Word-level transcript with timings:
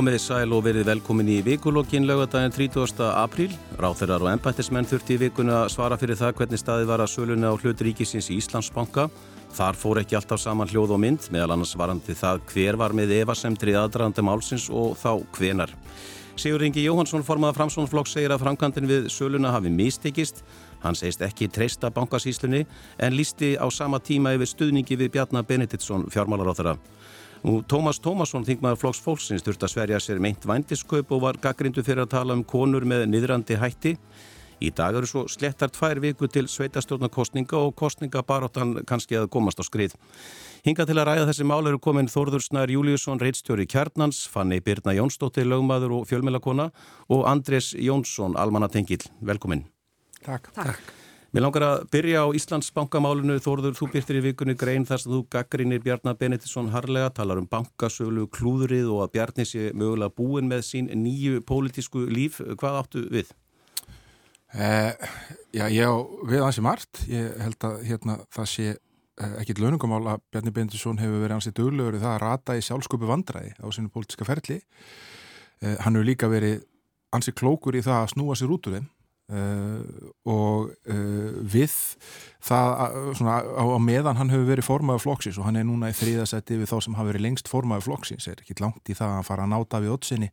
Komiði 0.00 0.20
sæl 0.24 0.54
og 0.56 0.62
verið 0.64 0.86
velkomin 0.88 1.28
í 1.28 1.34
vikulokkin 1.44 2.06
lögadaginn 2.08 2.54
30. 2.54 3.02
apríl. 3.20 3.50
Ráþeirar 3.76 4.22
og 4.24 4.30
ennbættismenn 4.30 4.86
þurfti 4.88 5.18
í 5.18 5.20
vikuna 5.26 5.58
að 5.66 5.74
svara 5.74 5.98
fyrir 6.00 6.16
það 6.16 6.38
hvernig 6.38 6.60
staði 6.62 6.86
var 6.88 7.02
að 7.04 7.10
söluna 7.12 7.50
á 7.52 7.60
hlut 7.60 7.82
ríkisins 7.84 8.30
í 8.32 8.38
Íslandsbanka. 8.40 9.10
Þar 9.58 9.76
fór 9.76 10.00
ekki 10.00 10.16
alltaf 10.16 10.40
saman 10.40 10.72
hljóð 10.72 10.94
og 10.96 11.02
mynd, 11.04 11.26
meðal 11.28 11.52
annars 11.52 11.74
varandi 11.76 12.16
það 12.16 12.40
hver 12.48 12.78
var 12.80 12.96
með 12.96 13.12
evasemtri 13.18 13.74
aðdraðandi 13.76 14.24
málsins 14.24 14.70
og 14.72 14.96
þá 15.02 15.20
hvenar. 15.36 15.74
Sigur 16.40 16.64
Ingi 16.64 16.86
Jóhansson 16.86 17.26
formað 17.26 17.58
framsvonflokk 17.58 18.08
segir 18.08 18.32
að 18.32 18.40
framkantin 18.46 18.88
við 18.88 19.10
söluna 19.12 19.52
hafi 19.52 19.68
mistekist. 19.68 20.40
Hann 20.80 20.96
segist 20.96 21.20
ekki 21.26 21.50
treysta 21.52 21.92
bankasíslunni 21.92 22.62
en 22.96 23.12
lísti 23.20 23.52
á 23.60 23.68
sama 23.68 24.00
tíma 24.00 24.32
yfir 24.32 24.48
stuðningi 24.48 24.96
við 24.96 25.12
Bjarnar 25.18 25.44
Benediktsson 25.44 26.08
fjármálaráþara. 26.08 26.78
Tómas 27.40 27.96
Tómasson, 28.04 28.44
þingmaður 28.44 28.80
Flóks 28.82 28.98
Fólksins, 29.00 29.44
þurft 29.44 29.62
að 29.64 29.72
sverja 29.72 30.00
sér 30.02 30.18
meint 30.20 30.44
vændiskaup 30.44 31.14
og 31.16 31.22
var 31.24 31.38
gaggrindu 31.40 31.80
fyrir 31.86 32.04
að 32.04 32.12
tala 32.12 32.36
um 32.36 32.44
konur 32.44 32.84
með 32.84 33.06
niðrandi 33.08 33.56
hætti. 33.56 33.94
Í 34.60 34.68
dag 34.76 34.92
eru 34.98 35.08
svo 35.08 35.22
slettar 35.32 35.72
tvær 35.72 36.02
viku 36.04 36.28
til 36.28 36.44
sveitastjórnarkostninga 36.52 37.56
og 37.56 37.72
kostningabaróttan 37.80 38.82
kannski 38.84 39.16
að 39.16 39.30
komast 39.32 39.56
á 39.56 39.64
skrið. 39.64 39.96
Hinga 40.68 40.84
til 40.84 40.98
að 41.00 41.08
ræða 41.08 41.30
þessi 41.30 41.48
mál 41.48 41.64
eru 41.64 41.80
komin 41.80 42.12
Þórður 42.12 42.44
Snær 42.44 42.76
Júliusson, 42.76 43.24
reitstjóri 43.24 43.64
Kjarnans, 43.64 44.26
Fanni 44.28 44.60
Birna 44.60 44.92
Jónsdóttir, 45.00 45.48
lögmaður 45.48 46.02
og 46.02 46.08
fjölmjölakona 46.12 46.68
og 47.08 47.24
Andrés 47.24 47.72
Jónsson, 47.72 48.36
almanatengil. 48.36 49.06
Velkomin. 49.24 49.64
Takk. 50.20 50.52
Takk. 50.52 50.99
Mér 51.30 51.44
langar 51.44 51.62
að 51.62 51.84
byrja 51.92 52.24
á 52.26 52.34
Íslandsbankamálinu 52.34 53.36
Þorður, 53.38 53.76
þú 53.78 53.86
byrtir 53.92 54.16
í 54.18 54.22
vikunni 54.24 54.56
grein 54.58 54.82
þar 54.82 54.98
sem 54.98 55.12
þú 55.12 55.20
gaggrinir 55.30 55.84
Bjarnar 55.84 56.16
Benediktsson 56.18 56.72
harlega 56.74 57.12
talar 57.14 57.38
um 57.38 57.46
bankasölu, 57.46 58.24
klúðrið 58.34 58.88
og 58.90 59.04
að 59.04 59.12
Bjarni 59.14 59.46
sé 59.46 59.68
mögulega 59.70 60.10
búin 60.10 60.50
með 60.50 60.64
sín 60.66 60.90
nýju 60.90 61.44
pólitísku 61.46 62.02
líf. 62.10 62.40
Hvað 62.58 62.80
áttu 62.80 63.04
við? 63.14 63.30
Eh, 64.58 65.08
já, 65.54 65.68
ég 65.70 65.86
á 65.86 65.94
við 66.34 66.46
hansi 66.48 66.66
margt. 66.66 67.04
Ég 67.06 67.38
held 67.46 67.70
að 67.70 67.80
hérna, 67.86 68.20
það 68.34 68.52
sé 68.56 68.68
eh, 68.74 69.40
ekkit 69.44 69.62
launungumál 69.62 70.02
að 70.16 70.28
Bjarni 70.34 70.58
Benediktsson 70.58 70.98
hefur 70.98 71.22
verið 71.22 71.38
hansi 71.38 71.54
döglegur 71.54 72.02
það 72.02 72.16
að 72.16 72.22
rata 72.26 72.58
í 72.58 72.66
sjálfsköpu 72.66 73.06
vandræði 73.06 73.54
á 73.54 73.70
sinu 73.70 73.94
pólitíska 73.94 74.26
ferli. 74.26 74.64
Eh, 75.62 75.78
hann 75.78 75.94
hefur 75.94 76.10
líka 76.10 76.34
verið 76.34 76.64
hansi 77.14 77.38
klókur 77.38 77.78
í 77.78 77.86
það 77.86 78.00
að 78.02 78.16
snúa 78.16 78.34
sér 78.34 78.58
út 78.58 78.66
úr 78.66 78.80
þeim 78.80 78.96
Uh, 79.30 80.10
og 80.26 80.72
uh, 80.90 81.34
við 81.46 81.70
það 82.42 82.96
svona, 83.14 83.36
á, 83.46 83.62
á 83.62 83.78
meðan 83.78 84.18
hann 84.18 84.32
hefur 84.32 84.48
verið 84.48 84.66
formaður 84.66 85.04
flokksins 85.04 85.38
og 85.38 85.46
hann 85.46 85.60
er 85.60 85.68
núna 85.68 85.92
í 85.92 85.94
þrýðasetti 85.94 86.58
við 86.58 86.72
þá 86.72 86.80
sem 86.82 86.96
hafa 86.98 87.12
verið 87.12 87.24
lengst 87.28 87.50
formaður 87.52 87.86
flokksins 87.86 88.26
er 88.26 88.42
ekki 88.42 88.58
langt 88.58 88.90
í 88.90 88.96
það 88.98 89.14
að 89.20 89.28
fara 89.28 89.46
að 89.46 89.52
náta 89.52 89.82
við 89.84 89.94
ótsinni 89.94 90.32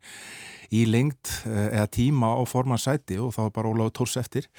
í 0.73 0.81
lengt 0.89 1.29
uh, 1.45 1.67
eða 1.67 1.85
tíma 1.93 2.33
á 2.33 2.41
formansæti 2.49 3.19
og 3.21 3.35
þá 3.37 3.41
er 3.45 3.53
bara 3.59 3.75
Óláður 3.75 3.93
Tórs 4.01 4.17
eftir. 4.17 4.49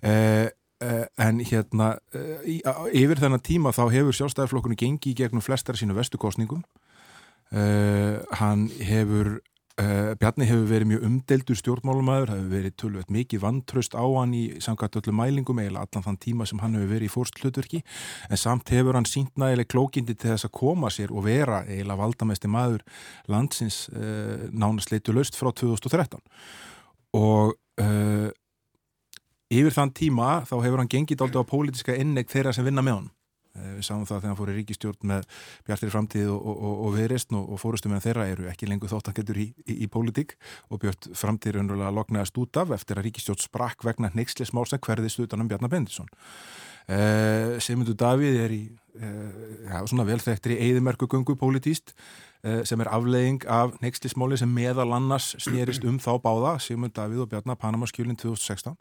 En 0.00 1.42
hérna 1.44 1.90
í, 2.46 2.60
yfir 2.96 3.18
þennan 3.20 3.42
tíma 3.42 3.74
þá 3.74 3.82
hefur 3.90 4.16
sjálfstæðarflokkunni 4.16 4.78
gengið 4.78 5.18
gegnum 5.18 5.44
flestar 5.44 5.76
sínu 5.76 5.98
vestukostningum 5.98 6.62
hann 8.38 8.68
hefur 8.78 9.40
Uh, 9.80 10.12
Bjarni 10.20 10.44
hefur 10.44 10.66
verið 10.68 10.88
mjög 10.90 11.04
umdeldur 11.06 11.56
stjórnmálumæður, 11.56 12.32
hefur 12.34 12.48
verið 12.52 12.72
tölvöld 12.82 13.12
mikið 13.14 13.40
vantraust 13.40 13.94
á 13.96 14.04
hann 14.04 14.34
í 14.36 14.42
samkvæmt 14.60 14.98
öllu 15.00 15.14
mælingum 15.16 15.60
eða 15.62 15.84
allan 15.86 16.04
þann 16.04 16.18
tíma 16.20 16.46
sem 16.48 16.60
hann 16.60 16.74
hefur 16.76 16.90
verið 16.90 17.08
í 17.08 17.12
fórst 17.14 17.40
hlutverki 17.40 17.80
en 18.28 18.40
samt 18.40 18.72
hefur 18.74 18.98
hann 18.98 19.08
sínt 19.08 19.40
nægileg 19.40 19.70
klókindi 19.72 20.16
til 20.18 20.34
þess 20.34 20.48
að 20.50 20.56
koma 20.58 20.90
sér 20.92 21.14
og 21.14 21.24
vera 21.24 21.62
eiginlega 21.64 22.00
valdamesti 22.02 22.50
maður 22.52 22.84
landsins 23.30 23.86
uh, 23.94 24.50
nánast 24.52 24.92
leitu 24.92 25.14
löst 25.16 25.38
frá 25.38 25.48
2013 25.48 26.20
og 27.16 27.54
uh, 27.80 28.28
yfir 29.48 29.78
þann 29.78 29.94
tíma 29.96 30.34
þá 30.50 30.58
hefur 30.66 30.82
hann 30.82 30.92
gengið 30.92 31.24
aldrei 31.24 31.40
á 31.40 31.52
pólitiska 31.54 31.96
innegg 31.96 32.28
þeirra 32.28 32.52
sem 32.52 32.68
vinna 32.68 32.84
með 32.84 32.98
hann 32.98 33.10
við 33.54 33.82
sáum 33.86 34.04
það 34.06 34.20
þegar 34.20 34.30
hann 34.30 34.38
fór 34.38 34.52
í 34.52 34.56
ríkistjórn 34.58 35.10
með 35.10 35.26
Bjartir 35.66 35.92
framtíð 35.92 36.30
og, 36.30 36.40
og, 36.40 36.60
og, 36.68 36.74
og 36.86 36.96
viðreistn 36.96 37.38
og 37.40 37.60
fórustum 37.60 37.94
en 37.96 38.04
þeirra 38.04 38.28
eru 38.30 38.48
ekki 38.50 38.68
lengur 38.70 38.92
þóttangetur 38.92 39.40
í, 39.42 39.46
í, 39.66 39.76
í 39.84 39.90
pólitík 39.90 40.36
og 40.70 40.82
Björn 40.84 41.14
framtíð 41.18 41.54
er 41.54 41.60
unrulega 41.64 41.92
loknaðast 41.94 42.38
út 42.40 42.60
af 42.62 42.74
eftir 42.76 43.00
að 43.00 43.08
ríkistjórn 43.08 43.42
sprakk 43.42 43.86
vegna 43.86 44.12
neykslismál 44.14 44.66
sem 44.70 44.82
hverðist 44.86 45.22
utan 45.24 45.42
um 45.42 45.50
Bjarnar 45.50 45.72
Bendisson. 45.72 46.10
Eh, 46.90 47.58
Semundur 47.62 47.94
Davíð 47.98 48.38
er 48.44 48.54
í 48.54 48.62
eh, 48.98 49.40
ja, 49.68 49.82
svona 49.86 50.06
velþektir 50.08 50.56
í 50.56 50.60
eigðimerkugöngu 50.66 51.36
pólitíst 51.38 51.92
eh, 52.42 52.62
sem 52.66 52.82
er 52.82 52.90
aflegging 52.90 53.44
af 53.50 53.76
neykslismáli 53.82 54.38
sem 54.40 54.50
meðal 54.50 54.88
annars 54.96 55.32
snýrist 55.42 55.86
um 55.86 56.00
þá 56.02 56.16
báða 56.22 56.56
Semundur 56.62 56.96
Davíð 57.02 57.24
og 57.26 57.32
Bjarnar 57.34 57.58
Panamaskjölinn 57.62 58.18
2016 58.18 58.74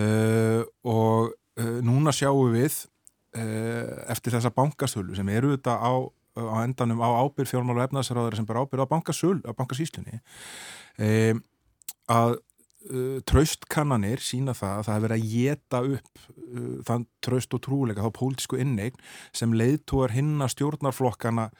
eh, 0.00 0.64
og 0.84 1.32
eh, 1.60 1.78
núna 1.86 2.12
sjáum 2.16 2.52
við 2.56 2.82
Eh, 2.82 2.89
eftir 3.30 4.34
þessa 4.34 4.50
bankasölu 4.54 5.14
sem 5.14 5.28
eru 5.30 5.52
þetta 5.54 5.76
á, 5.78 5.92
á 6.34 6.54
endanum 6.64 6.98
á 6.98 7.08
ábyrð 7.22 7.52
fjármál 7.52 7.76
og 7.78 7.84
efnaðsraður 7.86 8.38
sem 8.40 8.48
bara 8.48 8.64
ábyrð 8.64 8.86
á 8.86 8.92
bankasölu, 8.92 9.42
á 9.46 9.52
bankasíslunni 9.54 10.18
e, 10.98 11.34
að 12.10 12.40
uh, 12.90 13.20
traustkannanir 13.28 14.22
sína 14.24 14.54
það 14.56 14.76
að 14.80 14.86
það 14.86 14.96
hefur 14.96 15.06
verið 15.06 15.16
að 15.16 15.30
geta 15.34 15.82
upp 15.94 16.24
uh, 16.24 16.76
þann 16.88 17.06
traust 17.22 17.56
og 17.56 17.62
trúleika 17.66 18.06
þá 18.06 18.10
pólitísku 18.18 18.60
inneign 18.62 18.98
sem 19.36 19.54
leiðtúar 19.54 20.14
hinna 20.16 20.50
stjórnarflokkana 20.50 21.50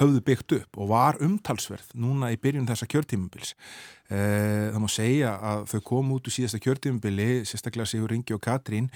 höfðu 0.00 0.24
byggt 0.28 0.56
upp 0.60 0.80
og 0.80 0.92
var 0.92 1.20
umtalsverð 1.24 1.94
núna 1.96 2.34
í 2.34 2.40
byrjun 2.40 2.68
þessa 2.68 2.90
kjörtímubils 2.90 3.54
Eh, 4.03 4.03
það 4.04 4.80
má 4.82 4.88
segja 4.92 5.30
að 5.40 5.62
þau 5.70 5.80
kom 5.88 6.10
út 6.12 6.26
úr 6.28 6.34
síðasta 6.34 6.60
kjörtífumbili, 6.60 7.28
sérstaklega 7.48 7.88
Sigur 7.88 8.12
Ringi 8.12 8.34
og 8.36 8.42
Katrín. 8.44 8.90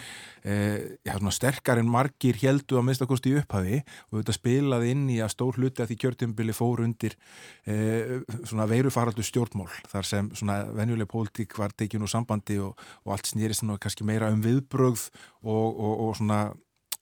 Eh, 0.44 0.98
já, 1.06 1.14
sterkar 1.32 1.80
en 1.80 1.88
margir 1.88 2.36
heldu 2.42 2.76
að 2.78 2.86
minnstakosti 2.88 3.32
upphafi 3.40 3.80
og 4.10 4.20
þetta 4.20 4.36
spilaði 4.36 4.92
inn 4.92 5.06
í 5.10 5.18
að 5.24 5.32
stór 5.32 5.58
hluti 5.58 5.82
að 5.82 5.90
því 5.90 5.98
kjörtífumbili 6.04 6.56
fór 6.56 6.84
undir 6.84 7.16
eh, 7.64 8.20
veirufaraldu 8.68 9.24
stjórnmál 9.24 9.70
þar 9.88 10.08
sem 10.08 10.30
venjuleg 10.76 11.08
pólitík 11.10 11.56
var 11.58 11.72
tekinn 11.72 12.04
úr 12.04 12.12
sambandi 12.12 12.60
og, 12.62 12.78
og 13.04 13.16
allt 13.16 13.32
snýrist 13.32 13.64
kannski 13.80 14.06
meira 14.06 14.30
um 14.32 14.44
viðbrögð 14.44 15.08
og, 15.42 15.66
og, 15.72 15.92
og 16.06 16.16
svona 16.20 16.40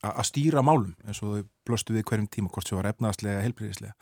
að 0.06 0.26
stýra 0.28 0.62
málum 0.62 0.94
eins 1.06 1.22
og 1.24 1.36
þau 1.36 1.46
blöstu 1.66 1.94
við 1.96 2.06
hverjum 2.06 2.30
tíma 2.30 2.50
hvort 2.52 2.68
sem 2.68 2.78
var 2.78 2.90
efnaðslega, 2.92 3.42
helbriðislega 3.42 3.94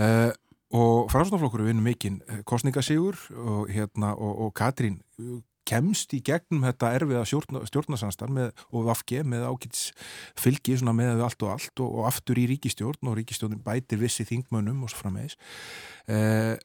og 0.00 0.49
og 0.70 1.10
framstofnflokkur 1.10 1.64
er 1.64 1.70
vinnu 1.72 1.82
mikinn 1.82 2.20
eh, 2.28 2.42
kostningasígur 2.46 3.18
og, 3.34 3.70
hérna, 3.72 4.14
og, 4.14 4.46
og 4.46 4.52
Katrín 4.54 5.00
uh, 5.18 5.40
kemst 5.70 6.14
í 6.16 6.20
gegnum 6.24 6.64
þetta 6.66 6.92
erfiða 6.96 7.26
stjórnarsanstar 7.28 8.32
og 8.32 8.86
Vafge 8.88 9.22
með 9.26 9.46
ákveðs 9.50 9.90
fylgi 10.38 10.78
með 10.86 11.22
allt 11.26 11.44
og 11.44 11.52
allt 11.54 11.82
og, 11.84 11.92
og 12.00 12.08
aftur 12.10 12.40
í 12.40 12.48
ríkistjórn 12.50 13.10
og 13.10 13.18
ríkistjórn 13.18 13.60
bætir 13.64 14.00
vissi 14.00 14.26
þingmönnum 14.28 14.82
og 14.84 14.90
svo 14.92 15.04
frammeðis 15.04 15.36
eh, 16.10 16.56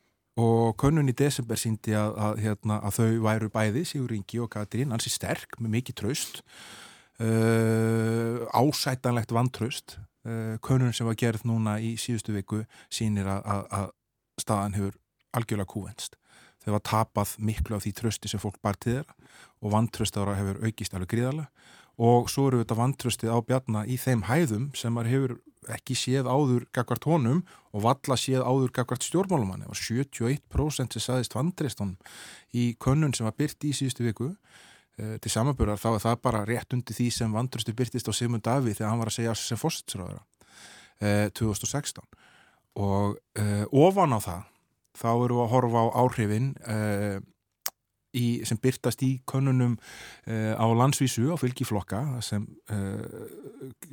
og 0.42 0.76
könnun 0.82 1.12
í 1.12 1.16
desember 1.16 1.60
síndi 1.60 1.96
að, 1.96 2.18
að, 2.18 2.42
hérna, 2.44 2.80
að 2.84 2.98
þau 2.98 3.12
væru 3.28 3.52
bæði 3.54 3.86
Sigur 3.88 4.16
Ingi 4.16 4.42
og 4.44 4.52
Katrín, 4.56 4.92
ansi 4.96 5.14
sterk 5.14 5.60
með 5.60 5.78
mikið 5.78 6.00
tröst 6.02 6.42
eh, 7.24 8.42
ásætanlegt 8.52 9.36
vantraust 9.36 10.00
uh, 10.26 10.58
könnun 10.66 10.94
sem 10.94 11.08
var 11.08 11.18
gerð 11.20 11.46
núna 11.48 11.78
í 11.80 11.96
síðustu 12.02 12.36
viku 12.36 12.64
sínir 12.94 13.30
að, 13.30 13.66
að 13.70 13.90
staðan 14.42 14.78
hefur 14.78 15.00
algjörlega 15.36 15.72
kúvenst. 15.72 16.20
Þau 16.66 16.72
var 16.76 16.86
tapað 16.90 17.36
miklu 17.46 17.78
af 17.78 17.86
því 17.86 17.94
trösti 18.00 18.32
sem 18.32 18.42
fólk 18.42 18.58
bar 18.64 18.78
til 18.80 18.98
þeirra 18.98 19.18
og 19.62 19.74
vantröst 19.74 20.18
ára 20.18 20.38
hefur 20.40 20.62
aukist 20.66 20.96
alveg 20.96 21.12
gríðarlega 21.14 21.74
og 22.06 22.30
svo 22.32 22.50
eru 22.50 22.62
þetta 22.64 22.78
vantröstið 22.80 23.32
á 23.32 23.40
bjarna 23.46 23.84
í 23.88 23.96
þeim 24.02 24.26
hæðum 24.28 24.72
sem 24.76 24.92
maður 24.96 25.12
hefur 25.14 25.36
ekki 25.76 25.96
séð 25.98 26.28
áður 26.28 26.66
gagvart 26.76 27.08
honum 27.08 27.44
og 27.72 27.86
valla 27.86 28.18
séð 28.20 28.44
áður 28.46 28.74
gagvart 28.76 29.06
stjórnmálumann. 29.06 29.64
Það 29.64 29.72
var 29.72 29.82
71% 30.42 30.98
sem 30.98 31.06
saðist 31.06 31.38
vantrist 31.38 31.82
honum 31.82 31.96
í 32.54 32.74
könnun 32.82 33.16
sem 33.16 33.26
var 33.26 33.38
byrt 33.40 33.66
í 33.66 33.72
síðustu 33.74 34.06
viku 34.06 34.34
Eh, 34.34 34.74
til 34.96 35.32
samanbúrar 35.32 35.80
þá 35.82 35.90
er 35.92 36.04
það 36.06 36.22
bara 36.24 36.46
rétt 36.48 36.74
undir 36.76 36.96
því 36.96 37.10
sem 37.12 37.34
vandrustu 37.36 37.74
byrtist 37.76 38.08
á 38.08 38.14
Simon 38.16 38.44
Davíð 38.44 38.78
þegar 38.78 38.94
hann 38.94 39.02
var 39.02 39.12
að 39.12 39.18
segja 39.18 39.34
sem 39.36 39.60
fósitsráðara 39.60 40.22
eh, 41.04 41.28
2016 41.36 42.06
og 42.80 43.18
eh, 43.40 43.66
ofan 43.72 44.16
á 44.16 44.20
það 44.24 44.44
þá 44.96 45.10
eru 45.12 45.42
að 45.44 45.52
horfa 45.52 45.84
á 45.84 45.88
áhrifin 46.04 46.50
eh, 46.64 47.18
í, 48.16 48.26
sem 48.48 48.60
byrtast 48.62 49.04
í 49.06 49.12
konunum 49.28 49.76
uh, 49.76 50.54
á 50.56 50.66
landsvísu 50.66 51.28
á 51.32 51.36
fylgiflokka 51.40 52.02
sem 52.26 52.46
uh, 52.74 53.04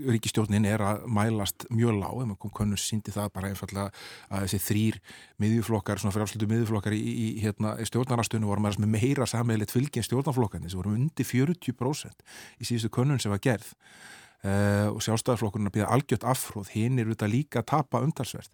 ríkistjórnin 0.09 0.67
er 0.69 0.85
að 0.85 1.05
mælast 1.11 1.67
mjög 1.73 1.99
lág, 2.01 2.37
konun 2.55 2.81
síndi 2.81 3.15
það 3.15 3.33
bara 3.37 3.53
einfallega 3.53 3.91
að 4.31 4.47
þessi 4.47 4.63
þrýr 4.69 5.01
miðjuflokkar, 5.43 6.01
svona 6.01 6.15
frjálslutu 6.15 6.49
miðjuflokkar 6.51 6.97
í, 6.97 7.03
í, 7.03 7.29
hérna, 7.43 7.77
í 7.83 7.89
stjórnarastunum 7.89 8.51
voru 8.51 8.67
með 8.71 8.91
meira 8.95 9.29
sammeilitt 9.29 9.75
fylgin 9.75 10.07
stjórnarflokkan 10.07 10.67
þessi 10.67 10.81
voru 10.81 10.97
undir 10.97 11.29
40% 11.29 12.27
í 12.59 12.69
síðustu 12.69 12.93
konun 12.93 13.23
sem 13.23 13.33
var 13.33 13.43
gerð. 13.43 13.71
Uh, 14.43 14.89
og 14.91 14.99
sjálfstæðarflokkurinn 15.07 15.71
að 15.71 15.77
býða 15.77 15.93
algjört 15.95 16.25
afhróð, 16.27 16.73
hinn 16.75 16.99
er 16.99 17.07
auðvitað 17.07 17.31
líka 17.31 17.61
að 17.61 17.69
tapa 17.77 18.01
umtalsverð 18.03 18.49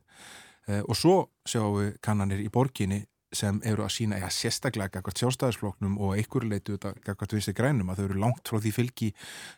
uh, 0.69 0.83
og 0.83 0.99
svo 1.01 1.15
sjáum 1.49 1.79
við 1.79 1.95
kannanir 2.05 2.43
í 2.45 2.51
borginni 2.53 2.99
sem 3.35 3.59
eru 3.69 3.85
að 3.85 3.93
sína, 3.93 4.19
já, 4.23 4.29
sérstaklega 4.33 4.99
gagvart 4.99 5.21
sjálfstæðisfloknum 5.21 5.99
og 6.01 6.15
einhverju 6.17 6.49
leitu 6.49 6.79
gagvart 6.81 7.35
viðstu 7.35 7.55
grænum 7.57 7.91
að 7.93 8.01
þau 8.01 8.05
eru 8.07 8.23
langt 8.23 8.49
frá 8.49 8.61
því 8.65 8.73
fylgi 8.73 9.09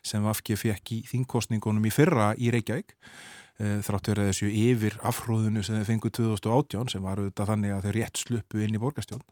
sem 0.06 0.24
Vafki 0.26 0.56
fekk 0.58 0.94
í 0.96 0.98
þingkostningunum 1.10 1.86
í 1.86 1.92
fyrra 1.94 2.32
í 2.34 2.50
Reykjavík 2.50 2.96
e, 2.96 3.76
þrátt 3.86 4.10
verið 4.10 4.30
þessu 4.32 4.50
yfir 4.50 4.98
afhróðunu 5.06 5.62
sem 5.66 5.78
þau 5.78 5.90
fenguð 5.92 6.16
2018 6.18 6.94
sem 6.96 7.06
var 7.06 7.22
auðvitað 7.22 7.52
þannig 7.52 7.76
að 7.76 7.86
þau 7.86 7.94
rétt 7.98 8.24
sluppu 8.24 8.64
inn 8.66 8.74
í 8.74 8.82
borgastjón 8.82 9.24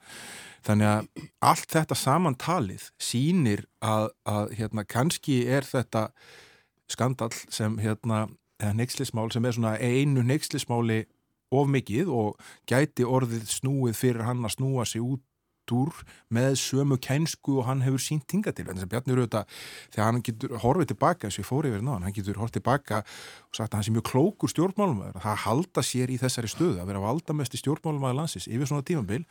þannig 0.68 0.92
að 0.92 1.28
allt 1.50 1.70
þetta 1.74 1.98
samantalið 1.98 2.88
sínir 3.02 3.66
að, 3.82 4.12
að 4.22 4.54
hérna, 4.60 4.86
kannski 4.86 5.42
er 5.50 5.66
þetta 5.66 6.08
skandal 6.88 7.32
sem 7.34 7.74
hérna, 7.82 8.28
neykslismál 8.74 9.28
sem 9.34 9.44
er 9.44 9.54
svona 9.58 9.76
einu 9.82 10.22
neykslismáli 10.26 11.04
of 11.54 11.70
mikið 11.72 12.10
og 12.12 12.50
gæti 12.68 13.06
orðið 13.08 13.48
snúið 13.58 13.96
fyrir 13.98 14.28
hann 14.28 14.44
að 14.44 14.56
snúa 14.58 14.86
sig 14.88 15.04
út 15.04 15.24
úr 15.74 15.92
með 16.32 16.54
sömu 16.62 16.96
kænsku 17.02 17.58
og 17.60 17.66
hann 17.68 17.82
hefur 17.84 18.00
sínt 18.00 18.24
tinga 18.30 18.54
til. 18.56 18.66
En 18.68 18.76
þess 18.78 18.86
að 18.86 18.92
Bjarni 18.94 19.14
eru 19.14 19.24
auðvitað 19.26 19.58
þegar 19.92 20.06
hann 20.06 20.22
getur 20.24 20.54
horfið 20.62 20.90
tilbaka 20.92 21.28
eins 21.28 21.36
og 21.36 21.44
ég 21.44 21.48
fór 21.50 21.68
yfir 21.68 21.84
náðan, 21.84 22.06
hann 22.06 22.16
getur 22.16 22.40
horfið 22.40 22.58
tilbaka 22.58 23.02
og 23.02 23.60
sagt 23.60 23.72
að 23.72 23.78
hann 23.78 23.86
sé 23.88 23.94
mjög 23.96 24.08
klókur 24.08 24.52
stjórnmálumæður 24.54 25.20
það 25.26 25.40
halda 25.44 25.84
sér 25.84 26.12
í 26.12 26.18
þessari 26.22 26.52
stöðu 26.52 26.82
að 26.82 26.90
vera 26.92 27.04
valdamesti 27.04 27.60
stjórnmálumæður 27.60 28.20
landsins 28.22 28.48
yfir 28.48 28.70
svona 28.70 28.86
tímambil 28.88 29.24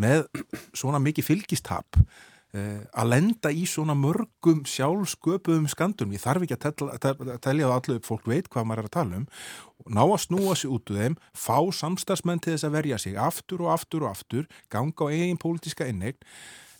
með 0.00 0.26
svona 0.74 1.02
mikið 1.02 1.28
fylgistap 1.30 2.00
að 2.54 3.08
lenda 3.10 3.50
í 3.50 3.64
svona 3.66 3.96
mörgum 3.98 4.60
sjálfsköpuðum 4.68 5.64
skandum. 5.72 6.12
Ég 6.14 6.22
þarf 6.22 6.44
ekki 6.46 6.54
að 6.54 7.38
telja 7.42 7.66
það 7.66 7.74
allir 7.74 7.98
upp 7.98 8.06
fólk 8.06 8.28
veit 8.30 8.50
hvað 8.52 8.68
maður 8.70 8.84
er 8.84 8.90
að 8.90 8.94
tala 8.94 9.18
um. 9.18 9.24
Ná 9.90 10.02
að 10.04 10.20
snúa 10.22 10.54
sig 10.56 10.70
út 10.70 10.92
úr 10.92 11.00
þeim 11.00 11.16
fá 11.34 11.58
samstagsmenn 11.80 12.42
til 12.44 12.54
þess 12.54 12.68
að 12.68 12.76
verja 12.76 13.00
sig 13.02 13.18
aftur 13.18 13.64
og 13.66 13.72
aftur 13.74 14.06
og 14.06 14.14
aftur 14.14 14.46
ganga 14.72 15.08
á 15.08 15.10
eigin 15.10 15.40
pólitiska 15.40 15.88
innegn 15.90 16.14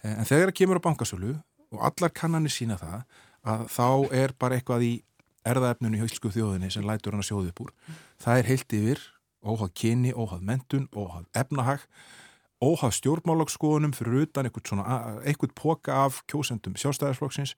eh, 0.04 0.14
en 0.14 0.28
þegar 0.28 0.52
það 0.52 0.58
kemur 0.60 0.80
á 0.80 0.86
bankasölu 0.86 1.34
og 1.74 1.82
allar 1.90 2.14
kannanir 2.14 2.54
sína 2.54 2.78
það 2.78 3.02
að 3.44 3.66
þá 3.74 3.88
er 4.22 4.36
bara 4.38 4.56
eitthvað 4.56 4.86
í 4.86 4.92
erðaefnunni 5.44 6.00
haustsku 6.00 6.30
þjóðinni 6.32 6.70
sem 6.72 6.86
lætur 6.86 7.12
hann 7.12 7.24
að 7.24 7.28
sjóðu 7.32 7.50
upp 7.50 7.64
úr. 7.66 7.74
Það 8.22 8.40
er 8.40 8.50
heilt 8.52 8.76
yfir 8.78 9.02
óhagð 9.44 9.74
kyni, 9.76 10.12
óhagð 10.16 10.46
mentun, 10.48 10.86
óhagð 10.96 11.26
efnahag 11.36 11.84
óhaf 12.64 12.96
stjórnmálagsskoðunum 12.98 13.92
fyrir 13.96 14.24
utan 14.26 14.48
eitthvað 14.48 15.54
póka 15.58 16.00
af 16.06 16.22
kjósendum 16.30 16.78
sjálfstæðarsflokksins 16.80 17.54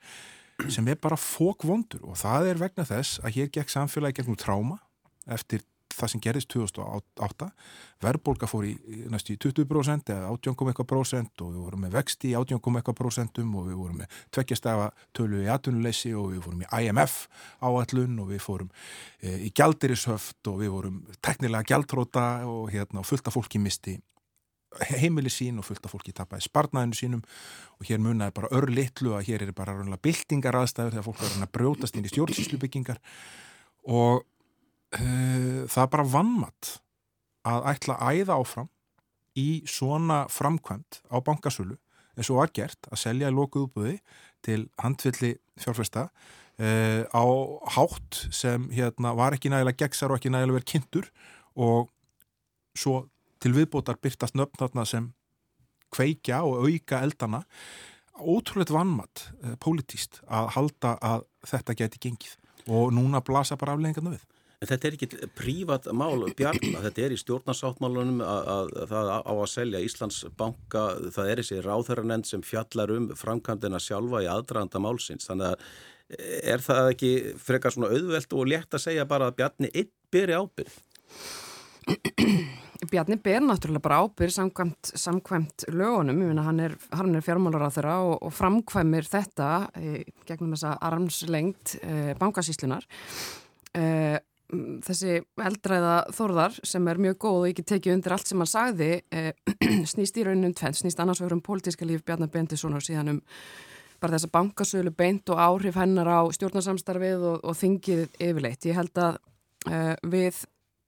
sem 0.72 0.88
er 0.88 0.98
bara 1.00 1.18
fókvondur 1.20 2.04
og 2.08 2.18
það 2.20 2.50
er 2.50 2.60
vegna 2.60 2.86
þess 2.88 3.20
að 3.22 3.38
hér 3.38 3.50
gekk 3.52 3.72
samfélagi 3.72 4.20
gegnum 4.20 4.38
tráma 4.40 4.78
eftir 5.26 5.64
það 5.96 6.12
sem 6.12 6.22
gerist 6.24 6.50
2008 6.52 7.48
verðbólka 8.04 8.48
fór 8.50 8.66
í 8.68 8.74
næstu 9.12 9.36
í 9.36 9.38
20% 9.40 10.12
eða 10.12 10.32
18,1% 10.34 11.44
og 11.44 11.52
við 11.52 11.60
vorum 11.62 11.84
með 11.86 11.96
vexti 11.96 12.32
í 12.32 12.34
18,1% 12.38 13.40
og 13.46 13.68
við 13.70 13.78
vorum 13.80 14.00
með 14.02 14.18
tveggjastæfa 14.36 14.90
tölu 15.16 15.44
í 15.44 15.48
atvinnuleysi 15.52 16.12
og 16.16 16.34
við 16.34 16.42
fórum 16.46 16.66
í 16.66 16.70
IMF 16.82 17.16
áallun 17.64 18.20
og 18.24 18.32
við 18.34 18.42
fórum 18.44 18.72
e, 19.20 19.38
í 19.48 19.52
gjaldirishöft 19.56 20.52
og 20.52 20.60
við 20.64 20.74
vorum 20.74 21.00
teknilega 21.24 21.70
gjaldróta 21.72 22.26
og 22.50 22.68
hérna, 22.74 23.04
fullt 23.06 23.30
af 23.30 23.38
fólki 23.38 23.62
misti 23.62 23.96
heimili 24.90 25.30
sín 25.32 25.60
og 25.60 25.66
fullt 25.66 25.86
af 25.86 25.92
fólki 25.94 26.14
tapaði 26.16 26.46
sparnaðinu 26.48 26.98
sínum. 26.98 27.24
Og 27.78 27.88
hér 27.88 28.00
munnaði 28.02 28.36
bara 28.36 28.52
örlittlu 28.56 29.14
að 29.16 29.30
hér 29.30 29.46
er 29.46 29.52
bara 29.56 29.76
raunlega 29.76 30.02
byltingar 30.04 30.58
aðstæður 30.60 30.96
þegar 30.96 31.06
fólk 31.08 31.24
er 31.24 31.36
að 31.46 31.52
brjótast 31.56 31.96
inn 31.96 32.08
í 32.08 32.12
stjórnsýslubyggingar. 32.12 33.00
Og 33.86 34.22
uh, 34.22 35.60
það 35.70 35.82
er 35.84 35.92
bara 35.96 36.08
vannmatt 36.16 36.76
að 37.46 37.68
ætla 37.72 37.98
að 38.02 38.22
æða 38.22 38.40
áfram 38.40 38.70
í 39.36 39.48
svona 39.68 40.24
framkvæmt 40.32 41.02
á 41.12 41.16
bankasölu 41.24 41.76
eins 42.16 42.30
og 42.32 42.40
var 42.40 42.52
gert 42.56 42.88
að 42.90 43.02
selja 43.02 43.30
í 43.30 43.36
lokuð 43.36 43.68
útbúði 43.68 43.98
til 44.46 44.62
handvilli 44.80 45.34
fjárfesta 45.60 46.06
uh, 46.08 47.02
á 47.12 47.24
hátt 47.76 48.22
sem 48.34 48.70
hérna 48.72 49.12
var 49.18 49.36
ekki 49.36 49.52
nægilega 49.52 49.84
gegnsar 49.84 50.12
og 50.12 50.20
ekki 50.20 50.32
nægilega 50.32 50.58
verið 50.58 50.70
kynntur 50.72 51.10
og 51.56 51.92
svo 52.76 53.04
til 53.42 53.52
viðbótar 53.56 54.00
byrtast 54.02 54.36
nöfn 54.38 54.60
þarna 54.60 54.86
sem 54.88 55.10
kveikja 55.94 56.42
og 56.46 56.66
auka 56.66 57.02
eldana. 57.04 57.42
Ótrúlega 58.16 58.74
vannmatt 58.78 59.28
eh, 59.42 59.56
pólitíst 59.60 60.22
að 60.26 60.54
halda 60.56 60.96
að 61.04 61.26
þetta 61.46 61.76
geti 61.82 62.02
gengið. 62.08 62.38
Og 62.66 62.90
núna 62.94 63.20
blasa 63.22 63.58
bara 63.60 63.76
afleggingarna 63.76 64.16
við. 64.16 64.24
En 64.56 64.70
þetta 64.70 64.88
er 64.88 64.94
ekki 64.96 65.28
prívat 65.36 65.86
mál 65.92 66.24
bjarna, 66.36 66.80
þetta 66.86 67.02
er 67.04 67.12
í 67.12 67.18
stjórnarsáttmálunum 67.20 68.22
að, 68.24 68.46
að, 68.54 68.70
að 68.80 68.94
það 68.94 69.10
á 69.12 69.32
að 69.34 69.50
selja 69.52 69.82
Íslandsbanka, 69.84 70.84
það 71.12 71.32
er 71.32 71.42
þessi 71.42 71.58
ráþæranend 71.66 72.28
sem 72.28 72.44
fjallar 72.46 72.94
um 72.94 73.10
framkvæmdina 73.20 73.80
sjálfa 73.84 74.24
í 74.24 74.30
aðdraganda 74.32 74.80
málsins, 74.80 75.28
þannig 75.28 75.52
að 75.52 75.66
eh, 76.16 76.38
er 76.54 76.64
það 76.64 76.92
ekki 76.94 77.12
frekar 77.36 77.76
svona 77.76 77.92
auðvelt 77.92 78.32
og 78.32 78.48
létt 78.54 78.78
að 78.78 78.86
segja 78.88 79.08
bara 79.10 79.28
að 79.28 79.36
bjarni 79.42 79.72
einn 79.76 79.92
byrja 80.16 80.40
ábyrð? 80.40 80.80
Bjarni 82.84 83.16
ber 83.22 83.40
náttúrulega 83.44 83.84
bara 83.84 83.98
ábyrg 84.04 84.32
samkvæmt, 84.34 84.90
samkvæmt 84.98 85.64
lögunum, 85.72 86.20
ég 86.20 86.30
finna 86.30 86.44
hann 86.44 86.60
er, 86.60 86.74
er 86.76 87.24
fjármálar 87.24 87.66
á 87.66 87.70
þeirra 87.72 87.96
og, 88.04 88.16
og 88.26 88.32
framkvæmir 88.36 89.06
þetta 89.08 89.50
e, 89.78 90.04
gegnum 90.28 90.52
þessa 90.52 90.74
armslengt 90.84 91.76
e, 91.80 92.14
bankasíslunar. 92.20 92.84
E, 93.76 93.84
þessi 94.86 95.20
eldræða 95.42 95.94
þorðar 96.14 96.58
sem 96.68 96.90
er 96.90 97.00
mjög 97.02 97.16
góð 97.24 97.38
og 97.38 97.46
ekki 97.50 97.64
tekið 97.72 97.94
undir 97.96 98.16
allt 98.16 98.28
sem 98.30 98.42
hann 98.44 98.50
sagði 98.50 98.90
snýst 99.92 100.20
í 100.20 100.26
raunum 100.26 100.52
tvenn, 100.56 100.76
snýst 100.76 101.00
annars 101.02 101.22
vegar 101.22 101.38
um 101.38 101.44
pólitíska 101.46 101.88
líf 101.88 102.04
Bjarni 102.06 102.28
Bendisson 102.30 102.76
og 102.76 102.84
síðan 102.84 103.14
um 103.14 103.22
bara 104.02 104.18
þessa 104.18 104.30
bankasölu 104.34 104.92
beint 104.92 105.32
og 105.32 105.40
áhrif 105.40 105.78
hennar 105.80 106.10
á 106.12 106.20
stjórnarsamstarfið 106.36 107.24
og, 107.30 107.40
og 107.40 107.56
þingið 107.56 108.20
yfirleitt. 108.20 108.68
Ég 108.68 108.76
held 108.76 109.00
að 109.00 109.22
við 110.06 110.44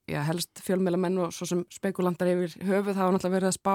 já, 0.08 0.22
helst 0.26 0.62
fjölmjölamenn 0.64 1.22
og 1.26 1.32
svo 1.36 1.48
sem 1.48 1.62
spekulantar 1.72 2.32
yfir 2.32 2.56
höfuð 2.68 2.98
hafa 2.98 3.14
náttúrulega 3.14 3.36
verið 3.36 3.50
að 3.52 3.58
spá 3.58 3.74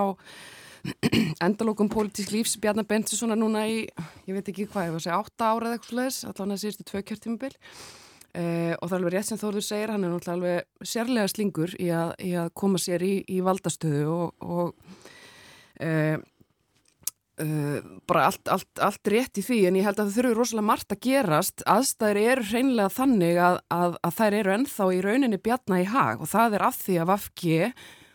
endalókum 1.48 1.90
pólitísk 1.92 2.34
lífs. 2.34 2.58
Bjarnar 2.60 2.88
Bentsi 2.90 3.18
svona 3.18 3.38
núna 3.40 3.66
í, 3.70 3.84
ég 4.28 4.36
veit 4.36 4.50
ekki 4.52 4.68
hvað, 4.68 4.90
ég 4.90 4.96
var 4.96 5.02
að 5.02 5.06
segja 5.06 5.20
8 5.22 5.48
ára 5.48 5.70
eða 5.70 5.78
eitthvað 5.78 5.94
sluðis, 5.94 6.18
allavega 6.28 6.64
síðustu 6.64 6.88
tvö 6.90 7.04
kjörtímabil. 7.10 7.54
Eh, 8.34 8.74
og 8.80 8.88
það 8.90 8.96
er 8.96 9.00
alveg 9.00 9.14
rétt 9.14 9.30
sem 9.30 9.40
Þórður 9.40 9.66
segir, 9.68 9.92
hann 9.94 10.06
er 10.08 10.14
náttúrulega 10.16 10.38
alveg 10.40 10.90
sérlega 10.90 11.30
slingur 11.30 11.76
í 11.78 11.90
að, 11.94 12.14
í 12.26 12.32
að 12.42 12.48
koma 12.58 12.82
sér 12.82 13.06
í, 13.06 13.14
í 13.30 13.42
valdastöðu 13.46 14.08
og, 14.10 14.48
og 14.50 15.04
eh, 15.78 16.18
bara 17.34 18.28
allt, 18.28 18.46
allt, 18.52 18.70
allt 18.78 19.10
rétt 19.10 19.40
í 19.42 19.44
því 19.46 19.60
en 19.66 19.78
ég 19.80 19.88
held 19.88 19.98
að 19.98 20.12
það 20.12 20.18
þurfi 20.20 20.34
rosalega 20.38 20.68
margt 20.68 20.94
að 20.94 21.02
gerast. 21.08 21.64
Aðstæðir 21.66 22.20
eru 22.22 22.46
hreinlega 22.52 22.94
þannig 22.94 23.40
að, 23.42 23.58
að, 23.74 23.98
að 24.06 24.16
þær 24.20 24.38
eru 24.40 24.54
ennþá 24.58 24.88
í 24.94 25.02
rauninni 25.02 25.40
bjarna 25.42 25.82
í 25.82 25.88
hag 25.90 26.22
og 26.22 26.30
það 26.30 26.58
er 26.60 26.66
af 26.68 26.80
því 26.84 26.98
að 27.02 27.10
Vafki 27.10 27.58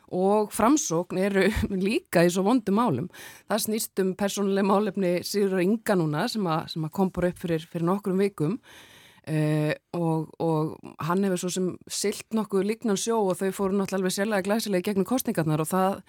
og 0.09 0.53
framsókn 0.55 1.21
eru 1.21 1.49
líka 1.89 2.25
í 2.25 2.31
svo 2.33 2.45
vondum 2.47 2.79
málum. 2.79 3.09
Það 3.51 3.65
snýst 3.67 4.05
um 4.05 4.15
persónuleg 4.19 4.69
málefni 4.69 5.17
Sigur 5.27 5.61
Inga 5.65 5.99
núna 5.99 6.29
sem 6.31 6.47
að, 6.47 6.71
sem 6.75 6.87
að 6.87 6.95
kom 7.01 7.13
bara 7.15 7.33
upp 7.33 7.43
fyrir, 7.43 7.67
fyrir 7.69 7.89
nokkrum 7.89 8.23
vikum 8.23 8.57
uh, 8.57 9.75
og, 9.99 10.33
og 10.41 10.95
hann 11.11 11.27
hefur 11.27 11.45
svo 11.45 11.53
sem 11.59 11.69
silt 11.91 12.39
nokkuð 12.39 12.71
líknan 12.71 13.01
sjó 13.01 13.21
og 13.27 13.39
þau 13.41 13.51
fóru 13.53 13.77
náttúrulega 13.77 14.01
alveg 14.01 14.17
sérlega 14.17 14.49
glæsilega 14.49 14.91
gegnum 14.91 15.09
kostningarnar 15.09 15.65
og 15.65 15.73
það 15.75 16.03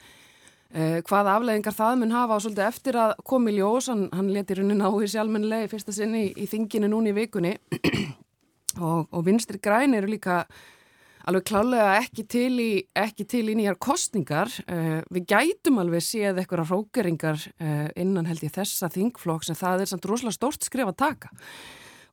Eh, 0.70 1.00
hvaða 1.02 1.40
afleggingar 1.40 1.74
það 1.74 1.96
mun 1.98 2.12
hafa 2.14 2.36
og 2.38 2.44
svolítið 2.44 2.68
eftir 2.68 2.98
að 3.02 3.12
komi 3.26 3.56
ljós, 3.56 3.88
hann, 3.90 4.04
hann 4.14 4.28
leti 4.30 4.54
raunin 4.60 4.84
á 4.86 4.90
í 5.02 5.08
sjálfmennilegi 5.10 5.70
fyrsta 5.72 5.96
sinni 5.96 6.28
í, 6.28 6.34
í 6.38 6.46
þinginu 6.46 6.92
núni 6.92 7.10
í 7.10 7.16
vikunni 7.18 7.56
og, 8.86 9.08
og 9.10 9.24
vinstri 9.26 9.58
græn 9.58 9.98
eru 9.98 10.12
líka 10.12 10.44
alveg 11.26 11.48
klálega 11.50 11.96
ekki 12.04 12.26
til 12.30 12.52
í, 12.62 12.68
ekki 12.94 13.26
til 13.34 13.42
í 13.50 13.56
nýjar 13.58 13.80
kostningar. 13.82 14.54
Eh, 14.70 15.02
við 15.10 15.26
gætum 15.34 15.82
alveg 15.82 16.06
séð 16.06 16.44
eitthvað 16.44 16.70
rókeringar 16.70 17.42
eh, 17.58 17.90
innan 17.98 18.30
held 18.30 18.46
ég 18.46 18.54
þessa 18.54 18.92
þingflokk 18.94 19.50
sem 19.50 19.58
það 19.58 19.88
er 19.88 19.92
samt 19.96 20.06
rosalega 20.06 20.38
stort 20.38 20.70
skrif 20.70 20.94
að 20.94 21.00
taka 21.02 21.34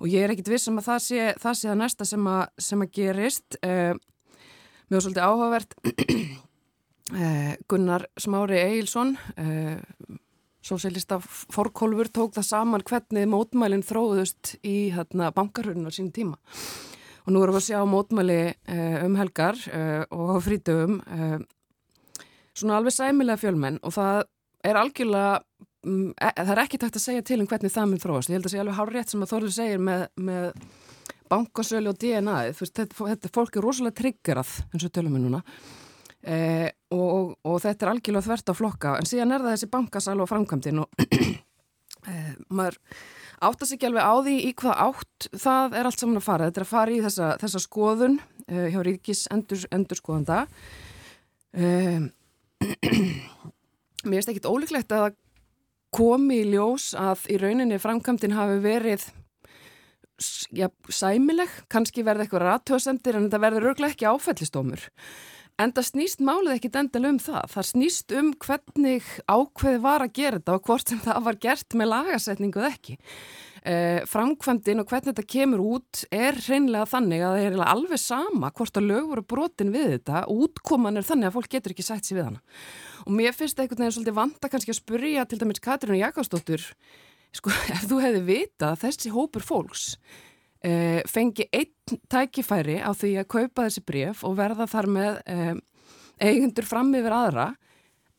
og 0.00 0.08
ég 0.08 0.24
er 0.24 0.32
ekkit 0.32 0.48
vissum 0.54 0.80
að 0.80 0.88
það 0.94 1.04
sé 1.10 1.28
það, 1.44 1.60
sé 1.60 1.68
það 1.68 1.78
næsta 1.84 2.08
sem 2.08 2.32
að, 2.32 2.42
sem 2.60 2.82
að 2.84 2.96
gerist. 2.96 3.60
Var 4.86 5.02
svolítið 5.02 5.24
áhugavert 5.24 5.78
Gunnar 7.70 8.08
Smári 8.18 8.58
Eilsson 8.58 9.12
eh, 9.38 9.78
sósélista 10.66 11.20
fórkólfur 11.22 12.08
tók 12.10 12.34
það 12.34 12.48
saman 12.48 12.82
hvernig 12.86 13.28
mótmælinn 13.30 13.84
þróðust 13.86 14.56
í 14.66 14.90
hérna, 14.90 15.30
bankarhörnum 15.30 15.86
á 15.86 15.94
sín 15.94 16.10
tíma. 16.10 16.34
Og 17.26 17.34
nú 17.34 17.42
erum 17.42 17.54
við 17.54 17.62
að 17.62 17.68
sjá 17.68 17.84
mótmæli 17.86 18.40
eh, 18.50 18.96
um 19.06 19.14
helgar 19.18 19.60
og 20.10 20.40
frítöfum 20.42 20.98
svona 22.56 22.80
alveg 22.80 22.96
sæmilega 22.96 23.40
fjölmenn. 23.40 23.78
Og 23.86 23.94
það 23.94 24.24
er 24.66 24.80
algjörlega 24.80 25.38
mm, 25.86 26.10
e, 26.16 26.30
það 26.40 26.52
er 26.54 26.62
ekki 26.64 26.82
takt 26.82 26.98
að 26.98 27.06
segja 27.06 27.26
til 27.26 27.40
um 27.42 27.48
hvernig 27.50 27.74
það 27.74 27.88
mun 27.92 28.02
þróast, 28.02 28.30
ég 28.30 28.38
held 28.38 28.48
að 28.48 28.54
segja 28.54 28.66
alveg 28.66 28.78
hár 28.80 28.94
rétt 28.94 29.12
sem 29.12 29.24
að 29.24 29.32
Þorður 29.34 29.56
segir 29.56 29.82
með, 29.88 30.06
með 30.28 30.46
bankasölu 31.30 31.92
og 31.92 31.98
DNA, 32.02 32.36
þetta, 32.56 32.86
þetta 32.98 33.34
fólk 33.34 33.58
er 33.58 33.66
rosalega 33.66 34.00
triggerað 34.00 34.54
eins 34.70 34.86
og 34.86 34.94
tölum 34.94 35.18
við 35.18 35.26
núna. 35.26 35.42
Eh, 36.26 36.68
og, 36.94 37.34
og 37.42 37.60
þetta 37.64 37.86
er 37.86 37.92
algjörlega 37.92 38.26
þvert 38.28 38.52
á 38.52 38.54
flokka. 38.54 38.94
En 39.00 39.08
síðan 39.08 39.34
er 39.34 39.44
það 39.44 39.56
þessi 39.56 39.70
bankasal 39.72 40.16
og 40.22 40.30
framkvæmdinn 40.30 40.82
og 40.84 41.06
eh, 42.10 42.32
maður 42.48 42.78
áttast 43.46 43.76
ekki 43.76 43.88
alveg 43.90 44.06
á 44.06 44.14
því 44.24 44.36
í 44.46 44.52
hvað 44.56 44.82
átt 44.86 45.28
það 45.36 45.78
er 45.78 45.90
allt 45.90 46.02
saman 46.02 46.20
að 46.20 46.26
fara. 46.28 46.48
Þetta 46.48 46.62
er 46.62 46.66
að 46.66 46.72
fara 46.72 46.94
í 46.94 47.02
þessa, 47.04 47.30
þessa 47.42 47.62
skoðun 47.66 48.18
eh, 48.46 48.68
hjá 48.74 48.80
Ríkis 48.86 49.26
endur, 49.34 49.66
endur 49.74 50.00
skoðanda 50.00 50.46
um, 51.56 52.08
mér 54.06 54.18
finnst 54.18 54.32
ekkit 54.32 54.48
ólíklegt 54.48 54.94
að 54.94 55.14
komi 55.96 56.42
í 56.42 56.50
ljós 56.52 56.90
að 56.98 57.28
í 57.32 57.38
rauninni 57.40 57.78
framkvæmdinn 57.80 58.36
hafi 58.36 58.58
verið 58.64 59.06
ja, 60.56 60.68
sæmileg, 60.92 61.52
kannski 61.72 62.04
verði 62.06 62.26
eitthvað 62.26 62.46
ratthjóðsendir 62.46 63.18
en 63.18 63.26
þetta 63.28 63.42
verður 63.42 63.70
örglega 63.72 63.94
ekki 63.94 64.08
áfællistómur. 64.08 64.86
En 65.56 65.72
það 65.72 65.86
snýst 65.88 66.20
málið 66.20 66.58
ekki 66.58 66.70
endal 66.76 67.06
um 67.08 67.18
það. 67.22 67.44
Það 67.54 67.66
snýst 67.70 68.12
um 68.18 68.32
hvernig 68.44 69.06
ákveði 69.24 69.78
var 69.86 70.04
að 70.04 70.16
gera 70.18 70.40
þetta 70.40 70.56
og 70.58 70.66
hvort 70.68 70.90
sem 70.92 70.98
það 71.00 71.20
var 71.24 71.38
gert 71.46 71.76
með 71.80 71.90
lagasetningu 71.94 72.60
eða 72.60 72.72
ekki. 72.74 72.96
Eh, 73.66 74.02
framkvæmdinn 74.06 74.82
og 74.82 74.90
hvernig 74.90 75.10
þetta 75.10 75.24
kemur 75.32 75.62
út 75.64 76.02
er 76.14 76.36
hreinlega 76.38 76.86
þannig 76.86 77.24
að 77.24 77.38
það 77.38 77.46
er 77.48 77.64
alveg 77.72 78.02
sama 78.02 78.52
hvort 78.54 78.78
að 78.78 78.86
lög 78.92 79.08
voru 79.10 79.24
brotin 79.32 79.72
við 79.74 79.88
þetta 79.96 80.20
og 80.28 80.44
útkoman 80.44 81.00
er 81.00 81.08
þannig 81.08 81.30
að 81.30 81.38
fólk 81.38 81.50
getur 81.56 81.74
ekki 81.74 81.88
sætt 81.88 82.06
sér 82.06 82.20
við 82.20 82.28
hana. 82.28 82.44
Og 83.08 83.16
mér 83.16 83.34
finnst 83.34 83.58
eitthvað 83.58 83.82
nefnir 83.82 83.96
svolítið 83.96 84.20
vanta 84.20 84.52
kannski 84.52 84.74
að 84.74 84.80
spurja 84.82 85.24
til 85.26 85.40
dæmis 85.40 85.64
Katrínu 85.64 85.98
Jakobsdóttur 85.98 86.68
sko, 87.34 87.56
ef 87.74 87.88
þú 87.88 88.04
hefði 88.04 88.22
vita 88.28 88.74
þessi 88.84 89.14
hópur 89.16 89.42
fólks 89.48 89.96
eh, 90.64 91.02
fengi 91.08 91.48
einn 91.52 92.00
tækifæri 92.10 92.80
á 92.82 92.90
því 92.96 93.12
að 93.22 93.30
kaupa 93.34 93.66
þessi 93.66 93.84
bref 93.86 94.24
og 94.26 94.36
verða 94.38 94.66
þar 94.70 94.90
með 94.96 95.22
eh, 95.26 95.54
eigundur 96.20 96.66
fram 96.66 96.94
yfir 96.96 97.14
aðra 97.14 97.48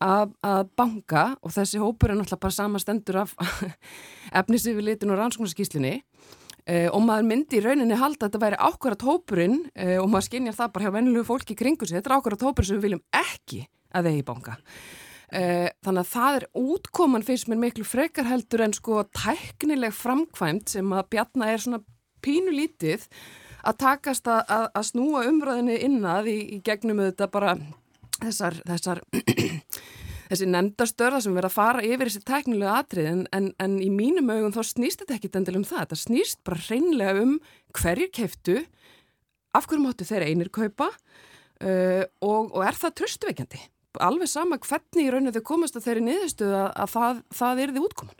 að, 0.03 0.34
að 0.46 0.67
banka 0.77 1.24
og 1.41 1.53
þessi 1.56 1.82
hópur 1.82 2.13
er 2.13 2.20
náttúrulega 2.20 2.44
bara 2.44 2.58
samastendur 2.58 3.22
af 3.24 3.34
efnisífilitin 4.41 5.13
og 5.13 5.22
rannsóknarskíslinni 5.22 5.96
eh, 6.67 6.88
og 6.91 7.01
maður 7.06 7.29
myndi 7.32 7.60
í 7.60 7.63
rauninni 7.65 7.98
halda 7.98 8.27
að 8.27 8.29
þetta 8.29 8.44
væri 8.46 8.62
ákvarðat 8.62 9.08
hópurinn 9.08 9.58
eh, 9.74 9.98
og 10.01 10.12
maður 10.12 10.29
skinnjar 10.29 10.60
það 10.60 10.72
bara 10.75 10.88
hjá 10.88 10.96
vennilegu 11.00 11.27
fólki 11.27 11.58
kringu 11.58 11.89
sig, 11.89 11.98
þetta 11.98 12.13
er 12.13 12.20
ákvarðat 12.20 12.48
hópur 12.48 12.67
sem 12.67 12.77
við 12.77 12.89
viljum 12.89 13.03
ekki 13.17 13.65
að 13.98 14.12
eigi 14.12 14.25
banka. 14.27 14.58
Uh, 15.27 15.67
þannig 15.84 16.06
að 16.06 16.12
það 16.13 16.36
er 16.38 16.44
útkoman 16.56 17.24
fyrst 17.27 17.50
mér 17.51 17.58
miklu 17.60 17.84
frekar 17.84 18.29
heldur 18.29 18.62
en 18.63 18.72
sko 18.72 19.01
tæknileg 19.12 19.91
framkvæmt 19.91 20.72
sem 20.72 20.94
að 20.96 21.10
Bjarnar 21.12 21.51
er 21.51 21.60
svona 21.60 21.79
pínu 22.24 22.53
lítið 22.55 23.07
að 23.67 23.79
takast 23.83 24.27
að, 24.31 24.41
að, 24.53 24.65
að 24.79 24.88
snúa 24.91 25.25
umræðinu 25.27 25.77
innað 25.88 26.31
í, 26.31 26.38
í 26.55 26.59
gegnum 26.65 27.01
þetta 27.03 27.29
bara 27.31 27.55
þessar, 28.21 28.59
þessar 28.67 29.03
þessi 30.29 30.50
nefndastörða 30.51 31.21
sem 31.24 31.36
verður 31.36 31.50
að 31.50 31.57
fara 31.57 31.86
yfir 31.86 32.09
þessi 32.09 32.24
tæknilega 32.27 32.81
atrið 32.81 33.12
en, 33.12 33.24
en, 33.36 33.51
en 33.63 33.77
í 33.83 33.89
mínum 33.93 34.31
augum 34.33 34.55
þá 34.55 34.62
snýst 34.71 35.03
þetta 35.03 35.17
ekki 35.17 35.31
endil 35.39 35.59
um 35.62 35.67
það, 35.67 35.86
þetta 35.86 36.01
snýst 36.03 36.43
bara 36.47 36.63
hreinlega 36.67 37.24
um 37.24 37.38
hverjir 37.77 38.12
keftu 38.15 38.59
af 39.55 39.67
hverju 39.67 39.83
máttu 39.83 40.07
þeir 40.07 40.27
einir 40.27 40.51
kaupa 40.53 40.91
uh, 40.91 42.03
og, 42.21 42.53
og 42.53 42.62
er 42.65 42.77
það 42.77 42.95
tröstuveikjandi 43.01 43.63
alveg 44.03 44.29
sama 44.29 44.59
hvernig 44.62 45.07
í 45.07 45.12
rauninu 45.12 45.33
þau 45.36 45.43
komast 45.45 45.77
að 45.77 45.88
þeirri 45.88 46.05
niðurstuð 46.07 46.53
að, 46.53 46.67
að 46.83 46.93
það, 46.93 47.21
það 47.39 47.62
er 47.63 47.74
því 47.74 47.83
útkoman. 47.88 48.19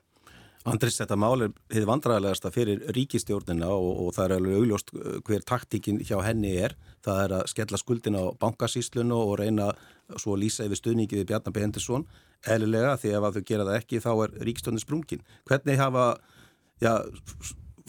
Andris, 0.68 0.98
þetta 1.00 1.16
mál 1.16 1.46
er 1.46 1.52
hefði 1.72 1.88
vandræðilegasta 1.88 2.52
fyrir 2.52 2.82
ríkistjórnina 2.96 3.70
og, 3.72 4.02
og 4.04 4.10
það 4.18 4.26
er 4.26 4.34
alveg 4.36 4.58
augljóst 4.60 4.92
uh, 4.94 5.20
hver 5.28 5.46
taktíkin 5.48 6.02
hjá 6.04 6.18
henni 6.26 6.58
er. 6.60 6.76
Það 7.06 7.22
er 7.24 7.36
að 7.38 7.52
skella 7.54 7.80
skuldin 7.80 8.20
á 8.20 8.24
bankasíslunu 8.42 9.16
og 9.16 9.38
reyna 9.40 9.70
svo 10.16 10.36
að 10.36 10.44
lýsa 10.44 10.68
yfir 10.68 10.82
stuðningi 10.82 11.22
við 11.22 11.30
Bjarnar 11.32 11.56
B. 11.56 11.64
Henderson 11.64 12.08
eðlilega 12.48 12.98
því 13.00 13.14
ef 13.16 13.28
að 13.28 13.38
þau 13.38 13.48
gera 13.48 13.68
það 13.70 13.80
ekki 13.80 14.04
þá 14.04 14.12
er 14.14 14.36
ríkistjórnin 14.50 14.84
sprungin. 14.84 15.26
Hvernig 15.48 15.80
hafa 15.80 16.06
ja, 16.84 16.94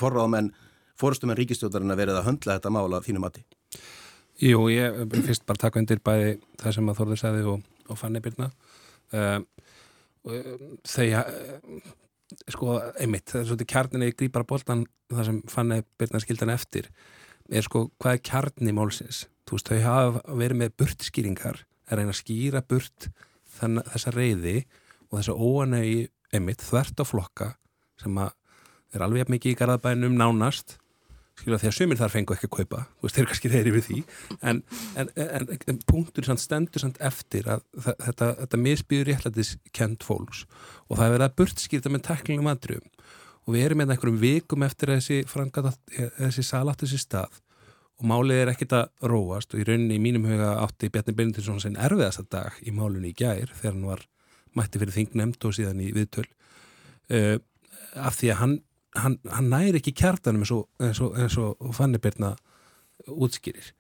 forráðamenn, 0.01 0.53
fórustumenn 0.99 1.39
ríkistjórnarinn 1.39 1.95
að 1.95 2.03
verið 2.05 2.21
að 2.21 2.29
höndla 2.31 2.59
þetta 2.59 2.75
mál 2.75 2.89
að 2.89 3.07
þínu 3.09 3.23
mati? 3.23 3.45
Jú, 4.39 4.69
ég 4.71 5.03
fyrst 5.27 5.47
bara 5.51 5.67
taka 5.67 5.83
undir 5.83 5.99
bæði 6.05 6.37
það 6.63 6.77
sem 6.77 6.91
að 6.91 6.99
Þorður 7.01 7.21
sagði 7.25 7.47
og, 7.51 7.71
og 7.91 7.99
Fanni 7.99 8.23
Byrna 8.23 8.53
uh, 9.19 9.41
uh, 10.31 11.25
sko, 12.53 12.79
einmitt, 13.01 13.29
það 13.31 13.41
er 13.41 13.49
svolítið 13.49 13.71
kjarninni 13.73 14.11
í 14.11 14.17
grípar 14.17 14.47
bóltan 14.49 14.85
það 15.13 15.29
sem 15.31 15.41
Fanni 15.49 15.81
Byrna 16.01 16.21
skildan 16.23 16.53
eftir 16.53 16.91
er 17.49 17.65
sko, 17.65 17.87
hvað 18.01 18.19
er 18.19 18.25
kjarni 18.29 18.75
málsins? 18.77 19.25
Þú 19.49 19.57
veist, 19.57 19.71
þau 19.71 19.85
hafa 19.87 20.37
verið 20.37 20.61
með 20.61 20.75
burtskýringar 20.83 21.63
er 21.89 22.03
einn 22.03 22.13
að 22.13 22.21
skýra 22.21 22.61
burt 22.69 23.09
þann, 23.59 23.81
þessa 23.95 24.13
reyði 24.13 24.59
og 25.09 25.21
þessa 25.21 25.37
óanægi 25.39 26.03
einmitt 26.37 26.65
þvert 26.65 27.01
á 27.01 27.05
flokka 27.09 27.49
sem 28.03 28.21
að 28.21 28.35
er 28.97 29.05
alveg 29.05 29.33
mikið 29.33 29.55
í 29.55 29.59
garðabænum 29.59 30.17
nánast 30.17 30.77
skilja 31.39 31.61
því 31.63 31.71
að 31.71 31.77
sömur 31.77 31.99
þar 32.01 32.13
fengu 32.13 32.35
ekki 32.35 32.49
að 32.49 32.55
kaupa 32.57 32.83
þú 32.87 33.07
veist, 33.07 33.17
þeir 33.17 33.29
kannski 33.31 33.53
þeirri 33.53 33.73
við 33.75 33.87
því. 33.89 33.99
En, 34.51 34.61
en, 34.99 35.11
en, 35.25 35.49
en 35.73 35.81
punktur 35.89 36.29
samt 36.29 36.43
stendur 36.43 36.83
samt 36.83 37.01
eftir 37.05 37.49
að 37.55 37.65
þetta, 37.87 38.31
þetta 38.43 38.63
misbýður 38.65 39.11
réttlætis 39.13 39.55
kent 39.77 40.07
fólks. 40.07 40.45
Og 40.89 40.99
það 40.99 41.07
er 41.07 41.15
verið 41.17 41.27
að 41.29 41.37
burtskýrta 41.41 41.93
með 41.95 42.07
tekningum 42.11 42.51
aðdrjum 42.53 42.87
og 43.49 43.55
við 43.55 43.65
erum 43.65 43.81
með 43.81 43.87
hérna 43.87 43.97
einhverjum 43.97 44.21
vikum 44.21 44.65
eftir 44.67 44.91
þessi 44.93 45.23
frangata, 45.29 45.73
þessi 46.19 46.45
salat 46.45 46.83
þessi 46.83 47.01
stað. 47.01 47.39
Og 47.99 48.07
málið 48.07 48.43
er 48.43 48.51
ekkit 48.53 48.75
að 48.77 49.09
róast. 49.11 49.55
Og 49.55 49.63
í 49.63 49.67
rauninni 49.67 49.97
í 49.97 50.03
mínum 50.03 50.29
huga 50.29 50.53
átti 50.61 50.91
Bjarni 50.93 51.17
Beinundinsson 51.17 51.63
sem 51.63 51.79
erfiðast 51.81 52.23
að 52.23 52.29
dag 52.37 52.59
í 52.61 52.75
málunni 52.77 53.11
í 53.11 53.17
gær 53.17 53.51
þegar 53.57 53.73
hann 53.73 53.89
var 53.89 54.05
mætti 54.59 54.83
fyrir 54.83 54.95
þingnemnd 54.95 55.49
og 55.49 55.57
síðan 55.57 55.81
í 55.83 55.89
viðtöl. 55.97 56.29
Uh, 57.09 57.39
af 57.97 58.19
því 58.21 58.31
að 58.35 58.41
hann 58.43 58.55
hann, 59.03 59.19
hann 59.31 59.51
næri 59.53 59.81
ekki 59.81 59.95
kjartanum 59.97 60.45
eins 60.45 60.53
og, 60.55 60.69
og, 60.79 61.57
og 61.59 61.75
Fanni 61.77 62.01
Birna 62.03 62.35
útskýrir. 63.09 63.73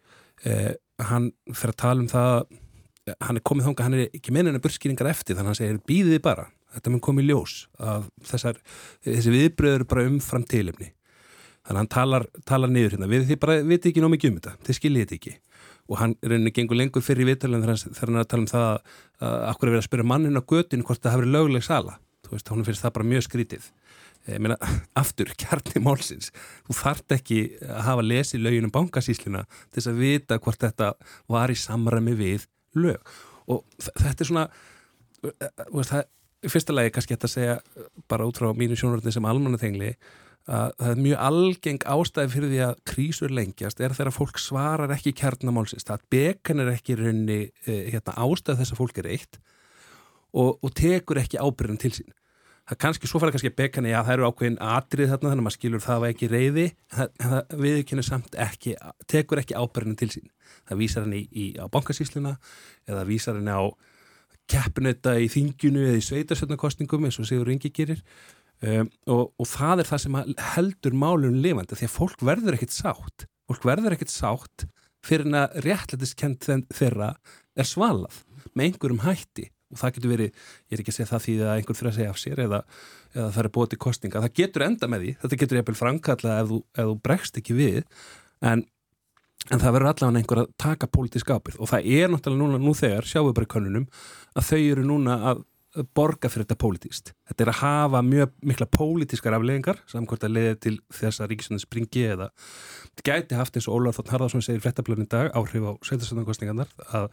Eh, 0.46 0.74
hann 1.10 1.32
fyrir 1.50 1.74
að 1.74 1.80
tala 1.82 2.04
um 2.04 2.10
það 2.10 2.58
hann 3.24 3.38
er 3.38 3.44
komið 3.46 3.68
þánga, 3.68 3.86
hann 3.86 3.96
er 3.96 4.06
ekki 4.12 4.34
meina 4.34 4.60
burskýringar 4.62 5.10
eftir 5.10 5.36
þannig 5.38 5.46
að 5.46 5.54
hann 5.54 5.58
segir 5.58 5.82
býðið 5.88 6.22
bara 6.24 6.48
þetta 6.74 6.92
mun 6.92 7.04
komið 7.04 7.30
ljós 7.30 7.54
að 7.80 8.08
þessar 8.28 8.58
þessi 9.06 9.34
viðbröður 9.34 9.84
bara 9.88 10.06
umfram 10.08 10.44
tilumni 10.48 10.90
þannig 10.90 11.74
að 11.74 11.80
hann 11.80 11.92
talar, 11.94 12.26
talar 12.48 12.72
niður 12.72 12.96
hérna 12.96 13.10
við 13.10 13.28
þið 13.30 13.40
bara 13.44 13.58
viti 13.64 13.92
ekki 13.92 14.04
nóg 14.04 14.12
mikið 14.14 14.32
um 14.32 14.38
þetta 14.40 14.68
þið 14.68 14.78
skiljið 14.78 15.04
þetta 15.04 15.18
ekki. 15.18 15.34
Og 15.88 15.96
hann 15.96 16.14
reynir 16.20 16.52
gengur 16.52 16.76
lengur 16.76 17.04
fyrir 17.04 17.24
í 17.24 17.30
viðtalinn 17.30 17.64
þegar 17.64 18.10
hann 18.10 18.18
er 18.18 18.24
að 18.24 18.30
tala 18.32 18.44
um 18.44 18.50
það 18.50 18.66
að 18.68 19.36
akkur 19.48 19.68
er 19.68 19.72
verið 19.72 19.82
að 19.82 19.86
spyrja 19.86 20.08
mannin 20.10 20.36
á 20.36 20.42
götinu 20.52 20.84
hvort 20.84 21.00
það 21.00 21.14
hafi 21.14 21.22
verið 21.22 21.36
lögleg 21.36 21.64
sala. 21.64 21.94
Þú 22.24 22.34
veist, 22.34 22.50
hann 22.52 22.66
finnst 22.66 22.84
það 22.84 22.94
bara 22.98 23.08
mjög 23.08 23.24
skrítið 23.24 23.70
meina, 24.42 24.58
aftur, 25.02 25.32
kjarni 25.40 25.82
málsins. 25.84 26.32
Þú 26.68 26.78
þart 26.82 27.16
ekki 27.18 27.40
að 27.64 27.82
hafa 27.88 28.06
lesið 28.06 28.44
löginum 28.44 28.74
bankasísluna 28.74 29.44
til 29.48 29.80
þess 29.80 29.92
að 29.92 30.04
vita 30.04 30.40
hvort 30.42 30.62
þetta 30.66 30.92
var 31.32 31.54
í 31.54 31.58
samræmi 31.58 32.16
við 32.18 32.46
lög. 32.78 33.16
Og 33.48 33.64
þetta 33.80 34.24
er 34.24 34.30
svona 34.30 34.46
eh, 35.24 35.66
það, 35.88 36.06
fyrsta 36.46 36.76
lagi 36.76 36.94
kannski 36.94 37.16
þetta 37.16 37.30
að 37.30 37.36
segja 37.36 37.58
bara 38.10 38.28
út 38.28 38.40
frá 38.40 38.52
mínu 38.56 38.78
sjónuröndin 38.78 39.16
sem 39.16 39.28
almanatengli 39.28 39.94
að 40.48 40.70
það 40.78 40.90
er 40.90 41.00
mjög 41.04 41.22
algeng 41.28 41.82
ástæði 41.92 42.32
fyrir 42.32 42.52
því 42.52 42.60
að 42.64 42.78
krísur 42.88 43.32
lengjast 43.36 43.82
er 43.84 43.94
þegar 43.96 44.14
fólk 44.16 44.38
svarar 44.40 44.94
ekki 44.94 45.12
kjarnamálsins, 45.18 45.84
það 45.84 46.06
bekan 46.14 46.62
er 46.64 46.70
ekki 46.72 46.96
raunni 46.96 47.40
eh, 47.68 47.90
hérna, 47.92 48.14
ástæði 48.16 48.62
þess 48.62 48.74
að 48.74 48.80
fólk 48.80 49.00
er 49.02 49.10
eitt 49.12 49.40
og, 50.32 50.56
og 50.62 50.72
tekur 50.76 51.20
ekki 51.20 51.40
ábyrðin 51.40 51.80
til 51.82 51.92
sín 51.98 52.14
það 52.68 52.78
kannski, 52.84 53.08
svo 53.08 53.20
fara 53.22 53.32
kannski 53.34 53.50
að 53.50 53.58
bekana, 53.58 53.90
já 53.92 53.98
það 54.04 54.14
eru 54.14 54.28
ákveðin 54.28 54.58
atrið 54.68 55.12
þarna 55.12 55.30
þannig 55.30 55.42
að 55.42 55.46
maður 55.46 55.56
skilur 55.56 55.84
það 55.84 56.00
var 56.02 56.14
ekki 56.14 56.30
reyði 56.32 56.64
en 56.92 57.30
það 57.32 57.54
viðkynna 57.64 58.04
samt 58.04 58.38
ekki 58.44 58.74
tekur 59.08 59.42
ekki 59.42 59.56
ábærinu 59.56 59.96
til 59.98 60.10
sín. 60.12 60.32
Það 60.68 60.82
vísar 60.82 61.06
henni 61.06 61.22
í, 61.22 61.28
í, 61.32 61.46
á 61.56 61.64
bankasísluna 61.72 62.34
eða 62.88 63.06
vísar 63.08 63.38
henni 63.38 63.56
á 63.56 63.64
keppinöta 64.48 65.16
í 65.20 65.28
þingjunu 65.32 65.86
eða 65.86 66.00
í 66.00 66.04
sveitasöldnarkostningum 66.08 67.08
eins 67.08 67.20
og 67.20 67.28
Sigur 67.28 67.52
Ingi 67.52 67.72
gerir. 67.74 68.02
Um, 68.58 68.88
og, 69.06 69.28
og 69.38 69.46
það 69.46 69.84
er 69.84 69.88
það 69.92 70.00
sem 70.04 70.16
heldur 70.54 70.96
málun 70.98 71.42
lifandi 71.44 71.76
því 71.78 71.88
að 71.88 71.94
fólk 71.94 72.24
verður 72.26 72.56
ekkit 72.56 72.74
sátt. 72.74 73.28
Fólk 73.48 73.68
verður 73.68 73.94
ekkit 73.94 74.12
sátt 74.12 74.66
fyrir 75.06 75.30
að 75.38 75.60
réttlætiskend 75.64 76.48
þeirra 76.74 77.12
er 77.56 77.68
svalað 77.68 78.24
með 78.52 78.72
einhverjum 78.72 79.04
hætti 79.04 79.46
og 79.72 79.80
það 79.80 79.94
getur 79.96 80.12
verið, 80.14 80.40
ég 80.68 80.76
er 80.76 80.82
ekki 80.82 80.94
að 80.94 80.98
segja 80.98 81.10
það 81.12 81.24
því 81.24 81.36
að 81.42 81.52
einhvern 81.54 81.78
fyrir 81.78 81.90
að 81.90 81.98
segja 81.98 82.14
af 82.14 82.22
sér 82.22 82.42
eða, 82.44 82.62
eða 83.14 83.28
það 83.36 83.44
er 83.44 83.50
til 83.58 83.80
kostninga, 83.84 84.24
það 84.24 84.38
getur 84.40 84.66
enda 84.68 84.88
með 84.88 85.04
því 85.04 85.12
þetta 85.22 85.40
getur 85.42 85.60
ég 85.60 85.68
að 85.68 85.80
framkalla 85.82 86.40
ef 86.42 86.50
þú, 86.52 86.62
ef 86.78 86.90
þú 86.90 86.96
bregst 87.08 87.40
ekki 87.42 87.58
við 87.58 87.82
en, 88.40 88.64
en 89.50 89.62
það 89.62 89.76
verður 89.76 89.92
allavega 89.92 90.22
einhver 90.22 90.42
að 90.44 90.50
taka 90.64 90.90
pólitísk 90.92 91.30
ábyrð 91.34 91.60
og 91.60 91.72
það 91.72 91.92
er 91.98 92.10
náttúrulega 92.12 92.44
núna 92.44 92.62
nú 92.62 92.74
þegar, 92.78 93.08
sjáum 93.08 93.30
við 93.30 93.38
bara 93.38 93.48
í 93.50 93.54
konunum 93.54 93.88
að 94.34 94.50
þau 94.50 94.58
eru 94.62 94.88
núna 94.88 95.20
að 95.32 95.46
borga 95.94 96.30
fyrir 96.30 96.46
þetta 96.46 96.58
pólitíst. 96.62 97.10
Þetta 97.28 97.44
er 97.44 97.50
að 97.52 97.58
hafa 97.60 98.00
mjög 98.06 98.30
mikla 98.50 98.66
pólitískar 98.72 99.36
afleggingar 99.36 99.82
samkvæmt 99.90 100.24
að 100.24 100.34
leiða 100.34 100.54
til 100.64 100.74
þess 100.96 101.20
að 101.20 101.32
ríkisöndu 101.32 101.62
springi 101.62 102.04
eða 102.14 102.30
þetta 102.86 103.04
gæti 103.10 103.38
haft 103.38 103.58
eins 103.58 103.68
og 103.68 103.76
Ólar 103.76 103.96
Þórn 103.96 104.12
Harðarsson 104.14 104.44
segir 104.44 104.64
fréttablöðin 104.64 105.06
í 105.06 105.12
dag 105.12 105.28
áhrif 105.36 105.68
á 105.68 105.72
sveitarstöndarkostningarnar 105.90 106.72
að 106.88 107.10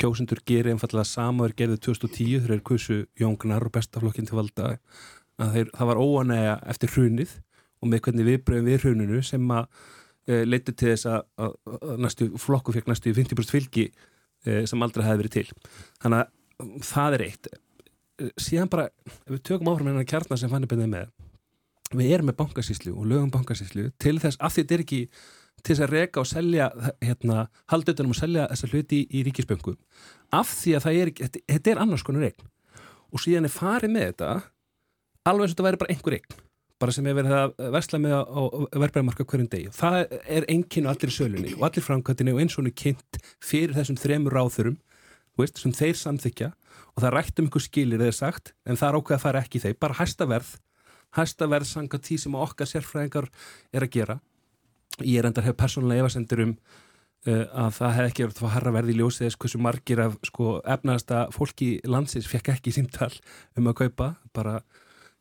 kjósundur 0.00 0.40
gerir 0.48 0.72
einfallega 0.72 1.06
sama 1.08 1.44
og 1.44 1.50
er 1.50 1.56
gerðið 1.60 1.82
2010 1.86 2.42
þegar 2.42 2.56
er 2.56 2.66
kursu 2.66 2.98
Jóngnar 3.20 3.66
og 3.66 3.74
bestaflokkin 3.74 4.28
til 4.28 4.38
valda 4.38 4.74
að 5.40 5.54
þeir, 5.54 5.70
það 5.76 5.90
var 5.90 6.02
óanæga 6.02 6.58
eftir 6.72 6.92
hrunið 6.94 7.34
og 7.80 7.90
með 7.90 8.02
hvernig 8.06 8.28
við 8.28 8.44
breyfum 8.44 8.68
við 8.68 8.84
hruninu 8.84 9.22
sem 9.24 9.54
að 9.56 9.64
e, 10.26 10.42
leiti 10.44 10.74
til 10.74 10.92
þess 10.92 11.08
að, 11.10 11.24
að, 11.40 11.56
að 11.78 12.04
næstu 12.04 12.28
flokku 12.40 12.74
fekk 12.76 12.90
næstu 12.90 13.14
50% 13.16 13.54
fylgi 13.56 13.86
e, 13.88 14.62
sem 14.68 14.84
aldrei 14.84 15.06
hefði 15.06 15.22
verið 15.22 15.36
til. 15.38 15.72
Þannig 16.04 16.22
að 16.22 16.86
það 16.90 17.16
er 17.16 17.26
eitt. 17.26 17.50
Síðan 18.36 18.72
bara, 18.72 18.90
ef 19.24 19.32
við 19.32 19.44
tökum 19.48 19.72
áfram 19.72 19.92
hennar 19.92 20.08
kjarnar 20.08 20.40
sem 20.40 20.52
fann 20.52 20.66
er 20.66 20.70
byrðið 20.70 20.92
með, 20.92 21.12
við 21.96 22.14
erum 22.14 22.28
með 22.30 22.40
bankasíslu 22.42 22.92
og 22.94 23.08
lögum 23.08 23.32
bankasíslu 23.32 23.88
til 24.00 24.18
þess 24.22 24.38
að 24.38 24.58
þetta 24.58 24.76
er 24.76 24.84
ekki 24.84 25.00
til 25.62 25.74
þess 25.74 25.84
að 25.86 25.94
reka 25.94 26.22
og 26.22 26.28
selja 26.28 26.68
hérna, 27.02 27.46
haldutunum 27.72 28.14
og 28.14 28.18
selja 28.20 28.46
þessa 28.52 28.70
hluti 28.72 29.00
í, 29.02 29.08
í 29.20 29.24
ríkisböngum 29.28 29.78
af 30.36 30.52
því 30.60 30.76
að 30.76 30.86
það 30.86 31.00
er, 31.00 31.12
þetta, 31.20 31.42
þetta 31.54 31.72
er 31.72 31.82
annars 31.82 32.06
konar 32.06 32.28
eign. 32.28 32.46
Og 33.10 33.22
síðan 33.22 33.48
er 33.48 33.54
farið 33.54 33.94
með 33.96 34.06
þetta 34.10 34.30
alveg 35.30 35.44
eins 35.44 35.52
og 35.52 35.56
þetta 35.56 35.68
væri 35.68 35.82
bara 35.82 35.94
einhver 35.96 36.18
eign 36.20 36.46
bara 36.80 36.94
sem 36.96 37.04
er 37.10 37.16
verið 37.18 37.34
að 37.36 37.50
versla 37.74 37.98
með 38.00 38.14
á 38.16 38.40
verbreyðmarka 38.80 39.26
hverjum 39.28 39.48
degi. 39.52 39.72
Það 39.76 40.14
er 40.32 40.46
enginn 40.48 40.86
og 40.86 40.94
allir 40.94 41.10
í 41.12 41.16
sölunni 41.16 41.50
og 41.58 41.66
allir 41.66 41.84
framkvæmtinni 41.84 42.32
og 42.32 42.40
eins 42.40 42.54
og 42.56 42.62
hún 42.62 42.70
er 42.70 42.76
kynnt 42.80 43.18
fyrir 43.44 43.74
þessum 43.76 43.98
þremur 44.00 44.36
ráþurum 44.38 44.78
veist, 45.36 45.60
sem 45.60 45.74
þeir 45.76 45.98
samþykja 46.00 46.50
og 46.94 47.04
það 47.04 47.14
rætt 47.16 47.42
um 47.42 47.50
ykkur 47.50 47.64
skilir 47.66 48.00
eða 48.00 48.16
sagt 48.16 48.54
en 48.64 48.80
það 48.80 48.88
er 48.88 48.98
ákveð 49.00 49.18
að 49.18 49.24
fara 49.26 49.44
ekki 49.44 49.62
þeir, 49.62 49.76
bara 49.80 49.98
hæsta 50.00 50.28
verð 50.30 50.56
hæsta 51.18 51.48
verð 51.50 51.68
sanga 51.68 52.00
tí 52.02 52.18
sem 52.20 52.34
okkar 52.38 52.70
sérfræðingar 52.70 53.28
er 53.74 53.86
að 53.86 53.94
gera 53.96 54.18
ég 54.98 55.20
er 55.20 55.28
endar 55.28 55.46
hef 55.46 55.58
persónulega 55.58 56.04
efasendur 56.04 56.44
um 56.44 56.54
uh, 57.28 57.46
að 57.66 57.72
það 57.78 57.96
hef 57.96 58.10
ekki 58.10 58.26
verið 58.26 58.42
að 58.44 58.54
harra 58.56 58.74
verði 58.76 58.94
í 58.94 59.00
ljósið 59.00 59.26
þess 59.26 59.40
hversu 59.44 59.62
margir 59.62 60.04
af 60.04 60.18
sko, 60.26 60.52
efnaðasta 60.64 61.24
fólki 61.36 61.72
landsins 61.88 62.28
fekk 62.30 62.52
ekki 62.56 62.74
símtal 62.74 63.12
um 63.58 63.70
að 63.70 63.78
kaupa. 63.84 64.10
Bara, 64.36 64.58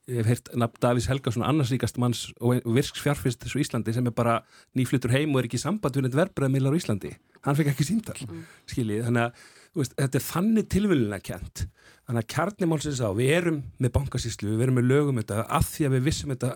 ég 0.09 0.21
hef 0.21 0.31
heyrt 0.31 0.51
nafn 0.57 0.81
Davís 0.83 1.09
Helgason 1.11 1.45
annarsríkast 1.45 1.99
manns 2.01 2.27
og 2.39 2.65
virks 2.65 3.03
fjárfyrst 3.03 3.45
þessu 3.45 3.63
Íslandi 3.63 3.95
sem 3.95 4.09
er 4.09 4.15
bara 4.15 4.41
nýflutur 4.77 5.13
heim 5.13 5.35
og 5.35 5.43
er 5.43 5.49
ekki 5.51 5.61
samband 5.61 5.97
við 5.97 6.07
neitt 6.07 6.19
verbreyðmiðlar 6.19 6.75
á 6.75 6.79
Íslandi. 6.81 7.15
Hann 7.45 7.57
fekk 7.59 7.73
ekki 7.75 7.87
símtal, 7.87 8.17
mm. 8.25 8.45
skiljið 8.67 9.07
þannig 9.07 9.29
að 9.29 9.47
veist, 9.77 9.95
þetta 9.97 10.19
er 10.19 10.25
þannig 10.25 10.69
tilvölinlega 10.73 11.25
kjent 11.29 11.65
þannig 12.09 12.23
að 12.23 12.29
kjarnimálsins 12.33 13.01
á 13.05 13.09
við 13.13 13.31
erum 13.37 13.63
með 13.77 13.93
bankasíslu, 13.99 14.55
við 14.55 14.65
erum 14.65 14.79
með 14.79 14.89
lögum 14.89 15.21
þetta 15.21 15.43
að 15.45 15.67
því 15.69 15.87
að 15.87 15.95
við 15.95 16.05
vissum 16.09 16.33
þetta 16.33 16.53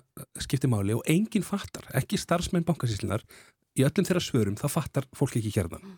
skiptimáli 0.48 0.98
og 0.98 1.04
enginn 1.14 1.46
fattar, 1.46 1.86
ekki 1.94 2.18
starfsmenn 2.18 2.66
bankasíslunar 2.66 3.26
í 3.78 3.86
öllum 3.86 4.06
þeirra 4.06 4.22
svörum 4.22 4.58
þá 4.58 4.68
fattar 4.70 5.08
fólk 5.18 5.38
ekki 5.40 5.54
kjarnan 5.54 5.96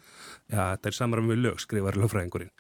já, 0.51 0.59
þetta 0.75 0.89
er 0.89 0.97
samræðum 0.97 1.31
við 1.33 1.41
lög, 1.43 1.61
skrifar 1.61 1.97
lögfræðingurinn. 1.99 2.51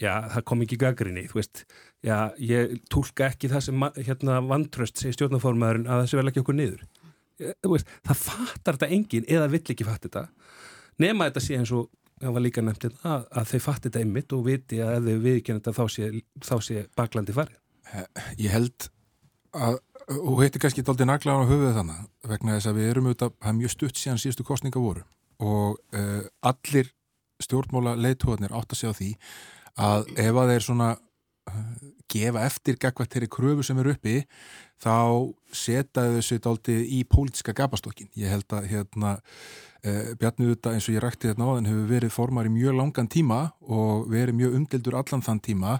Já, 0.00 0.12
það 0.34 0.44
kom 0.48 0.64
ekki 0.64 0.78
gagrinni 0.80 1.24
þú 1.30 1.40
veist, 1.40 1.64
já, 2.04 2.16
ég 2.42 2.76
tólka 2.92 3.30
ekki 3.30 3.50
það 3.52 3.64
sem 3.68 3.86
hérna 3.98 4.40
vantröst 4.46 5.00
segir 5.00 5.16
stjórnaformaðurinn 5.18 5.88
að 5.90 6.04
þessi 6.04 6.20
vel 6.20 6.28
ekki 6.30 6.42
okkur 6.44 6.58
niður. 6.58 6.84
Veist, 7.72 7.90
það 8.06 8.22
fattar 8.22 8.78
þetta 8.78 8.92
enginn 8.98 9.26
eða 9.26 9.50
vill 9.52 9.64
ekki 9.64 9.88
fatta 9.88 10.08
þetta. 10.08 10.24
Nema 11.02 11.30
þetta 11.30 11.42
sé 11.42 11.58
eins 11.58 11.74
og 11.74 11.90
það 12.22 12.34
var 12.36 12.44
líka 12.44 12.64
nefnt 12.64 12.86
hérna, 12.86 13.02
að, 13.14 13.28
að 13.40 13.48
þeir 13.52 13.64
fatti 13.66 13.88
þetta 13.88 14.02
einmitt 14.02 14.34
og 14.36 14.44
viti 14.46 14.80
að 14.82 14.96
ef 14.96 15.06
þau 15.06 15.24
viðkjönda 15.26 15.74
þá 15.76 15.84
sé, 15.94 16.10
þá 16.42 16.54
sé 16.66 16.84
baklandi 16.98 17.36
farið. 17.36 17.58
Ég 18.38 18.52
held 18.54 18.88
að, 19.52 19.78
og 20.16 20.42
heitir 20.42 20.62
kannski 20.62 20.84
aldrei 20.86 21.08
nagla 21.08 21.36
á 21.36 21.48
höfuðu 21.48 21.72
þannig 21.76 22.04
vegna 22.30 22.56
þess 22.56 22.70
að 22.70 22.78
við 22.80 22.90
erum 22.92 23.08
auðvitað, 23.10 23.34
það 23.38 23.52
er 23.52 23.58
mjög 23.60 23.74
stutt 23.74 24.00
síðan 24.00 24.22
síðustu 24.22 24.46
kostninga 24.48 24.82
voru 24.82 25.06
og 25.42 25.80
uh, 25.98 26.22
allir 26.46 26.92
stjórnmóla 27.42 27.96
leiðtóðanir 27.98 28.54
átt 28.54 28.74
að 28.74 28.80
segja 28.80 28.98
því 28.98 29.10
að 29.82 30.12
ef 30.22 30.38
að 30.38 30.52
þeir 30.52 30.66
svona 30.68 30.90
uh, 30.94 31.64
gefa 32.12 32.46
eftir 32.46 32.78
gegvært 32.80 33.16
þeirri 33.16 33.30
kröfu 33.32 33.66
sem 33.66 33.80
eru 33.82 33.94
uppi 33.96 34.22
þá 34.82 34.96
setjaðu 35.56 36.18
þessu 36.18 36.40
daldi 36.42 36.78
í 36.98 37.02
pólitiska 37.08 37.54
gapastokkin. 37.56 38.10
Ég 38.18 38.32
held 38.32 38.54
að 38.54 38.68
hérna 38.72 39.16
Eh, 39.82 40.12
Bjarni 40.14 40.46
Uta 40.46 40.70
eins 40.70 40.86
og 40.86 40.94
ég 40.94 41.02
rætti 41.02 41.26
þetta 41.26 41.42
náðan 41.42 41.66
hefur 41.66 41.86
verið 41.90 42.12
formar 42.14 42.46
í 42.46 42.52
mjög 42.54 42.76
langan 42.78 43.08
tíma 43.10 43.38
og 43.66 44.04
verið 44.12 44.36
mjög 44.38 44.52
umdildur 44.60 44.94
allan 45.00 45.24
þann 45.26 45.40
tíma 45.42 45.72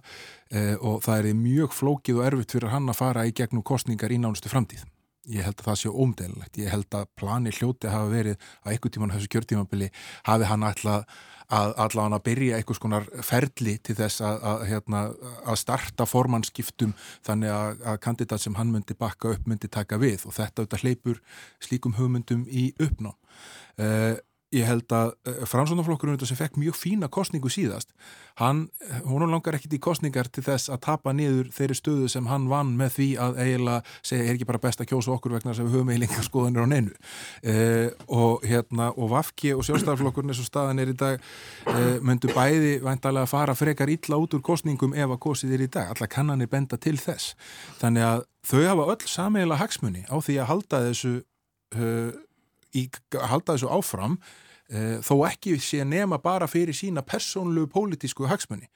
eh, 0.50 0.74
og 0.74 1.04
það 1.04 1.28
er 1.28 1.38
mjög 1.38 1.76
flókið 1.76 2.18
og 2.18 2.24
erfitt 2.26 2.56
fyrir 2.56 2.72
hann 2.74 2.90
að 2.90 2.98
fara 2.98 3.22
í 3.28 3.34
gegnum 3.38 3.62
kostningar 3.62 4.10
í 4.10 4.18
nánustu 4.18 4.50
framtíð. 4.50 4.82
Ég 5.30 5.46
held 5.46 5.60
að 5.60 5.68
það 5.68 5.78
sé 5.78 5.92
ómdelilegt. 5.94 6.58
Ég 6.58 6.74
held 6.74 6.96
að 6.98 7.06
plani 7.14 7.54
hljóti 7.54 7.92
hafa 7.92 8.10
verið 8.10 8.48
að 8.64 8.72
einhver 8.72 8.90
tíman 8.96 9.14
þessu 9.14 9.30
kjörtímabili 9.36 9.92
hafi 10.26 10.50
hann 10.50 10.66
ætlað 10.66 11.06
að 11.52 11.74
allavega 11.84 12.18
að 12.18 12.24
byrja 12.28 12.58
einhvers 12.58 12.80
konar 12.82 13.06
ferli 13.26 13.76
til 13.84 13.96
þess 13.98 14.24
að, 14.24 14.40
að, 14.50 14.64
hérna, 14.70 15.02
að 15.44 15.60
starta 15.60 16.06
formannskiptum 16.08 16.94
þannig 17.26 17.52
að, 17.52 17.86
að 17.92 18.00
kandidat 18.06 18.44
sem 18.44 18.56
hann 18.58 18.72
myndi 18.72 18.96
bakka 18.98 19.34
upp 19.36 19.48
myndi 19.48 19.70
taka 19.72 20.00
við 20.00 20.26
og 20.28 20.36
þetta 20.38 20.80
hleypur 20.82 21.20
slíkum 21.62 21.96
hugmyndum 21.98 22.46
í 22.48 22.70
uppná. 22.80 23.14
Uh, 23.80 24.16
ég 24.52 24.68
held 24.68 24.92
að 24.92 25.14
eh, 25.28 25.44
Fransónaflokkurinn 25.48 26.20
sem 26.28 26.38
fekk 26.38 26.58
mjög 26.60 26.76
fína 26.78 27.08
kostningu 27.12 27.50
síðast 27.52 27.92
hann, 28.40 28.68
hún 29.04 29.24
langar 29.30 29.56
ekkit 29.56 29.76
í 29.76 29.80
kostningar 29.82 30.28
til 30.32 30.44
þess 30.46 30.70
að 30.72 30.80
tapa 30.86 31.12
niður 31.16 31.50
þeirri 31.52 31.76
stöðu 31.76 32.08
sem 32.12 32.28
hann 32.30 32.48
vann 32.50 32.72
með 32.78 32.94
því 32.96 33.08
að 33.24 33.40
eiginlega 33.42 33.98
segja 34.00 34.28
er 34.28 34.36
ekki 34.36 34.48
bara 34.48 34.62
best 34.62 34.82
að 34.82 34.88
kjósa 34.92 35.12
okkur 35.16 35.36
vegna 35.36 35.52
að 35.52 35.62
við 35.66 35.76
höfum 35.76 35.92
eiginlega 35.92 36.24
skoðanir 36.26 36.64
á 36.64 36.72
neinu. 36.72 36.94
Uh, 37.44 37.88
og 38.08 38.46
hérna 38.48 38.88
og 38.96 39.12
Vafki 39.12 39.52
og 39.56 39.64
sjálfstæðarflokkurinn 39.68 40.32
eins 40.32 40.42
og 40.42 40.48
staðan 40.48 40.82
er 40.82 40.92
í 40.92 40.96
dag 40.98 41.28
myndu 42.04 42.32
bæði 42.32 42.74
væntalega 42.84 43.26
að 43.26 43.32
fara 43.32 43.56
frekar 43.56 43.92
illa 43.92 44.18
út 44.20 44.36
úr 44.36 44.44
kostningum 44.44 44.96
ef 44.96 45.12
að 45.14 45.22
kostið 45.26 45.56
er 45.56 45.66
í 45.66 45.70
dag, 45.72 45.92
alla 45.92 46.08
kannanir 46.10 46.50
benda 46.52 46.78
til 46.80 46.96
þess. 47.00 47.36
Þannig 47.80 48.08
að 48.08 48.26
þau 48.48 48.60
hafa 48.66 48.88
öll 48.94 49.08
sameiginlega 49.12 49.62
hagsmunni 49.62 50.04
á 50.08 50.16
því 50.16 50.38
að 50.40 50.50
halda 50.52 50.84
þessu 50.88 51.14
í 52.76 52.88
að 53.18 53.28
halda 53.30 53.56
þessu 53.56 53.70
áfram 53.72 54.18
uh, 54.18 54.98
þó 55.04 55.14
ekki 55.28 55.56
sé 55.62 55.84
nema 55.88 56.20
bara 56.22 56.48
fyrir 56.50 56.76
sína 56.76 57.04
persónlu 57.06 57.66
pólitísku 57.70 58.28
hagsmunni. 58.30 58.70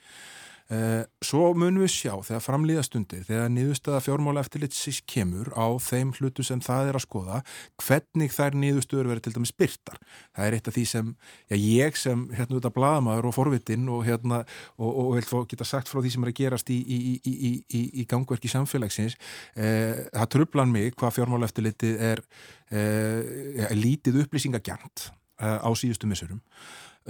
Uh, 0.66 1.04
svo 1.22 1.52
munum 1.54 1.84
við 1.84 1.92
sjá 1.94 2.10
þegar 2.26 2.42
framlýðastundir, 2.42 3.20
þegar 3.28 3.52
niðurstöða 3.54 4.00
fjármála 4.02 4.42
eftirlitsis 4.42 4.96
kemur 5.06 5.52
á 5.54 5.78
þeim 5.78 6.08
hlutu 6.16 6.42
sem 6.42 6.58
það 6.58 6.88
er 6.90 6.96
að 6.98 7.04
skoða, 7.04 7.36
hvernig 7.78 8.32
þær 8.34 8.56
niðurstöður 8.58 9.10
verður 9.12 9.24
til 9.28 9.32
dæmis 9.36 9.52
byrtar. 9.54 10.00
Það 10.34 10.48
er 10.48 10.56
eitt 10.56 10.70
af 10.70 10.74
því 10.74 10.84
sem, 10.90 11.12
já 11.46 11.56
ég 11.60 12.00
sem 12.00 12.24
hérna 12.34 12.58
út 12.58 12.66
af 12.66 12.74
bladamæður 12.74 13.28
og 13.30 13.36
forvittinn 13.36 13.86
og 13.94 14.02
hérna 14.08 14.40
og, 14.74 14.90
og 14.90 15.12
vil 15.14 15.28
fá 15.28 15.36
geta 15.52 15.68
sagt 15.70 15.92
frá 15.92 16.00
því 16.00 16.12
sem 16.16 16.26
er 16.26 16.32
að 16.32 16.38
gerast 16.40 16.74
í, 16.74 16.80
í, 16.82 16.98
í, 17.22 17.84
í 18.02 18.08
gangverki 18.10 18.50
samfélagsins, 18.50 19.14
uh, 19.54 20.02
það 20.16 20.32
trublan 20.34 20.74
mig 20.74 20.98
hvað 20.98 21.14
fjármála 21.20 21.46
eftirlitið 21.46 22.02
er 22.10 22.24
uh, 22.26 23.70
lítið 23.78 24.24
upplýsingagjant 24.24 25.12
á 25.36 25.68
síðustu 25.76 26.08
missurum 26.08 26.40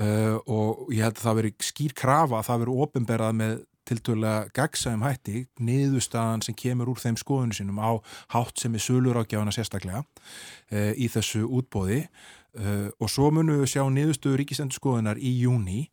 uh, 0.00 0.37
og 0.46 0.92
ég 0.94 1.06
held 1.06 1.16
að 1.16 1.24
það 1.24 1.40
veri 1.40 1.54
skýr 1.70 1.96
krafa 1.96 2.40
að 2.40 2.48
það 2.50 2.62
veri 2.64 2.76
ofinberað 2.87 3.40
með 3.40 3.56
tiltölulega 3.87 4.50
gagsæðum 4.56 5.04
hætti 5.06 5.44
niðurstaðan 5.62 6.42
sem 6.42 6.56
kemur 6.59 6.90
úr 6.90 7.02
þeim 7.02 7.18
skoðunum 7.20 7.54
sínum 7.54 7.78
á 7.78 7.94
hátt 8.35 8.59
sem 8.59 8.74
er 8.74 8.82
sölur 8.82 9.20
ágjáðana 9.20 9.54
sérstaklega 9.54 10.02
uh, 10.02 10.92
í 10.98 11.06
þessu 11.12 11.44
útbóði 11.46 12.02
uh, 12.59 12.88
og 12.98 13.12
svo 13.12 13.30
munum 13.35 13.62
við 13.62 13.76
sjá 13.76 13.85
niðurstöðu 13.92 14.40
ríkisendurskoðunar 14.42 15.20
í 15.22 15.37
júni 15.42 15.87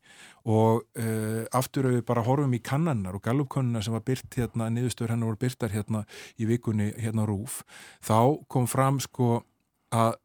og 0.50 0.84
uh, 1.00 1.46
aftur 1.56 1.92
við 1.92 2.04
bara 2.08 2.26
horfum 2.26 2.58
í 2.58 2.62
kannannar 2.64 3.16
og 3.18 3.24
gallupkonnuna 3.24 3.84
sem 3.86 3.96
var 3.96 4.04
byrt 4.08 4.40
hérna, 4.40 4.72
niðurstöður 4.74 5.16
hennar 5.16 5.32
voru 5.32 5.44
byrtar 5.46 5.76
hérna 5.76 6.04
í 6.36 6.50
vikunni 6.50 6.92
hérna 6.98 7.28
rúf, 7.30 7.62
þá 8.04 8.42
kom 8.52 8.68
fram 8.70 9.00
sko 9.04 9.44
að 9.94 10.18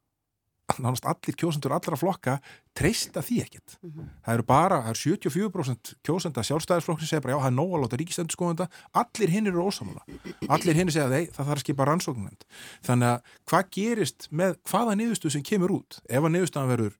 nánast 0.77 1.07
allir 1.09 1.37
kjósendur 1.39 1.73
allra 1.75 1.97
flokka 1.99 2.37
treysta 2.77 3.23
því 3.25 3.39
ekkert. 3.45 3.77
Mm 3.81 3.91
-hmm. 3.91 4.09
Það 4.25 4.35
eru 4.35 4.45
bara, 4.47 4.79
það 4.83 4.91
eru 4.91 5.01
74% 5.17 5.93
kjósenda 6.05 6.45
sjálfstæðisflokk 6.45 7.01
sem 7.01 7.09
segja 7.09 7.25
bara 7.25 7.35
já, 7.35 7.41
það 7.41 7.51
er 7.51 7.57
nóg 7.57 7.73
að 7.75 7.83
láta 7.83 7.97
ríkistendur 7.97 8.37
skoðenda, 8.37 8.69
allir 8.93 9.31
hinn 9.31 9.47
eru 9.47 9.65
ósamála. 9.65 10.03
Allir 10.49 10.77
hinn 10.77 10.91
segja 10.91 11.09
þeir, 11.09 11.29
það 11.33 11.47
þarf 11.47 11.59
að 11.59 11.65
skipa 11.65 11.85
rannsóknend. 11.85 12.45
Þannig 12.83 13.09
að 13.09 13.21
hvað 13.49 13.65
gerist 13.71 14.29
með 14.31 14.57
hvaða 14.69 14.95
niðurstuð 14.95 15.33
sem 15.33 15.43
kemur 15.43 15.71
út? 15.71 16.01
Ef 16.09 16.23
að 16.23 16.33
niðurstuðan 16.35 16.69
verður 16.69 16.99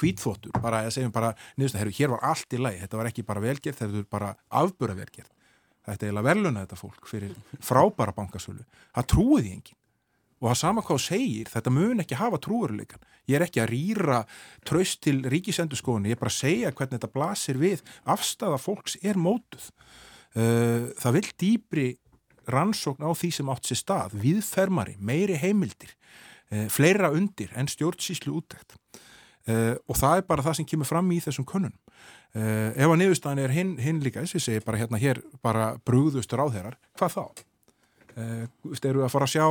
kvítþóttur, 0.00 0.52
bara 0.62 0.86
að 0.86 0.94
segjum 0.96 1.12
bara 1.12 1.34
niðurstuð, 1.56 1.80
herru, 1.80 1.92
hér 1.92 2.10
var 2.10 2.24
allt 2.24 2.52
í 2.52 2.58
lagi, 2.58 2.80
þetta 2.80 2.96
var 2.96 3.06
ekki 3.06 3.22
bara 3.22 3.40
velgerð, 3.40 3.76
þetta 3.76 3.96
var 3.96 4.08
bara 4.10 4.36
afbúra 4.48 4.94
velgerð. 4.94 5.28
Þetta 5.80 6.06
er 6.06 6.08
eiginlega 6.10 6.28
verðluna 6.28 6.64
þetta 6.64 6.76
fólk 6.76 7.06
fyrir 7.08 7.36
frábæra 7.60 8.12
bankasölu. 8.12 8.64
Það 8.94 9.06
trúiði 9.12 9.52
engin 9.56 9.79
og 10.40 10.48
það 10.48 10.58
sama 10.62 10.84
hvað 10.84 11.00
segir, 11.04 11.48
þetta 11.52 11.72
mun 11.74 12.02
ekki 12.02 12.18
hafa 12.18 12.40
trúveruleikan. 12.42 13.02
Ég 13.28 13.38
er 13.38 13.44
ekki 13.44 13.62
að 13.62 13.72
rýra 13.74 14.20
tröst 14.66 15.02
til 15.04 15.20
ríkisendurskóðinu, 15.30 16.10
ég 16.10 16.16
er 16.16 16.22
bara 16.22 16.32
að 16.32 16.38
segja 16.40 16.72
hvernig 16.72 16.96
þetta 16.96 17.12
blasir 17.14 17.60
við 17.60 17.82
afstafa 18.08 18.60
fólks 18.60 18.96
er 19.04 19.20
mótuð. 19.20 19.70
Uh, 20.30 20.90
það 21.00 21.16
vil 21.18 21.28
dýbri 21.42 21.88
rannsókn 22.50 23.04
á 23.04 23.10
því 23.12 23.32
sem 23.34 23.50
átt 23.52 23.68
sér 23.68 23.80
stað, 23.80 24.16
viðfermari, 24.22 24.96
meiri 24.98 25.36
heimildir, 25.42 25.92
uh, 26.54 26.68
fleira 26.72 27.10
undir 27.14 27.52
en 27.58 27.68
stjórnsíslu 27.68 28.38
útækt. 28.40 28.78
uh, 29.50 29.76
og 29.88 29.98
það 29.98 30.20
er 30.20 30.26
bara 30.28 30.44
það 30.46 30.60
sem 30.60 30.68
kemur 30.72 30.88
fram 30.88 31.10
í 31.12 31.20
þessum 31.24 31.46
könnunum 31.48 31.78
uh, 32.36 32.70
ef 32.74 32.86
að 32.86 32.98
niðurstaðan 33.00 33.42
er 33.44 33.54
hinn, 33.54 33.74
hinn 33.82 34.02
líka 34.04 34.24
þess 34.24 34.38
að 34.38 34.46
segja 34.46 34.66
bara 34.66 34.80
hérna 34.80 35.00
hér 35.00 35.22
bara 35.44 35.72
brúðustur 35.86 36.42
á 36.42 36.46
þeirrar, 36.52 36.78
hvað 36.98 37.16
þá? 37.16 37.24
Uh, 38.10 38.78
eru 38.82 39.04
að 39.04 39.12
fara 39.12 39.28
að 39.28 39.34
sjá 39.34 39.46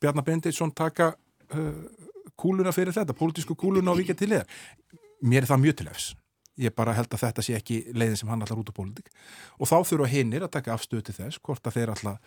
Bjarnar 0.00 0.24
Benditsson 0.24 0.72
taka 0.72 1.12
kúluna 2.40 2.72
fyrir 2.72 2.94
þetta, 2.94 3.16
pólitísku 3.16 3.56
kúluna 3.58 3.92
og 3.92 4.00
vika 4.00 4.14
til 4.16 4.30
þér 4.32 4.46
mér 5.20 5.44
er 5.44 5.50
það 5.50 5.62
mjög 5.64 5.78
til 5.78 5.88
efs. 5.90 6.06
Ég 6.60 6.74
bara 6.76 6.94
held 6.96 7.12
að 7.14 7.24
þetta 7.24 7.44
sé 7.44 7.56
ekki 7.56 7.80
leiðin 7.96 8.18
sem 8.20 8.30
hann 8.30 8.44
allar 8.44 8.60
út 8.60 8.70
á 8.72 8.74
pólitík. 8.76 9.10
Og 9.60 9.68
þá 9.68 9.76
þurfa 9.88 10.08
hinnir 10.12 10.44
að 10.44 10.54
taka 10.56 10.74
afstöðu 10.74 11.06
til 11.08 11.16
þess 11.16 11.40
hvort 11.44 11.66
að 11.66 11.76
þeir 11.78 11.92
allar 11.94 12.18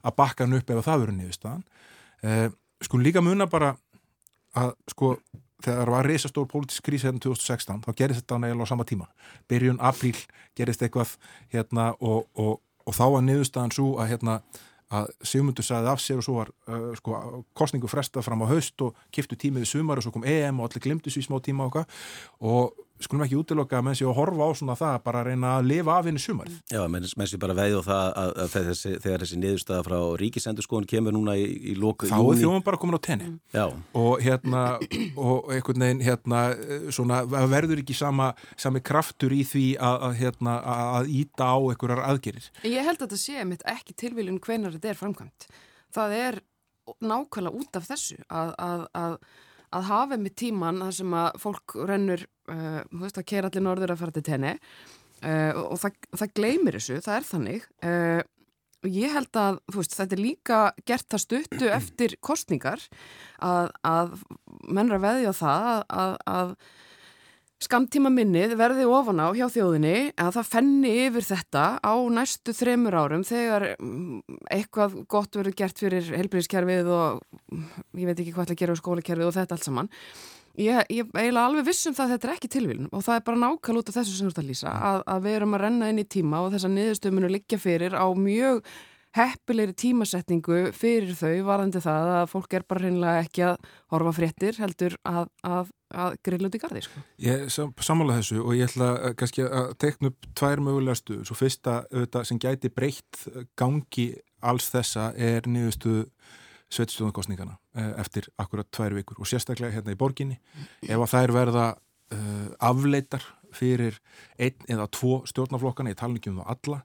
að 0.00 0.16
bakka 0.18 0.46
hann 0.46 0.58
upp 0.58 0.70
ef 0.70 0.82
það 0.86 1.04
verður 1.04 1.16
niðurstaðan. 1.18 1.62
Eh, 2.22 2.48
sko 2.86 3.00
líka 3.00 3.22
muna 3.24 3.48
bara 3.50 3.74
að 4.58 4.74
sko 4.90 5.16
þegar 5.60 5.90
það 5.90 5.94
var 5.96 6.08
reysastór 6.08 6.48
pólitísk 6.48 6.86
krís 6.86 7.04
hérna 7.04 7.20
2016 7.22 7.82
þá 7.84 7.90
gerist 7.98 8.22
þetta 8.22 8.40
nægilega 8.40 8.68
á 8.68 8.72
sama 8.72 8.86
tíma. 8.88 9.10
Byrjun 9.50 9.82
apríl 9.82 10.16
gerist 10.56 10.82
eitthvað 10.82 11.16
hérna 11.52 11.90
og, 12.00 12.28
og, 12.34 12.60
og 12.86 12.96
þá 12.96 13.04
var 13.16 13.26
niðurstaðan 13.26 13.74
svo 13.74 13.90
að 14.00 14.14
hérna 14.14 14.40
að 14.90 15.10
Sigmundur 15.22 15.66
sagði 15.66 15.90
af 15.92 16.02
sér 16.02 16.20
og 16.20 16.26
svo 16.26 16.36
var 16.40 16.52
uh, 16.70 16.90
sko, 16.98 17.16
kostningu 17.56 17.90
fresta 17.90 18.24
fram 18.26 18.42
á 18.42 18.50
haust 18.50 18.82
og 18.82 18.98
kiftu 19.14 19.38
tímið 19.38 19.66
í 19.66 19.70
sumar 19.70 20.00
og 20.00 20.06
svo 20.06 20.14
kom 20.14 20.26
EM 20.26 20.60
og 20.60 20.70
allir 20.70 20.86
glimtu 20.86 21.12
svo 21.12 21.22
í 21.22 21.26
smá 21.26 21.38
tíma 21.44 21.68
og, 21.68 21.84
og 22.40 22.86
skulum 23.00 23.22
ekki 23.24 23.36
útiloka 23.40 23.78
að 23.78 23.84
menn 23.86 23.96
sé 23.98 24.04
að 24.04 24.16
horfa 24.18 24.46
á 24.46 24.50
svona 24.58 24.74
það 24.78 24.96
bara 25.06 25.22
að 25.22 25.28
reyna 25.30 25.52
að 25.58 25.68
lifa 25.70 25.94
af 25.96 26.08
henni 26.08 26.20
sumar 26.22 26.50
Já, 26.70 26.80
menn, 26.92 27.06
menn 27.16 27.30
sé 27.30 27.38
bara 27.40 27.56
veið 27.56 27.76
og 27.78 27.86
það 27.86 28.02
að, 28.22 28.32
að 28.44 28.50
þessi, 28.54 28.92
þegar 29.04 29.24
þessi 29.24 29.38
niðurstaða 29.40 29.86
frá 29.88 29.96
ríkisendurskóðun 30.22 30.88
kemur 30.92 31.16
núna 31.16 31.36
í, 31.40 31.46
í 31.72 31.76
lóku 31.80 32.10
Þá 32.10 32.16
er 32.20 32.40
þjóðum 32.42 32.66
bara 32.66 32.80
komin 32.82 32.98
á 32.98 33.02
tenni. 33.08 33.30
Já. 33.56 33.64
og 33.96 34.24
hérna 34.24 34.64
og 35.16 35.50
einhvern 35.54 35.86
veginn 35.86 36.04
hérna 36.04 36.42
svona 36.92 37.22
verður 37.28 37.80
ekki 37.84 37.96
sama 37.96 38.30
sami 38.60 38.84
kraftur 38.84 39.32
í 39.34 39.42
því 39.48 39.66
að, 39.80 39.98
að 40.10 40.16
hérna 40.20 40.56
að 40.76 41.12
íta 41.22 41.50
á 41.50 41.58
einhverjar 41.58 42.04
aðgerir 42.10 42.50
Ég 42.68 42.84
held 42.84 43.00
að 43.00 43.06
þetta 43.08 43.22
sé 43.24 43.44
mitt 43.48 43.64
ekki 43.68 43.96
tilvílun 44.04 44.40
hvenar 44.44 44.76
þetta 44.76 44.92
er 44.92 45.00
framkvæmt. 45.00 45.48
Það 45.94 46.18
er 46.20 46.42
nákvæmlega 47.00 47.56
út 47.62 47.78
af 47.78 47.88
þessu 47.88 48.18
að, 48.28 48.52
að 48.94 49.16
að 49.70 49.86
hafa 49.86 50.16
með 50.18 50.34
tíman 50.40 50.80
þar 50.82 50.94
sem 50.96 51.12
að 51.14 51.36
fólk 51.42 51.74
rennur, 51.86 52.24
uh, 52.50 52.80
þú 52.90 53.04
veist 53.04 53.22
að 53.22 53.30
kera 53.32 53.50
allir 53.50 53.66
norður 53.66 53.94
að 53.94 54.02
fara 54.02 54.16
til 54.16 54.26
tenni 54.26 54.52
uh, 54.56 55.62
og 55.62 55.78
það, 55.82 55.96
það 56.22 56.36
gleymir 56.40 56.78
þessu, 56.78 57.00
það 57.06 57.16
er 57.16 57.28
þannig 57.30 57.70
uh, 57.86 58.20
og 58.80 58.92
ég 58.96 59.12
held 59.12 59.36
að 59.36 59.62
veist, 59.76 59.96
þetta 59.96 60.16
er 60.16 60.24
líka 60.24 60.60
gert 60.88 61.16
að 61.16 61.24
stuttu 61.26 61.72
eftir 61.80 62.16
kostningar 62.24 62.84
að, 63.38 63.72
að 63.86 64.14
mennra 64.68 65.00
veði 65.02 65.28
á 65.28 65.34
það 65.36 65.72
að, 65.88 66.14
að 66.34 66.54
skamtíma 67.60 68.08
minnið 68.12 68.54
verði 68.56 68.86
ofan 68.88 69.20
á 69.20 69.28
hjá 69.36 69.44
þjóðinni 69.52 70.12
að 70.16 70.32
það 70.38 70.48
fenni 70.48 70.92
yfir 71.04 71.26
þetta 71.28 71.64
á 71.84 71.94
næstu 72.08 72.54
þremur 72.56 72.96
árum 72.96 73.24
þegar 73.28 73.66
mm, 73.74 74.22
eitthvað 74.48 74.96
gott 75.12 75.36
verður 75.36 75.58
gert 75.58 75.82
fyrir 75.82 76.08
helbriðskerfið 76.16 76.88
og 76.96 77.20
ég 78.00 78.08
veit 78.08 78.16
ekki 78.16 78.32
hvað 78.32 78.52
það 78.52 78.60
gerur 78.62 78.80
á 78.80 78.82
skólakerfið 78.82 79.28
og 79.28 79.36
þetta 79.36 79.58
allt 79.58 79.68
saman. 79.68 79.92
Ég, 80.58 80.80
ég 80.90 81.10
eiginlega 81.14 81.46
alveg 81.46 81.66
vissum 81.68 81.94
það 81.94 82.06
að 82.06 82.12
þetta 82.14 82.28
er 82.28 82.34
ekki 82.34 82.48
tilvílun 82.50 82.88
og 82.90 83.04
það 83.06 83.18
er 83.18 83.26
bara 83.28 83.42
nákvæl 83.44 83.80
út 83.80 83.90
af 83.90 83.98
þessu 84.00 84.16
sem 84.16 84.26
þú 84.26 84.32
ert 84.32 84.40
að 84.42 84.48
lýsa 84.50 84.72
að, 84.90 85.02
að 85.14 85.26
við 85.26 85.36
erum 85.38 85.56
að 85.56 85.62
renna 85.64 85.90
inn 85.92 86.02
í 86.02 86.06
tíma 86.10 86.40
og 86.42 86.54
þess 86.54 86.66
að 86.66 86.74
niðurstöfuminu 86.76 87.30
liggja 87.30 87.60
fyrir 87.62 87.94
á 87.94 88.06
mjög 88.18 88.64
heppilegri 89.16 89.74
tímasetningu 89.74 90.58
fyrir 90.76 91.14
þau 91.18 91.32
varandi 91.48 91.82
það 91.82 92.10
að 92.14 92.28
fólk 92.30 92.54
er 92.54 92.64
bara 92.68 92.84
reynilega 92.84 93.24
ekki 93.24 93.44
að 93.48 93.70
horfa 93.94 94.12
fréttir 94.14 94.58
heldur 94.62 94.96
að, 95.08 95.30
að, 95.46 95.72
að 95.90 96.18
grilla 96.26 96.50
út 96.50 96.58
í 96.58 96.62
gardi 96.62 96.82
sko. 96.86 97.02
Ég 97.24 97.46
samála 97.50 98.20
þessu 98.20 98.38
og 98.44 98.54
ég 98.58 98.70
ætla 98.70 98.92
að, 98.92 99.16
kannski 99.22 99.46
að 99.46 99.72
tekna 99.82 100.12
upp 100.12 100.28
tvær 100.38 100.62
mögulega 100.66 101.00
stuður. 101.00 101.24
Svo 101.26 101.38
fyrsta 101.38 101.80
auðvitað, 101.90 102.28
sem 102.30 102.42
gæti 102.42 102.70
breytt 102.74 103.24
gangi 103.58 104.06
alls 104.46 104.70
þessa 104.70 105.10
er 105.18 105.50
niðurstuðu 105.50 106.06
sveitstjóðankostningana 106.70 107.56
eh, 107.76 107.92
eftir 108.02 108.28
akkurat 108.40 108.68
tvær 108.74 108.94
vikur 108.98 109.20
og 109.20 109.28
sérstaklega 109.28 109.74
hérna 109.78 109.94
í 109.94 109.98
borginni 109.98 110.38
ef 110.86 110.96
að 110.96 111.12
þær 111.14 111.34
verða 111.34 111.66
uh, 112.14 112.46
afleitar 112.70 113.24
fyrir 113.54 113.98
einn 114.38 114.70
eða 114.70 114.86
tvo 114.94 115.20
stjórnaflokkana, 115.28 115.92
ég 115.92 115.98
tala 115.98 116.18
ekki 116.18 116.30
um 116.32 116.40
það 116.42 116.54
alla 116.54 116.80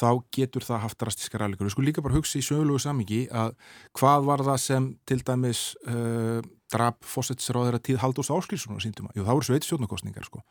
þá 0.00 0.10
getur 0.32 0.64
það 0.64 0.82
haft 0.84 0.98
drastískar 1.00 1.44
aðlikur. 1.44 1.66
Við 1.66 1.74
skulum 1.74 1.88
líka 1.88 2.04
bara 2.04 2.16
hugsa 2.16 2.38
í 2.38 2.44
sögulegu 2.46 2.78
samingi 2.80 3.24
að 3.34 3.56
hvað 3.98 4.28
var 4.28 4.44
það 4.46 4.60
sem 4.62 4.86
til 5.08 5.18
dæmis 5.26 5.62
uh, 5.90 6.38
drap 6.70 7.00
fósetsráður 7.04 7.80
að 7.80 7.84
tíð 7.88 7.98
Haldurs 8.04 8.30
Áskilsson 8.30 8.80
síndum 8.82 9.10
að, 9.10 9.18
jú 9.18 9.26
þá 9.26 9.32
eru 9.34 9.48
sveitstjórnarkostningar 9.48 10.28
sko, 10.28 10.44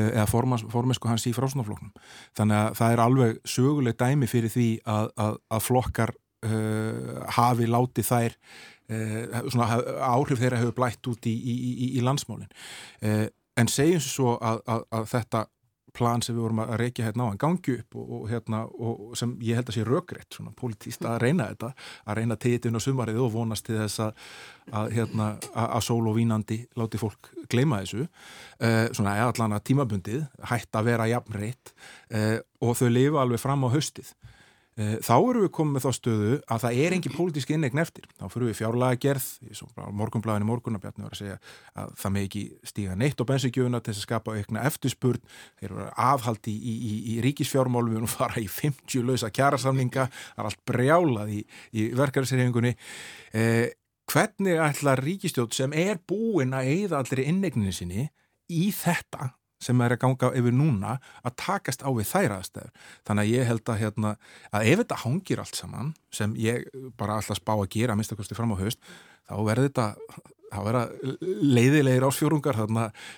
eða 0.00 0.24
formesku 0.30 1.10
hans 1.10 1.26
í 1.28 1.34
frásnafloknum. 1.36 1.92
Þannig 2.38 2.56
að 2.56 2.78
það 2.78 2.94
er 2.94 3.02
alveg 3.04 3.40
söguleg 3.44 3.98
dæmi 4.00 4.30
fyrir 4.30 4.54
því 4.54 4.68
að, 4.88 5.10
að, 5.20 5.38
að 5.52 5.64
flokkar 5.66 6.14
uh, 6.46 7.20
hafi 7.36 7.68
látið 7.70 8.08
þær 8.10 8.36
uh, 8.36 9.38
svona, 9.52 9.70
áhrif 10.10 10.42
þeirra 10.42 10.60
hefur 10.62 10.76
blætt 10.80 11.12
út 11.12 11.30
í, 11.30 11.34
í, 11.34 11.56
í, 11.70 11.92
í 11.98 12.04
landsmálinn. 12.04 12.50
Uh, 13.04 13.26
en 13.60 13.70
segjum 13.70 14.04
svo 14.04 14.36
að, 14.40 14.62
að 14.88 15.08
þetta 15.10 15.46
plan 15.94 16.22
sem 16.22 16.36
við 16.36 16.44
vorum 16.44 16.62
að 16.62 16.72
reykja 16.80 17.06
hérna 17.08 17.26
á 17.26 17.28
hann 17.30 17.40
gangi 17.40 17.76
upp 17.80 17.96
og, 17.98 18.10
og, 18.16 18.24
hérna, 18.30 18.62
og 18.68 19.14
sem 19.18 19.32
ég 19.44 19.58
held 19.58 19.70
að 19.70 19.76
sé 19.76 19.84
röggreitt 19.86 20.36
svona 20.36 20.52
politíst 20.56 21.04
að 21.06 21.18
reyna 21.24 21.48
þetta 21.50 21.70
að 22.04 22.18
reyna 22.20 22.38
tegitinn 22.40 22.78
á 22.78 22.80
sumarið 22.84 23.20
og 23.24 23.32
vonast 23.34 23.66
til 23.66 23.78
þess 23.80 24.02
að, 24.06 24.26
að 24.80 24.92
hérna 24.96 25.30
að 25.50 25.84
sól 25.86 26.02
og 26.10 26.18
vínandi 26.18 26.60
láti 26.78 27.00
fólk 27.00 27.32
gleima 27.50 27.82
þessu. 27.82 28.06
Uh, 28.62 28.86
svona 28.96 29.16
allan 29.26 29.56
að 29.56 29.64
tímabundið 29.70 30.26
hætt 30.52 30.78
að 30.78 30.92
vera 30.92 31.08
jafnreitt 31.10 31.74
uh, 31.74 32.36
og 32.62 32.76
þau 32.78 32.90
lifa 32.92 33.24
alveg 33.24 33.42
fram 33.42 33.66
á 33.66 33.68
haustið. 33.74 34.14
Eh, 34.14 34.39
þá 34.80 35.14
eru 35.16 35.42
við 35.44 35.50
komið 35.56 35.74
með 35.74 35.84
þá 35.84 35.96
stöðu 35.96 36.34
að 36.46 36.62
það 36.64 36.78
er 36.84 36.94
engin 36.96 37.14
pólitíski 37.16 37.56
innegn 37.56 37.80
eftir. 37.82 38.06
Þá 38.16 38.24
fyrir 38.32 38.48
við 38.48 38.58
fjárlega 38.60 39.00
gerð, 39.04 39.26
morgunblæðin 40.00 40.46
í 40.46 40.48
morgun 40.48 40.78
að 40.78 40.84
bjarni 40.84 41.06
var 41.06 41.16
að 41.16 41.20
segja 41.20 41.38
að 41.82 41.90
það 42.02 42.14
með 42.14 42.28
ekki 42.28 42.44
stíga 42.70 42.96
neitt 43.00 43.20
á 43.20 43.28
bensinkjöfuna 43.30 43.80
til 43.80 43.92
þess 43.92 44.02
að 44.02 44.06
skapa 44.06 44.36
aukna 44.38 44.62
eftirspurn. 44.70 45.34
Þeir 45.60 45.68
eru 45.70 45.88
aðhaldi 46.06 46.54
í, 46.54 46.76
í, 46.76 46.92
í 47.14 47.18
ríkisfjármálum, 47.26 47.92
við 47.92 48.00
erum 48.00 48.12
fara 48.14 48.40
í 48.40 48.46
50 48.50 49.10
lausa 49.10 49.32
kjærasamninga, 49.34 50.06
það 50.12 50.44
er 50.44 50.50
allt 50.52 50.62
brjálað 50.70 51.34
í, 51.34 51.42
í 51.74 51.88
verkefnisreifingunni. 51.98 52.76
Eh, 53.36 53.66
hvernig 54.10 54.62
ætlar 54.64 55.02
ríkistjótt 55.04 55.54
sem 55.56 55.74
er 55.76 56.00
búin 56.08 56.56
að 56.56 56.72
eigða 56.72 57.02
allir 57.02 57.26
innegninni 57.26 57.74
sinni 57.74 58.08
í 58.50 58.70
þetta 58.74 59.34
sem 59.60 59.84
er 59.84 59.94
að 59.94 60.02
ganga 60.06 60.32
yfir 60.40 60.56
núna 60.56 60.96
að 61.22 61.36
takast 61.44 61.84
á 61.84 61.90
við 61.92 62.10
þær 62.10 62.36
aðstæður. 62.38 62.74
Þannig 63.08 63.22
að 63.24 63.32
ég 63.34 63.48
held 63.50 63.64
að, 63.68 63.80
hérna, 63.84 64.16
að 64.50 64.72
ef 64.72 64.82
þetta 64.82 65.00
hangir 65.04 65.44
allt 65.44 65.60
saman 65.60 65.94
sem 66.14 66.34
ég 66.40 66.66
bara 67.00 67.20
alltaf 67.20 67.40
spá 67.40 67.54
að 67.58 67.70
gera 67.76 67.94
að 67.94 68.02
minnstakosti 68.02 68.38
fram 68.38 68.54
á 68.56 68.60
haust, 68.60 68.80
þá 69.28 69.34
verður 69.46 69.68
þetta 69.68 69.88
þá 70.50 70.58
verða 70.66 70.82
leiðilegir 71.54 72.06
ásfjórungar 72.06 72.58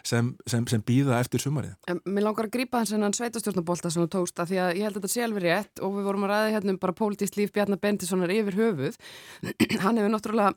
sem, 0.05 0.33
sem, 0.44 0.66
sem 0.68 0.83
býða 0.85 1.20
eftir 1.22 1.42
sumarið. 1.42 1.74
En, 1.88 2.02
mér 2.05 2.26
langar 2.26 2.48
að 2.48 2.55
grípa 2.59 2.83
þess 2.83 2.98
að 2.98 3.16
sveitastjórnabólta 3.18 3.92
sem 3.92 4.05
þú 4.05 4.09
tókst 4.12 4.42
að 4.42 4.52
því 4.52 4.61
að 4.61 4.72
ég 4.76 4.87
held 4.87 4.98
að 4.98 5.00
þetta 5.00 5.12
sé 5.14 5.24
alveg 5.24 5.46
rétt 5.46 5.83
og 5.83 5.96
við 5.96 6.09
vorum 6.11 6.26
að 6.26 6.35
ræða 6.35 6.52
hérna 6.57 6.74
um 6.74 6.81
bara 6.83 6.96
pólitíst 6.98 7.38
líf 7.40 7.55
Bjarnar 7.55 7.81
Bendissonar 7.81 8.35
yfir 8.35 8.59
höfuð. 8.61 9.00
Hann 9.85 10.00
hefur 10.00 10.12
náttúrulega 10.12 10.52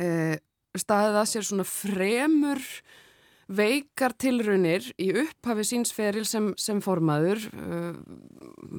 eh, 0.00 0.36
staðið 0.80 1.20
að 1.20 1.30
sér 1.34 1.48
svona 1.50 1.68
fremur 1.68 2.64
veikar 3.48 4.14
tilraunir 4.20 4.90
í 5.00 5.10
upphafi 5.24 5.66
sínsferil 5.68 6.24
sem, 6.28 6.52
sem 6.60 6.80
formaður 6.84 7.42
uh, 7.52 7.94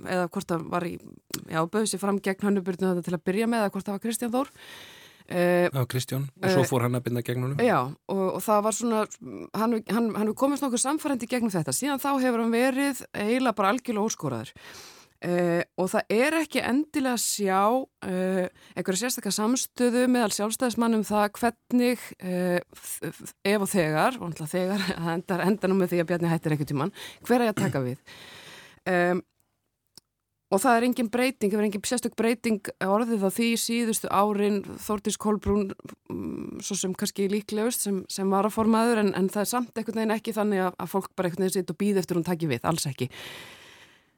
eða 0.06 0.28
hvort 0.30 0.52
það 0.52 0.68
var 0.74 0.88
í, 0.88 0.98
ég 1.96 2.02
fram 2.02 2.22
gegn 2.24 2.50
hannuburnu 2.50 2.92
þetta 2.92 3.08
til 3.08 3.18
að 3.18 3.26
byrja 3.30 3.50
með 3.52 3.66
eða 3.66 3.74
hvort 3.76 3.90
það 3.90 3.98
var 3.98 4.06
Kristján 4.06 4.36
Þór. 4.36 4.54
Uh, 5.26 5.66
Já, 5.74 5.86
Kristján, 5.90 6.26
og 6.38 6.52
svo 6.54 6.62
uh, 6.62 6.68
fór 6.70 6.86
hann 6.86 6.98
að 7.00 7.08
byrja 7.08 7.26
gegn 7.26 7.48
hannum 7.48 7.62
Já, 7.66 7.80
og, 8.14 8.26
og 8.28 8.44
það 8.46 8.60
var 8.68 8.76
svona 8.78 9.00
hann, 9.58 9.80
hann, 9.90 10.12
hann 10.20 10.36
komist 10.38 10.66
nokkuð 10.66 10.84
samfærandi 10.84 11.30
gegnum 11.32 11.54
þetta. 11.54 11.74
Síðan 11.74 12.04
þá 12.04 12.12
hefur 12.22 12.44
hann 12.44 12.54
verið 12.54 13.02
eiginlega 13.10 13.58
bara 13.58 13.72
algjörlega 13.74 14.12
óskóraður 14.12 14.54
Uh, 15.24 15.64
og 15.80 15.88
það 15.94 16.10
er 16.12 16.36
ekki 16.42 16.60
endilega 16.60 17.16
að 17.16 17.22
sjá 17.24 17.60
uh, 17.72 18.48
einhverja 18.76 19.00
sérstaklega 19.06 19.38
samstöðu 19.38 20.02
meðal 20.12 20.34
sjálfstæðismannum 20.36 21.06
það 21.08 21.30
hvernig 21.40 22.04
uh, 22.20 22.60
ef 23.48 23.64
og 23.64 23.72
þegar 23.72 24.20
og 24.20 24.36
þegar 24.44 24.84
endar 25.16 25.46
endanum 25.48 25.80
með 25.82 25.94
því 25.94 26.02
að 26.04 26.10
Bjarni 26.12 26.34
hættir 26.34 26.58
ekkert 26.58 26.74
tíman 26.74 26.94
hver 27.24 27.40
er 27.40 27.54
að 27.54 27.64
taka 27.64 27.82
við. 27.88 28.04
Um, 28.92 29.24
og 30.52 30.62
það 30.62 30.78
er 30.78 30.88
engin 30.90 31.12
breyting 31.16 31.56
það 31.56 31.64
er 31.64 31.70
engin 31.70 31.88
sérstök 31.90 32.20
breyting 32.20 32.72
orðið 32.84 33.26
á 33.26 33.30
því 33.40 33.50
síðustu 33.64 34.12
árin 34.12 34.62
Þórtís 34.84 35.18
Kolbrún 35.18 35.70
um, 36.12 36.60
svo 36.60 36.78
sem 36.84 36.94
kannski 36.94 37.32
líklegust 37.32 37.88
sem, 37.88 38.04
sem 38.12 38.30
var 38.30 38.52
að 38.52 38.60
formaður 38.60 39.08
en, 39.08 39.16
en 39.16 39.32
það 39.32 39.48
er 39.48 39.54
samt 39.56 39.80
einhvern 39.80 40.04
veginn 40.04 40.20
ekki 40.20 40.36
þannig 40.36 40.68
að, 40.68 40.74
að 40.76 40.92
fólk 40.92 41.14
bara 41.16 41.32
einhvern 41.32 41.48
veginn 41.48 41.62
sitt 41.62 41.72
og 41.72 41.80
býð 41.82 42.04
eftir 42.04 42.20
hún 42.20 42.28
takki 42.28 42.52
við, 42.52 42.68
alls 42.68 42.92
ekki 42.92 43.10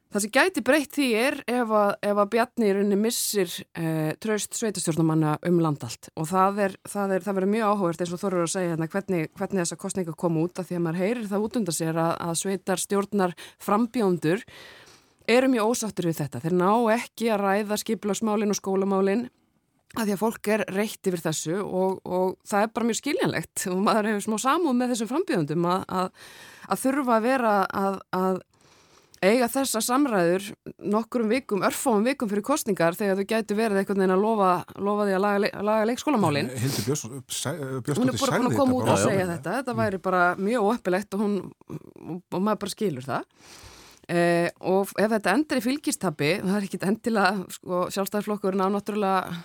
Það 0.08 0.22
sem 0.24 0.30
gæti 0.32 0.62
breytt 0.64 0.94
því 0.96 1.06
er 1.20 1.34
ef 1.52 1.72
að, 1.76 1.90
ef 2.08 2.18
að 2.22 2.28
Bjarni 2.32 2.64
í 2.64 2.70
rauninni 2.72 2.96
missir 2.96 3.50
eh, 3.76 4.14
traust 4.16 4.56
sveitastjórnumanna 4.56 5.34
um 5.44 5.58
landalt 5.60 6.08
og 6.16 6.30
það 6.30 6.60
er, 6.64 6.76
það 6.88 7.12
er, 7.12 7.26
það 7.26 7.36
verður 7.38 7.52
mjög 7.52 7.72
áhugast 7.74 8.04
eins 8.04 8.14
og 8.16 8.22
þú 8.22 8.30
eru 8.30 8.40
að 8.46 8.52
segja 8.54 8.70
hérna 8.72 8.88
hvernig, 8.94 9.28
hvernig 9.36 9.60
þessa 9.60 9.80
kostninga 9.84 10.16
kom 10.24 10.40
út 10.40 10.62
að 10.62 10.70
því 10.70 10.78
að 10.78 10.84
maður 10.86 11.02
heyrir 11.02 11.28
það 11.28 11.44
út 11.44 11.60
undan 11.60 11.76
sér 11.76 12.00
að, 12.00 12.14
að 12.24 12.40
sveitarstjórnar 12.40 13.36
frambjóndur 13.68 14.48
eru 15.28 15.52
mjög 15.52 15.74
ósáttur 15.74 16.08
við 16.08 16.20
þetta. 16.22 16.40
Þeir 16.40 16.56
ná 16.56 16.72
ekki 16.96 17.28
að 17.28 17.44
ræða 17.44 17.82
skiplagsmálin 17.84 18.56
og 18.56 18.62
skólamálin 18.62 19.28
að 19.92 20.04
því 20.08 20.16
að 20.16 20.20
fólk 20.24 20.54
er 20.56 20.68
reitt 20.72 21.08
yfir 21.08 21.20
þessu 21.28 21.60
og, 21.60 22.00
og 22.08 22.36
það 22.48 22.64
er 22.64 22.72
bara 22.72 22.88
mjög 22.88 23.04
skiljanlegt 23.04 23.68
og 23.68 23.80
maður 23.84 24.14
hefur 24.14 24.24
smá 24.24 24.40
samúð 24.40 24.80
með 24.80 24.94
þessum 24.94 25.10
frambjóndum 25.12 25.68
að 25.68 26.80
þurfa 26.80 27.18
að 27.18 27.28
vera 27.28 27.58
að 27.76 28.46
eiga 29.24 29.48
þessa 29.50 29.80
samræður 29.84 30.48
nokkurum 30.78 31.30
vikum, 31.32 31.62
örfóum 31.66 32.06
vikum 32.06 32.30
fyrir 32.30 32.44
kostningar 32.46 32.96
þegar 32.98 33.18
þú 33.20 33.26
gætu 33.32 33.56
verið 33.58 33.80
eitthvað 33.80 34.02
neina 34.02 34.16
að 34.16 34.24
lofa, 34.24 34.50
lofa 34.78 35.06
því 35.08 35.16
að 35.16 35.24
laga, 35.24 35.50
laga 35.68 35.88
leikskólamálin. 35.90 36.52
Hildur 36.64 36.86
Björnstóttir 36.88 37.98
Hún 37.98 38.12
er 38.12 38.20
bara 38.20 38.40
að 38.42 38.58
koma 38.60 38.78
út 38.78 38.92
og 38.92 39.02
segja 39.02 39.26
þetta. 39.32 39.56
Þetta 39.58 39.76
væri 39.82 40.02
bara 40.04 40.22
mjög 40.38 40.70
oppilegt 40.74 41.18
og, 41.18 41.26
og 41.68 42.38
maður 42.38 42.62
bara 42.64 42.74
skilur 42.74 43.08
það. 43.08 43.28
Eh, 44.08 44.48
og 44.64 44.94
ef 44.96 45.12
þetta 45.12 45.36
endur 45.36 45.60
í 45.60 45.66
fylgistabi, 45.66 46.32
það 46.40 46.56
er 46.56 46.66
ekki 46.68 46.80
endilega 46.88 47.46
sko, 47.52 47.84
sjálfstæðarflokkurinn 47.92 48.64
á 48.64 48.72
náttúrulega 48.72 49.42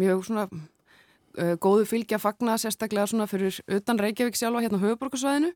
mjög 0.00 0.24
svona 0.26 0.48
uh, 0.50 1.54
góðu 1.62 1.86
fylgja 1.88 2.18
fagna 2.22 2.56
sérstaklega 2.58 3.06
svona 3.10 3.28
fyrir 3.30 3.60
utan 3.70 4.00
Reykjavík 4.00 4.38
sjálfa 4.38 4.64
hérna 4.64 4.80
á 4.82 4.84
höfuborgarsvæðinu 4.84 5.52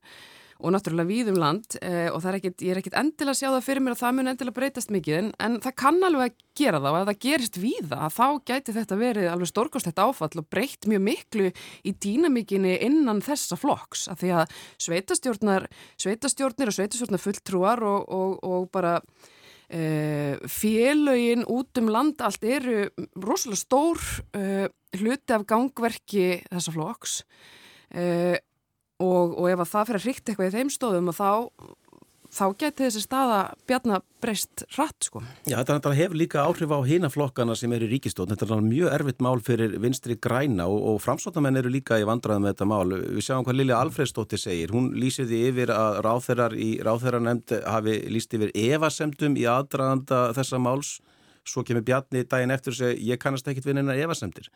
og 0.63 0.71
náttúrulega 0.71 1.09
víðum 1.09 1.37
land 1.39 1.75
eh, 1.83 2.07
og 2.13 2.23
ekkit, 2.23 2.63
ég 2.63 2.71
er 2.71 2.79
ekkit 2.79 2.95
endilega 2.95 3.33
að 3.33 3.39
sjá 3.41 3.49
það 3.49 3.65
fyrir 3.65 3.83
mér 3.83 3.95
að 3.95 4.01
það 4.01 4.15
mun 4.15 4.31
endilega 4.31 4.55
breytast 4.55 4.93
mikið 4.93 5.17
en, 5.17 5.29
en 5.43 5.57
það 5.63 5.75
kann 5.81 5.99
alveg 6.07 6.29
að 6.29 6.45
gera 6.55 6.79
það 6.79 6.91
og 6.91 6.99
ef 6.99 7.09
það 7.09 7.19
gerist 7.25 7.59
víða 7.59 8.09
þá 8.15 8.27
gæti 8.47 8.75
þetta 8.77 8.99
verið 9.01 9.27
alveg 9.33 9.51
stórkostett 9.51 9.99
áfall 9.99 10.39
og 10.39 10.47
breytt 10.55 10.87
mjög 10.87 11.03
miklu 11.09 11.49
í 11.83 11.93
dýnamíkinni 12.05 12.77
innan 12.87 13.19
þessa 13.25 13.59
flokks 13.59 14.07
af 14.13 14.21
því 14.23 14.31
að 14.39 14.55
sveitastjórnar 14.87 15.67
sveitastjórnir 16.05 16.71
og 16.71 16.77
sveitastjórnar 16.79 17.25
fulltrúar 17.25 17.83
og, 17.91 18.07
og, 18.15 18.39
og 18.47 18.71
bara 18.71 18.95
eh, 19.67 20.39
félögin 20.47 21.43
út 21.51 21.83
um 21.83 21.91
land 21.91 22.23
allt 22.23 22.47
eru 22.47 22.87
rosalega 23.19 23.59
stór 23.59 24.07
eh, 24.39 24.71
hluti 24.95 25.35
af 25.35 25.43
gangverki 25.51 26.27
þessa 26.47 26.71
flokks 26.79 27.19
og 27.95 28.54
og, 29.03 29.35
og 29.35 29.49
ef 29.51 29.63
að 29.63 29.71
það 29.71 29.89
fyrir 29.89 30.01
að 30.01 30.07
hrykta 30.07 30.31
eitthvað 30.31 30.47
í 30.51 30.55
þeim 30.55 30.71
stóðum 30.73 31.11
og 31.11 31.17
þá 31.17 31.29
þá 32.35 32.45
geti 32.59 32.83
þessi 32.83 33.01
staða 33.03 33.39
bjarna 33.67 33.99
breyst 34.23 34.65
rætt 34.75 35.07
sko. 35.07 35.21
Já, 35.47 35.57
þetta 35.67 35.93
hefur 35.95 36.19
líka 36.19 36.43
áhrif 36.43 36.73
á 36.73 36.79
hinaflokkana 36.87 37.55
sem 37.57 37.71
eru 37.75 37.87
í 37.87 37.93
ríkistótt. 37.93 38.33
Þetta 38.33 38.57
er 38.57 38.65
mjög 38.65 38.93
erfitt 38.97 39.23
mál 39.23 39.41
fyrir 39.45 39.75
vinstri 39.81 40.17
græna 40.21 40.67
og, 40.71 40.81
og 40.91 41.01
framsóttamenn 41.03 41.59
eru 41.61 41.71
líka 41.71 41.99
í 42.01 42.07
vandraðum 42.07 42.47
með 42.47 42.55
þetta 42.55 42.69
mál. 42.71 42.95
Við 43.05 43.27
sjáum 43.27 43.47
hvað 43.47 43.59
Lilja 43.59 43.81
Alfredsdóttir 43.81 44.41
segir. 44.41 44.75
Hún 44.75 44.91
lýsiði 44.99 45.41
yfir 45.49 45.73
að 45.75 45.99
ráþeirar 46.05 46.57
í 46.59 46.69
ráþeiranemnd 46.85 47.57
hafi 47.63 47.99
lýst 48.11 48.35
yfir 48.35 48.53
evasemdum 48.65 49.37
í 49.39 49.47
aðdraðanda 49.49 50.25
þessa 50.37 50.61
máls. 50.61 50.97
Svo 51.45 51.63
kemur 51.63 51.85
Bjarni 51.85 52.25
daginn 52.25 52.53
eftir 52.55 52.73
og 52.73 52.81
segir 52.81 53.03
ég 53.13 53.21
kannast 53.21 53.47
ekkit 53.47 53.69
við 53.69 53.79
neina 53.79 53.97
evasemdir. 54.01 54.49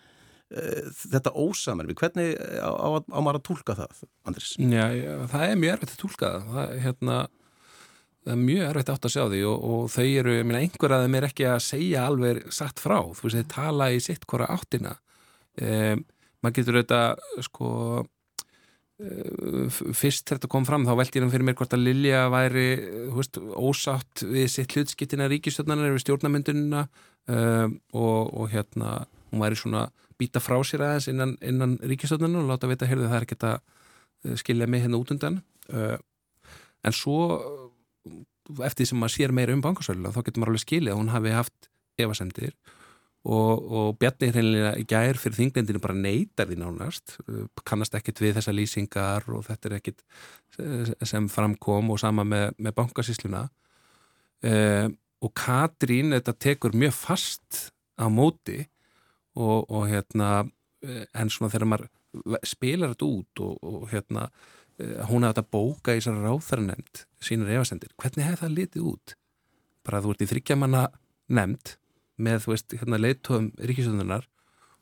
Eh, 0.49 0.87
þetta 0.97 1.35
ósamerfi, 1.37 1.93
hvernig 1.99 2.31
á, 2.57 2.73
á, 2.73 2.89
á 3.05 3.19
maður 3.21 3.37
að 3.37 3.43
tólka 3.51 3.75
það, 3.77 3.99
Andris? 4.25 4.55
Já, 4.57 4.87
já, 4.97 5.11
það 5.29 5.43
er 5.45 5.59
mjög 5.61 5.73
erfitt 5.75 5.91
að 5.93 5.99
tólka 6.01 6.29
það. 6.31 6.47
Það, 6.55 6.71
hérna, 6.85 7.17
það 8.23 8.31
er 8.33 8.39
mjög 8.47 8.63
erfitt 8.71 8.89
átt 8.95 9.05
að 9.05 9.13
sjá 9.13 9.21
því 9.29 9.41
og, 9.51 9.67
og 9.69 9.83
þau 9.93 10.07
eru, 10.07 10.33
ég 10.39 10.47
meina, 10.49 10.61
einhver 10.65 10.95
að 10.95 11.05
þeim 11.05 11.17
er 11.19 11.27
ekki 11.27 11.45
að 11.51 11.59
segja 11.67 12.07
alveg 12.09 12.39
satt 12.57 12.81
frá, 12.81 12.97
þú 13.03 13.27
veist, 13.27 13.37
þeir 13.37 13.51
tala 13.53 13.91
í 13.93 14.01
sitt 14.07 14.25
hvora 14.25 14.49
áttina. 14.55 14.95
Um, 15.59 16.03
maður 16.41 16.57
getur 16.57 16.79
auðvitað, 16.79 17.23
sko 17.45 17.69
uh, 18.01 19.79
fyrst 20.01 20.33
þetta 20.33 20.49
kom 20.49 20.65
fram, 20.65 20.89
þá 20.89 20.95
veldi 20.97 21.21
ég 21.21 21.29
um 21.29 21.33
fyrir 21.35 21.45
mér 21.45 21.61
hvort 21.61 21.77
að 21.77 21.85
Lilja 21.91 22.25
væri, 22.33 22.67
veist, 23.13 23.37
ósátt 23.37 24.25
við 24.25 24.49
sitt 24.57 24.73
hlutskiptina 24.73 25.29
ríkistjórnanar 25.29 25.93
við 25.93 26.07
stjórnamyndunina 26.07 26.87
um, 27.29 27.79
og, 27.93 28.21
og 28.33 28.53
hérna, 28.57 29.03
hún 29.29 29.45
væri 29.45 29.61
svona 29.61 29.91
býta 30.19 30.41
frá 30.43 30.57
sér 30.67 30.83
aðeins 30.85 31.09
innan, 31.11 31.35
innan 31.45 31.77
ríkistöndunum 31.79 32.43
og 32.43 32.53
láta 32.53 32.69
vita 32.69 32.87
að 32.87 33.05
það 33.05 33.17
er 33.17 33.27
ekkert 33.27 33.45
að 33.47 33.55
eh, 33.59 34.35
skilja 34.41 34.67
mig 34.67 34.83
hérna 34.83 34.99
út 34.99 35.13
undan. 35.15 35.41
Uh, 35.69 35.95
en 36.83 36.95
svo 36.95 37.19
eftir 38.65 38.83
því 38.83 38.89
sem 38.89 38.99
maður 38.99 39.15
sér 39.15 39.33
meira 39.35 39.53
um 39.53 39.61
bankasölu 39.61 40.09
þá 40.09 40.23
getur 40.23 40.41
maður 40.41 40.55
alveg 40.55 40.63
skilja 40.63 40.93
að 40.95 41.01
hún 41.01 41.11
hafi 41.13 41.33
haft 41.35 41.67
evasendir 42.01 42.55
og, 43.27 43.51
og 43.69 43.99
Bjarni 44.01 44.31
hreinlega 44.33 44.71
í 44.79 44.85
gær 44.89 45.19
fyrir 45.21 45.37
þinglendinu 45.37 45.81
bara 45.83 45.97
neytar 45.99 46.49
því 46.49 46.57
nánast. 46.63 47.19
Uh, 47.27 47.45
kannast 47.67 47.95
ekkit 47.99 48.23
við 48.23 48.39
þessa 48.39 48.55
lýsingar 48.55 49.29
og 49.29 49.45
þetta 49.47 49.69
er 49.69 49.77
ekkit 49.79 50.03
sem 51.07 51.29
framkom 51.31 51.93
og 51.93 52.01
sama 52.01 52.25
með, 52.27 52.49
með 52.57 52.75
bankasísluna 52.81 53.45
og 55.19 55.31
Katrín 55.35 56.15
þetta 56.15 56.33
tekur 56.35 56.75
mjög 56.75 56.93
fast 56.95 57.59
á 57.99 58.07
móti 58.07 58.63
og, 59.39 59.69
og 59.71 59.87
hérna 59.89 60.29
eh, 60.85 61.05
en 61.13 61.31
svona 61.33 61.51
þegar 61.53 61.71
maður 61.73 61.89
spilar 62.47 62.93
þetta 62.93 63.09
út 63.09 63.43
og, 63.45 63.57
og 63.63 63.85
hérna 63.93 64.27
eh, 64.79 64.99
hún 65.09 65.25
hafði 65.25 65.41
þetta 65.41 65.55
bóka 65.55 65.95
í 65.95 66.03
svona 66.03 66.25
ráþara 66.25 66.67
nefnd 66.69 67.03
sínur 67.23 67.51
efasendir, 67.53 67.93
hvernig 67.99 68.27
hefði 68.27 68.41
það 68.43 68.57
litið 68.57 68.89
út? 68.93 69.15
Bara 69.85 70.01
þú 70.03 70.15
ert 70.15 70.25
í 70.25 70.29
þryggjamanna 70.33 70.83
nefnd 71.39 71.75
með 72.19 72.45
þú 72.45 72.53
veist 72.53 72.77
hérna 72.77 72.99
leittóðum 72.99 73.49
ríkisöndunar 73.69 74.27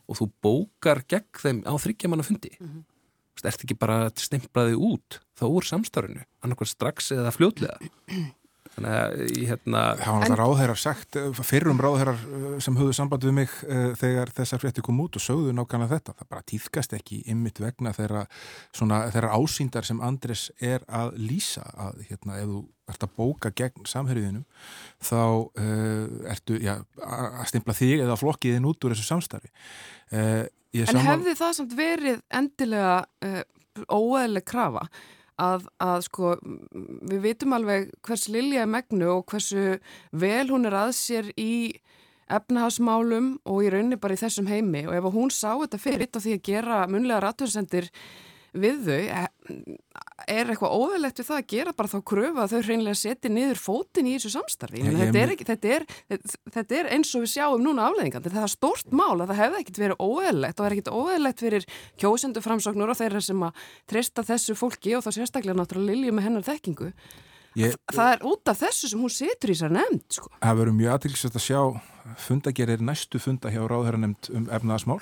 og 0.08 0.20
þú 0.22 0.30
bókar 0.44 1.04
gegn 1.10 1.42
þeim 1.42 1.64
á 1.68 1.74
þryggjamanna 1.84 2.26
fundi 2.26 2.54
mm 2.56 2.68
-hmm. 2.68 2.84
þú 2.88 3.38
veist, 3.38 3.50
ert 3.52 3.66
ekki 3.66 3.78
bara 3.78 3.98
stemplaði 4.16 4.76
út 4.76 5.20
þá 5.38 5.46
úr 5.46 5.64
samstárinu, 5.64 6.24
annarkvæmst 6.42 6.76
strax 6.78 7.12
eða 7.12 7.36
fljóðlega 7.36 7.78
Þannig 8.78 8.94
að 8.94 9.22
ég 9.26 9.50
hérna... 9.50 9.84
Það 9.98 10.08
var 10.14 10.20
náttúrulega 10.22 10.44
ráðherrar 10.44 10.78
sagt, 10.78 11.18
fyrrum 11.50 11.80
ráðherrar 11.82 12.20
uh, 12.22 12.44
sem 12.62 12.76
höfðu 12.78 12.94
samband 12.94 13.24
við 13.26 13.34
mig 13.40 13.56
uh, 13.66 13.88
þegar 13.98 14.32
þessar 14.38 14.62
frétti 14.62 14.84
kom 14.86 15.00
út 15.02 15.18
og 15.18 15.24
sögðu 15.24 15.56
nákvæmlega 15.58 15.98
þetta. 15.98 16.14
Það 16.20 16.30
bara 16.36 16.46
týðkast 16.52 16.94
ekki 16.94 17.18
ymmit 17.34 17.62
vegna 17.64 17.96
þeirra, 17.98 18.22
svona, 18.78 19.00
þeirra 19.16 19.34
ásýndar 19.34 19.88
sem 19.90 20.04
Andres 20.06 20.52
er 20.62 20.86
að 20.86 21.18
lýsa 21.18 21.66
að 21.74 22.06
hérna, 22.12 22.38
ef 22.38 22.52
þú 22.54 22.62
ert 22.94 23.08
að 23.08 23.18
bóka 23.18 23.54
gegn 23.58 23.90
samhörðinum 23.90 24.46
þá 25.04 25.18
uh, 25.26 26.06
ertu 26.30 26.62
já, 26.62 26.78
að 27.02 27.44
stimpla 27.50 27.76
þig 27.82 28.06
eða 28.06 28.22
flokkiðin 28.22 28.70
út 28.70 28.86
úr 28.86 28.94
þessu 28.94 29.10
samstarfi. 29.10 29.50
Uh, 30.14 30.46
en 30.78 30.94
saman... 30.94 31.10
hefði 31.16 31.38
það 31.42 31.60
samt 31.64 31.78
verið 31.82 32.26
endilega 32.30 32.98
uh, 33.26 33.42
óeðleg 33.90 34.46
krafa? 34.48 34.86
Að, 35.42 35.68
að 35.84 36.00
sko 36.08 36.36
við 36.42 37.20
vitum 37.24 37.56
alveg 37.58 37.92
hvers 38.06 38.28
Lilja 38.34 38.64
er 38.66 38.72
megnu 38.72 39.10
og 39.14 39.28
hversu 39.32 39.78
vel 40.12 40.48
hún 40.50 40.70
er 40.70 40.78
að 40.78 40.94
sér 40.98 41.30
í 41.38 41.76
efnahagsmálum 42.28 43.38
og 43.48 43.64
í 43.64 43.70
rauninni 43.72 44.00
bara 44.02 44.18
í 44.18 44.20
þessum 44.20 44.50
heimi. 44.52 44.84
Og 44.88 44.98
ef 44.98 45.10
hún 45.14 45.32
sá 45.32 45.54
þetta 45.54 45.80
fyrir 45.80 46.06
þetta 46.06 46.24
því 46.26 46.34
að 46.36 46.48
gera 46.50 46.80
munlega 46.92 47.22
raturnsendir 47.24 47.88
við 48.62 48.80
þau 48.88 48.98
eh, 48.98 49.28
er 50.28 50.50
eitthvað 50.52 50.74
óðurlegt 50.76 51.22
við 51.22 51.28
það 51.28 51.40
að 51.40 51.50
gera 51.54 51.74
bara 51.78 51.92
þá 51.92 51.98
kröfu 52.12 52.42
að 52.44 52.54
þau 52.54 52.62
hreinlega 52.68 53.00
seti 53.00 53.32
niður 53.32 53.62
fótin 53.62 54.10
í 54.10 54.16
þessu 54.16 54.32
samstarfi? 54.34 54.82
Ja, 54.84 54.94
þetta, 54.98 55.22
er 55.22 55.34
ekki, 55.36 55.48
þetta, 55.48 55.76
er, 55.76 55.86
þetta 56.56 56.80
er 56.80 56.90
eins 56.96 57.14
og 57.16 57.24
við 57.24 57.34
sjáum 57.36 57.64
núna 57.64 57.88
afleðingan 57.88 58.26
þetta 58.26 58.44
er 58.44 58.54
stórt 58.54 58.92
mál 58.92 59.16
að 59.16 59.28
það 59.30 59.42
hefði 59.44 59.62
ekkit 59.62 59.82
verið 59.84 60.04
óðurlegt 60.08 60.58
og 60.58 60.64
það 60.64 60.70
er 60.70 60.78
ekkit 60.78 60.92
óðurlegt 60.94 61.46
fyrir 61.46 61.68
kjósendu 62.02 62.44
framsóknur 62.46 62.94
og 62.94 63.00
þeirra 63.00 63.24
sem 63.24 63.48
að 63.48 63.68
treysta 63.92 64.26
þessu 64.28 64.58
fólki 64.58 64.98
og 64.98 65.06
þá 65.06 65.12
sérstaklega 65.20 65.58
náttúrulega 65.62 65.94
Lilju 65.94 66.16
með 66.18 66.28
hennar 66.28 66.48
þekkingu. 66.48 66.92
Ég, 67.58 67.78
það 67.90 68.12
er 68.14 68.26
út 68.30 68.50
af 68.52 68.60
þessu 68.60 68.90
sem 68.92 69.02
hún 69.02 69.14
setur 69.14 69.54
í 69.54 69.56
sér 69.58 69.72
nefnd 69.74 70.04
sko. 70.14 70.30
Það 70.44 70.60
verður 70.60 70.76
mjög 70.78 70.98
aðtilsvægt 70.98 71.40
að 71.40 71.46
sjá 71.48 71.62
fundagerir 72.22 72.82
næstu 72.84 73.20
funda 73.20 73.52
hjá 73.52 73.62
ráðherra 73.68 74.00
nefnd 74.02 74.30
um 74.36 74.48
efnaðasmál 74.54 75.02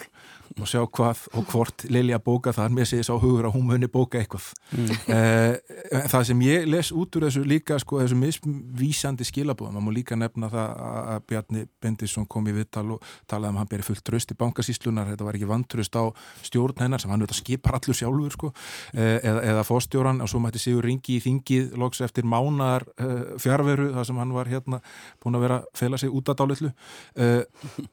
og 0.56 0.70
sjá 0.70 0.82
hvað 0.86 1.26
og 1.36 1.48
hvort 1.52 1.86
Lilja 1.90 2.20
bóka 2.24 2.54
það 2.56 2.76
með 2.78 2.88
sig 2.92 3.06
sá 3.08 3.14
hugur 3.20 3.48
að 3.50 3.56
hún 3.58 3.66
muni 3.68 3.90
bóka 3.92 4.20
eitthvað. 4.20 4.52
Mm. 4.72 4.92
eh, 5.16 6.06
það 6.12 6.28
sem 6.30 6.44
ég 6.46 6.68
les 6.70 6.92
út 6.96 7.18
úr 7.18 7.26
þessu 7.28 7.44
líka 7.48 7.80
sko 7.82 8.00
þessu 8.02 8.18
misvísandi 8.20 9.28
skilabóðum, 9.28 9.82
maður 9.82 9.98
líka 9.98 10.18
nefna 10.20 10.50
það 10.54 10.84
að 10.86 11.26
Bjarni 11.32 11.66
Bendisson 11.82 12.28
kom 12.30 12.48
í 12.48 12.56
vittal 12.56 12.86
og 12.96 13.04
talaði 13.28 13.52
um 13.52 13.60
að 13.60 13.64
hann 13.64 13.72
beri 13.74 13.88
fullt 13.90 14.06
tröst 14.06 14.32
í 14.32 14.38
bankasíslunar, 14.40 15.10
þetta 15.12 15.28
var 15.28 15.40
ekki 15.40 15.50
vantröst 15.50 15.98
á 16.00 16.04
stjórn 16.46 16.86
hennar 16.86 17.04
sem 17.04 17.12
hann 17.12 17.26
veit 17.26 17.34
að 17.34 17.42
skipar 17.42 17.80
allur 17.80 18.00
sjálfur 18.00 18.38
sko, 18.38 18.52
eh, 18.94 19.20
eða, 19.20 19.44
eða 19.52 19.66
fórstjóran 19.68 20.22
og 20.24 20.32
svo 20.32 20.42
mætti 20.44 20.62
Sigur 20.62 20.86
Ringi 20.88 21.18
í 21.18 21.24
þingið 21.24 21.76
loks 21.82 22.02
eftir 22.06 22.28
mánar 22.28 22.86
eh, 23.02 23.36
fjárveru 23.42 23.92
þar 23.98 24.08
sem 24.08 24.22
hann 24.22 24.34
var 24.36 24.50
hérna 24.52 24.82
búin 25.24 25.38
að 25.38 25.48
vera 25.48 25.60
að 25.62 25.70
fela 25.82 26.00
sig 26.00 26.14
út 26.14 26.32
að 26.32 26.40
dálitlu 26.42 26.72
uh, 27.18 27.44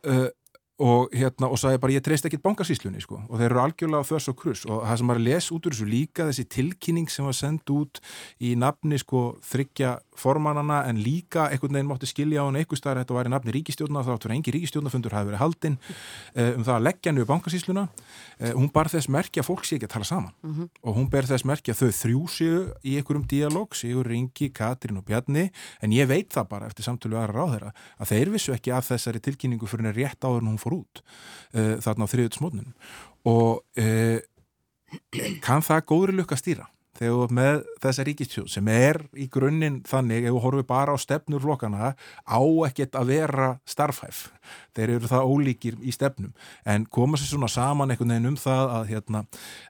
uh, 0.05 0.29
og 0.81 1.13
hérna 1.13 1.51
og 1.53 1.59
sagði 1.61 1.81
bara 1.83 1.95
ég 1.95 2.05
treyst 2.05 2.25
ekkit 2.27 2.43
bankasíslunni 2.43 3.03
sko. 3.05 3.21
Og 3.29 3.37
þeir 3.37 3.51
eru 3.51 3.61
algjörlega 3.63 4.09
þess 4.09 4.31
og 4.33 4.37
kruss 4.41 4.65
og 4.67 4.81
það 4.87 4.99
sem 4.99 5.11
maður 5.11 5.25
les 5.27 5.49
út 5.53 5.67
úr 5.69 5.75
þessu 5.77 5.89
líka 5.89 6.27
þessi 6.31 6.45
tilkynning 6.49 7.11
sem 7.13 7.27
var 7.29 7.37
sendt 7.37 7.73
út 7.75 8.01
í 8.41 8.55
nafni 8.59 8.99
sko 8.99 9.23
þryggja 9.45 9.99
formannana 10.17 10.83
en 10.89 10.99
líka 11.03 11.47
einhvern 11.53 11.77
veginn 11.77 11.91
mátti 11.91 12.09
skilja 12.09 12.43
á 12.43 12.49
hann 12.49 12.59
einhver 12.61 12.81
staðar 12.81 13.03
þetta 13.03 13.17
var 13.17 13.29
í 13.29 13.33
nafni 13.33 13.55
ríkistjórna 13.57 14.05
þá 14.05 14.11
áttur 14.17 14.35
engi 14.35 14.55
ríkistjórnafundur 14.57 15.17
hafi 15.17 15.31
verið 15.31 15.43
haldinn 15.43 15.79
uh, 15.79 16.51
um 16.57 16.67
það 16.67 16.75
að 16.75 16.87
leggja 16.89 17.15
njög 17.17 17.29
bankasísluna 17.31 17.85
uh, 17.89 18.53
hún 18.57 18.69
bar 18.73 18.91
þess 18.93 19.11
merkja 19.13 19.45
fólk 19.47 19.65
sé 19.69 19.77
ekki 19.77 19.89
að 19.89 19.95
tala 19.97 20.09
saman. 20.09 20.33
Mm 20.43 20.55
-hmm. 20.55 20.69
og 20.83 20.97
hún 20.97 21.09
ber 21.11 21.29
þess 21.29 21.47
merkja 21.49 21.77
þau 21.77 21.91
þrjú 22.01 22.23
séu 22.29 22.59
í 22.83 22.97
einhverjum 22.97 23.27
dialog, 23.29 23.77
Sigur 23.77 24.07
Ringi, 24.07 24.51
Katrín 24.51 24.99
og 24.99 25.05
Bjarni. 25.05 25.51
En 25.81 25.93
ég 25.93 26.09
veit 26.09 26.33
það 26.33 26.49
bara 26.49 26.67
eftir 26.67 26.85
samtölu 26.85 27.17
aðra 27.17 27.33
ráðherra 27.33 27.73
að 27.99 28.09
þeir 28.09 28.31
vissu 28.31 28.53
ekki 28.53 28.73
að 28.73 28.89
þessari 28.93 29.21
tilkynningu 29.21 29.67
fyrir 29.67 29.93
fór 30.73 30.81
út 30.81 31.03
uh, 31.05 31.79
þarna 31.85 32.09
á 32.09 32.13
þriðutsmótnum 32.13 32.73
og 33.29 33.63
uh, 33.79 34.19
kann 35.45 35.65
það 35.65 35.87
góðri 35.93 36.19
lukka 36.19 36.39
stýra 36.41 36.69
þegar 37.03 37.35
með 37.35 37.63
þessa 37.83 38.07
ríkistjóð 38.07 38.49
sem 38.53 38.69
er 38.73 39.01
í 39.19 39.27
grunninn 39.33 39.81
þannig 39.89 40.27
ef 40.27 40.37
við 40.37 40.45
horfum 40.45 40.69
bara 40.69 40.95
á 40.95 40.99
stefnur 41.01 41.43
flokkana 41.43 41.93
á 41.97 42.41
ekkert 42.69 42.97
að 42.99 43.13
vera 43.13 43.49
starfhæf. 43.69 44.29
Þeir 44.77 44.95
eru 44.97 45.11
það 45.11 45.33
ólíkir 45.33 45.77
í 45.83 45.93
stefnum. 45.95 46.33
En 46.67 46.87
koma 46.87 47.19
sér 47.21 47.33
svona 47.33 47.51
saman 47.53 47.93
einhvern 47.93 48.15
veginn 48.15 48.31
um 48.33 48.39
það 48.41 48.75
að, 48.77 48.87
hérna, 48.93 49.25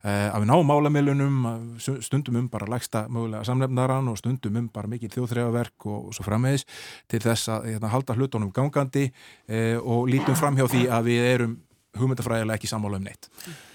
eh, 0.04 0.28
að 0.28 0.44
við 0.44 0.50
náum 0.52 0.70
málamilunum 0.70 1.40
stundum 1.80 2.40
um 2.42 2.48
bara 2.52 2.70
lægsta 2.70 3.06
mögulega 3.08 3.44
samlefnaran 3.48 4.08
og 4.12 4.20
stundum 4.20 4.56
um 4.60 4.70
bara 4.72 4.90
mikið 4.92 5.16
þjóðþregaverk 5.16 5.88
og, 5.88 6.08
og 6.08 6.16
svo 6.16 6.26
frammeðis 6.28 6.66
til 7.10 7.22
þess 7.24 7.52
að 7.52 7.68
hérna, 7.72 7.92
halda 7.92 8.16
hlutunum 8.16 8.54
gangandi 8.54 9.08
eh, 9.48 9.76
og 9.78 10.08
lítum 10.10 10.38
fram 10.38 10.56
hjá 10.58 10.66
því 10.68 10.86
að 10.88 11.10
við 11.10 11.28
erum 11.34 11.60
hugmyndafræðilega 11.98 12.60
ekki 12.60 12.70
sammála 12.70 13.00
um 13.00 13.06
neitt 13.10 13.28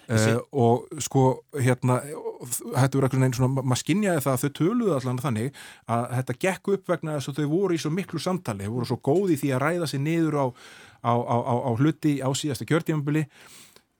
Uh, 0.07 0.37
og 0.55 1.01
sko 1.03 1.21
hérna 1.51 1.97
þetta 1.99 2.95
voru 2.95 3.07
eitthvað 3.07 3.23
neina 3.25 3.35
svona 3.35 3.59
maður 3.59 3.81
skinnjaði 3.81 4.21
það 4.23 4.35
að 4.37 4.43
þau 4.43 4.53
töluðu 4.59 4.93
allan 4.95 5.19
þannig 5.19 5.57
að 5.91 6.05
þetta 6.13 6.35
gekk 6.45 6.69
upp 6.77 6.91
vegna 6.93 7.17
þess 7.17 7.31
að 7.33 7.41
þau 7.41 7.49
voru 7.51 7.75
í 7.75 7.81
svo 7.83 7.91
miklu 7.91 8.21
samtali, 8.23 8.63
þau 8.63 8.75
voru 8.77 8.87
svo 8.87 8.99
góði 9.03 9.35
því 9.41 9.51
að 9.51 9.63
ræða 9.65 9.89
sér 9.91 10.03
niður 10.05 10.37
á, 10.39 10.45
á, 11.03 11.11
á, 11.11 11.55
á 11.67 11.71
hluti 11.75 12.13
á 12.23 12.29
síðasta 12.31 12.69
kjörtímanbili 12.69 13.25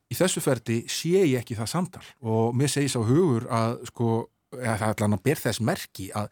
í 0.08 0.16
þessu 0.16 0.44
ferdi 0.44 0.80
sé 0.88 1.26
ég 1.26 1.42
ekki 1.42 1.58
það 1.60 1.72
samtal 1.74 2.06
og 2.24 2.56
mér 2.56 2.72
segis 2.72 2.96
á 2.96 3.04
hugur 3.04 3.50
að 3.52 3.78
sko 3.92 4.12
það 4.52 4.84
er 4.84 4.84
alveg 4.88 5.16
að 5.18 5.24
ber 5.26 5.42
þess 5.42 5.62
merki 5.66 6.08
að 6.16 6.28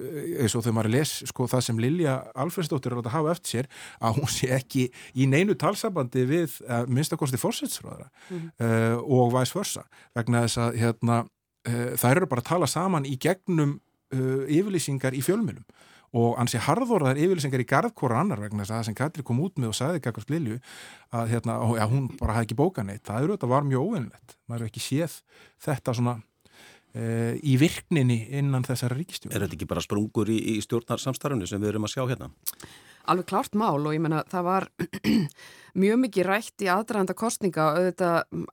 eh, 0.00 0.30
eins 0.42 0.54
og 0.58 0.64
þegar 0.64 0.76
maður 0.78 0.94
les 0.96 1.12
sko, 1.30 1.46
það 1.50 1.66
sem 1.66 1.82
Lilja 1.82 2.14
Alfredsdóttir 2.44 2.94
er 2.94 3.02
að 3.02 3.12
hafa 3.14 3.34
eftir 3.34 3.50
sér 3.50 3.68
að 4.00 4.16
hún 4.18 4.32
sé 4.32 4.50
ekki 4.56 4.86
í 5.14 5.28
neinu 5.30 5.56
talsabandi 5.58 6.24
við 6.28 6.56
uh, 6.66 6.82
minnstakosti 6.90 7.38
fórsetsfráðara 7.40 8.08
mm 8.08 8.38
-hmm. 8.38 8.50
uh, 8.66 8.96
og 9.20 9.34
væs 9.36 9.54
försa 9.54 9.84
vegna 10.14 10.42
þess 10.46 10.58
að 10.58 10.80
hérna, 10.82 11.20
uh, 11.68 11.92
þær 11.94 12.16
eru 12.16 12.26
bara 12.26 12.42
að 12.42 12.50
tala 12.50 12.66
saman 12.66 13.06
í 13.06 13.16
gegnum 13.18 13.80
yfirlýsingar 14.10 15.14
í 15.14 15.22
fjölmjölum 15.22 15.62
og 16.18 16.34
ansi 16.42 16.58
harðorðar 16.58 17.18
yfirlýsingar 17.20 17.62
í 17.62 17.68
gardkóra 17.70 18.18
annar 18.18 18.40
vegna 18.42 18.64
þess 18.64 18.72
að 18.72 18.80
það 18.80 18.86
sem 18.88 18.96
Katri 18.98 19.22
kom 19.22 19.42
út 19.44 19.54
með 19.58 19.68
og 19.68 19.76
sagði 19.78 20.00
Gagast 20.02 20.32
Lilju 20.32 20.58
að 21.14 21.30
hérna, 21.30 21.60
já, 21.78 21.84
hún 21.86 22.08
bara 22.18 22.34
hafði 22.34 22.48
ekki 22.48 22.58
bókan 22.58 22.90
neitt, 22.90 23.04
það 23.06 23.22
eru 23.22 23.36
þetta 23.36 23.46
var 23.52 23.68
mjög 23.68 23.86
óvinnlegt 23.86 24.36
maður 24.48 24.64
hefur 24.64 24.72
ekki 24.72 24.82
séð 24.82 25.14
þetta 25.62 25.94
svona 25.94 26.16
uh, 26.18 26.29
í 26.94 27.54
virkninni 27.60 28.16
innan 28.34 28.64
þessar 28.66 28.96
ríkistjórn. 28.98 29.34
Er 29.36 29.44
þetta 29.44 29.58
ekki 29.58 29.68
bara 29.70 29.82
sprungur 29.84 30.30
í, 30.32 30.38
í 30.54 30.60
stjórnarsamstarfni 30.64 31.46
sem 31.46 31.62
við 31.62 31.74
erum 31.74 31.86
að 31.86 31.92
sjá 31.94 32.02
hérna? 32.08 32.30
Alveg 33.10 33.28
klart 33.30 33.56
mál 33.58 33.78
og 33.80 33.94
ég 33.94 34.02
menna 34.02 34.20
það 34.30 34.46
var 34.46 34.66
mjög 35.82 36.00
mikið 36.04 36.26
rætt 36.26 36.64
í 36.64 36.68
aðdraðanda 36.70 37.16
kostninga 37.18 37.66
og 37.72 37.88
þetta 37.88 38.10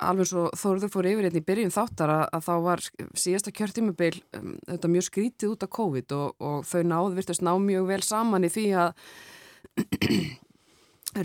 alveg 0.08 0.30
svo 0.30 0.46
þóruður 0.56 0.94
fór 0.94 1.10
yfir 1.12 1.28
hérna 1.28 1.42
í 1.42 1.48
byrjun 1.50 1.76
þáttar 1.76 2.14
að, 2.14 2.24
að 2.38 2.46
þá 2.48 2.54
var 2.68 2.84
síðasta 3.24 3.54
kjörtímabil 3.60 4.14
um, 4.40 4.56
þetta 4.70 4.94
mjög 4.94 5.08
skrítið 5.10 5.54
út 5.54 5.68
af 5.68 5.74
COVID 5.78 6.18
og, 6.18 6.36
og 6.40 6.68
þau 6.70 6.82
náðu 6.88 7.18
virtast 7.20 7.46
ná 7.46 7.54
mjög 7.62 7.90
vel 7.92 8.02
saman 8.06 8.48
í 8.48 8.54
því 8.54 8.68
að 8.86 8.92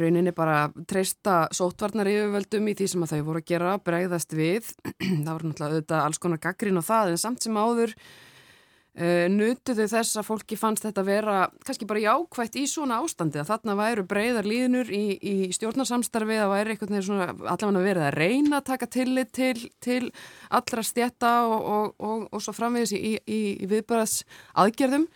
rauninni 0.00 0.32
bara 0.36 0.66
treysta 0.88 1.36
sótvarnar 1.54 2.08
yfirvöldum 2.10 2.68
í 2.72 2.74
því 2.78 2.88
sem 2.92 3.04
að 3.04 3.14
þau 3.14 3.22
voru 3.28 3.42
að 3.42 3.48
gera, 3.52 3.76
bregðast 3.84 4.36
við. 4.36 4.72
Það 5.24 5.32
voru 5.32 5.48
náttúrulega 5.50 5.70
auðvitað 5.70 6.04
alls 6.04 6.22
konar 6.22 6.42
gaggrín 6.42 6.80
og 6.80 6.86
það 6.86 7.12
en 7.12 7.20
samt 7.22 7.44
sem 7.44 7.58
áður 7.58 7.92
uh, 7.92 9.26
nutuðu 9.32 9.86
þess 9.92 10.18
að 10.20 10.26
fólki 10.30 10.58
fannst 10.60 10.86
þetta 10.86 11.04
vera 11.06 11.36
kannski 11.66 11.88
bara 11.90 12.04
jákvægt 12.06 12.58
í 12.62 12.64
svona 12.70 13.02
ástandi 13.04 13.42
að 13.42 13.52
þarna 13.52 13.76
væru 13.82 14.06
breyðar 14.08 14.48
líðnur 14.48 14.90
í, 14.94 15.04
í 15.18 15.36
stjórnarsamstarfi 15.56 16.40
að 16.40 16.52
væri 16.54 16.74
eitthvað 16.74 16.96
allavega 16.96 17.86
verið 17.86 18.08
að 18.08 18.18
reyna 18.18 18.58
að 18.58 18.68
taka 18.72 18.90
tillit 18.98 19.32
til, 19.36 19.68
til 19.84 20.02
allra 20.50 20.84
stjetta 20.86 21.36
og, 21.46 21.60
og, 21.60 21.94
og, 22.00 22.26
og 22.32 22.44
svo 22.44 22.56
framvegis 22.56 22.96
í, 22.98 23.16
í, 23.22 23.40
í 23.62 23.70
viðbæðas 23.70 24.22
aðgerðum 24.64 25.08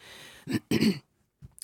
Eh, 0.46 0.60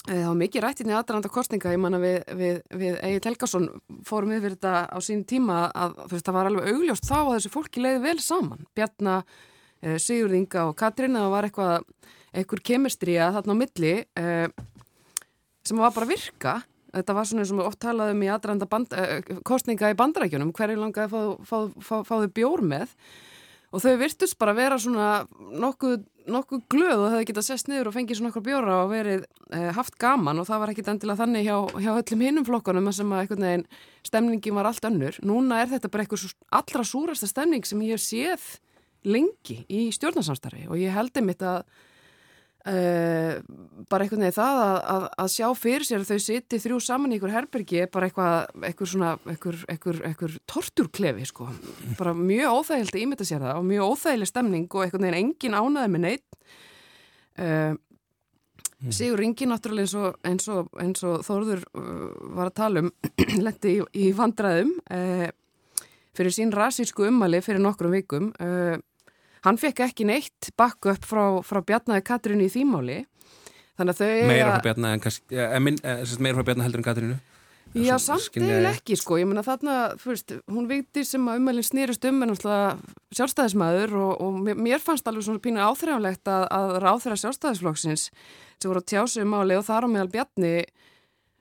það 0.09 0.25
var 0.27 0.39
mikið 0.41 0.65
rættinni 0.65 0.91
hérna 0.91 1.03
aðranda 1.03 1.31
kostninga, 1.31 1.73
ég 1.75 1.81
manna 1.81 2.01
við, 2.03 2.17
við, 2.39 2.57
við 2.81 2.99
Egil 3.07 3.29
Helgason 3.29 3.69
fórum 4.07 4.35
yfir 4.35 4.57
þetta 4.57 4.75
á 4.91 4.99
sín 5.05 5.23
tíma 5.29 5.69
að 5.71 5.95
veist, 6.11 6.27
það 6.27 6.37
var 6.39 6.51
alveg 6.51 6.69
augljóst 6.73 7.07
þá 7.07 7.17
að 7.21 7.33
þessu 7.37 7.53
fólki 7.53 7.85
leiði 7.85 8.03
vel 8.03 8.17
saman. 8.23 8.67
Bjarna, 8.75 9.21
eh, 9.83 9.97
Sigurð 10.03 10.39
Inga 10.41 10.67
og 10.71 10.77
Katrín, 10.81 11.19
það 11.19 11.31
var 11.37 11.49
eitthvað, 11.49 11.87
eitthvað 12.35 12.65
kemistríja 12.73 13.31
þarna 13.37 13.55
á 13.55 13.61
milli 13.63 13.95
eh, 14.03 14.47
sem 15.63 15.83
var 15.85 15.95
bara 15.95 16.11
virka. 16.11 16.59
Þetta 16.93 17.17
var 17.17 17.29
svona 17.29 17.47
sem 17.49 17.61
við 17.63 17.69
oft 17.71 17.81
talaðum 17.81 18.27
í 18.27 18.33
aðranda 18.35 18.83
eh, 18.99 19.35
kostninga 19.47 19.93
í 19.95 19.99
bandarækjunum, 20.03 20.51
hverju 20.57 20.83
langaði 20.83 21.15
fáðu 21.15 21.37
fá, 21.47 21.59
fá, 21.79 21.95
fá, 22.11 22.17
bjór 22.27 22.67
með 22.75 22.91
og 23.73 23.83
þau 23.83 23.93
virtust 24.01 24.39
bara 24.41 24.55
vera 24.57 24.79
svona 24.81 25.25
nokkuð 25.39 26.03
nokkuð 26.31 26.61
glöð 26.71 27.01
og 27.01 27.09
hefði 27.13 27.29
getað 27.31 27.47
sest 27.49 27.69
niður 27.71 27.91
og 27.91 27.97
fengið 27.97 28.19
svona 28.19 28.31
okkur 28.31 28.45
bjóra 28.47 28.77
og 28.85 28.93
verið 28.93 29.25
e, 29.25 29.63
haft 29.75 29.97
gaman 30.01 30.39
og 30.39 30.47
það 30.49 30.61
var 30.63 30.73
ekkit 30.73 30.91
endilega 30.93 31.23
þannig 31.23 31.47
hjá, 31.49 31.57
hjá 31.83 31.91
öllum 31.97 32.25
hinnum 32.27 32.47
flokkanum 32.47 32.91
sem 32.95 33.15
að 33.15 33.23
einhvern 33.25 33.47
veginn 33.47 33.65
stemningin 34.07 34.59
var 34.59 34.69
allt 34.71 34.87
önnur. 34.87 35.19
Núna 35.27 35.63
er 35.63 35.73
þetta 35.73 35.91
bara 35.93 36.07
eitthvað 36.07 36.35
allra 36.61 36.87
súrasta 36.87 37.31
stemning 37.31 37.67
sem 37.67 37.83
ég 37.87 37.97
hef 37.97 38.05
séð 38.05 38.47
lengi 39.03 39.63
í 39.67 39.89
stjórnarsamstarfi 39.95 40.69
og 40.71 40.79
ég 40.79 40.95
held 40.95 41.19
einmitt 41.19 41.43
að 41.43 41.65
Uh, 42.63 43.41
bara 43.91 44.05
einhvern 44.05 44.23
veginn 44.23 44.37
það 44.37 44.61
að, 44.63 44.77
að, 44.93 45.05
að 45.19 45.31
sjá 45.33 45.47
fyrir 45.59 45.87
sér 45.87 46.03
að 46.05 46.11
þau 46.13 46.23
siti 46.23 46.59
þrjú 46.63 46.77
saman 46.87 47.11
í 47.11 47.17
einhver 47.17 47.33
herbergi 47.35 47.81
er 47.83 47.89
bara 47.91 48.07
eitthvað, 48.07 48.53
eitthvað 48.69 48.91
svona 48.93 49.09
einhver, 49.33 49.57
einhver, 49.73 49.99
einhver 50.07 50.37
torturklefi 50.47 51.27
sko. 51.27 51.49
Bara 51.99 52.13
mjög 52.15 52.61
óþægild 52.61 52.93
að 52.93 53.01
ímynda 53.01 53.27
sér 53.27 53.43
það 53.43 53.59
og 53.59 53.67
mjög 53.67 53.97
óþægileg 53.97 54.31
stemning 54.31 54.69
og 54.69 54.85
einhvern 54.85 55.09
veginn 55.09 55.19
engin 55.19 55.59
ánaði 55.59 55.91
með 55.97 56.05
neitt 56.05 56.39
uh, 57.43 57.75
Sigur 58.93 59.25
Ringi 59.25 59.51
náttúrulega 59.51 59.83
eins 59.83 59.97
og, 59.99 60.23
eins 60.31 60.49
og, 60.55 60.71
eins 60.87 61.05
og 61.07 61.27
Þórður 61.27 61.67
uh, 61.67 62.07
var 62.39 62.53
að 62.53 62.57
tala 62.63 62.87
um 62.87 62.95
letti 63.49 63.75
í, 63.81 63.83
í 64.07 64.15
vandraðum 64.15 64.71
fyrir 66.15 66.39
sín 66.39 66.55
rasísku 66.55 67.11
ummali 67.11 67.43
fyrir 67.43 67.63
nokkrum 67.65 67.95
vikum. 67.99 68.31
Og 68.39 68.87
hann 69.47 69.59
fekk 69.61 69.85
ekki 69.89 70.07
neitt 70.09 70.53
bakku 70.59 70.93
upp 70.95 71.07
frá, 71.07 71.25
frá 71.47 71.63
Bjarnaði 71.67 72.07
Katrínu 72.07 72.47
í 72.47 72.53
þýmáli 72.53 73.03
meira 73.83 74.55
frá 74.55 74.65
Bjarnaði 74.69 75.03
meira 75.63 76.39
frá 76.39 76.47
Bjarnaði 76.47 76.67
heldur 76.69 76.83
en 76.83 76.89
Katrínu. 76.89 77.21
Já, 77.73 77.95
samt 78.03 78.37
eða 78.37 78.75
ekki 78.75 78.99
sko, 79.01 79.17
ég 79.17 79.25
menna 79.29 79.41
þarna, 79.47 79.95
fyrst, 80.01 80.35
hún 80.53 80.67
veitir 80.69 81.07
sem 81.09 81.25
að 81.25 81.39
umælinn 81.41 81.65
snýrust 81.65 82.05
um 82.05 82.19
en 82.27 82.35
sjálfstæðismæður 82.37 83.95
og, 83.97 84.11
og 84.21 84.51
mér 84.61 84.83
fannst 84.83 85.09
alveg 85.09 85.25
svona 85.25 85.41
pínu 85.41 85.63
áþræðanlegt 85.65 86.29
að, 86.29 86.45
að 86.53 86.73
ráþæra 86.85 87.17
sjálfstæðisflokksins 87.23 88.05
sem 88.13 88.69
voru 88.69 88.83
að 88.83 88.91
tjásu 88.93 89.25
um 89.25 89.37
áli 89.41 89.57
og 89.57 89.65
þar 89.65 89.89
á 89.89 89.93
meðal 89.95 90.13
Bjarni 90.13 90.53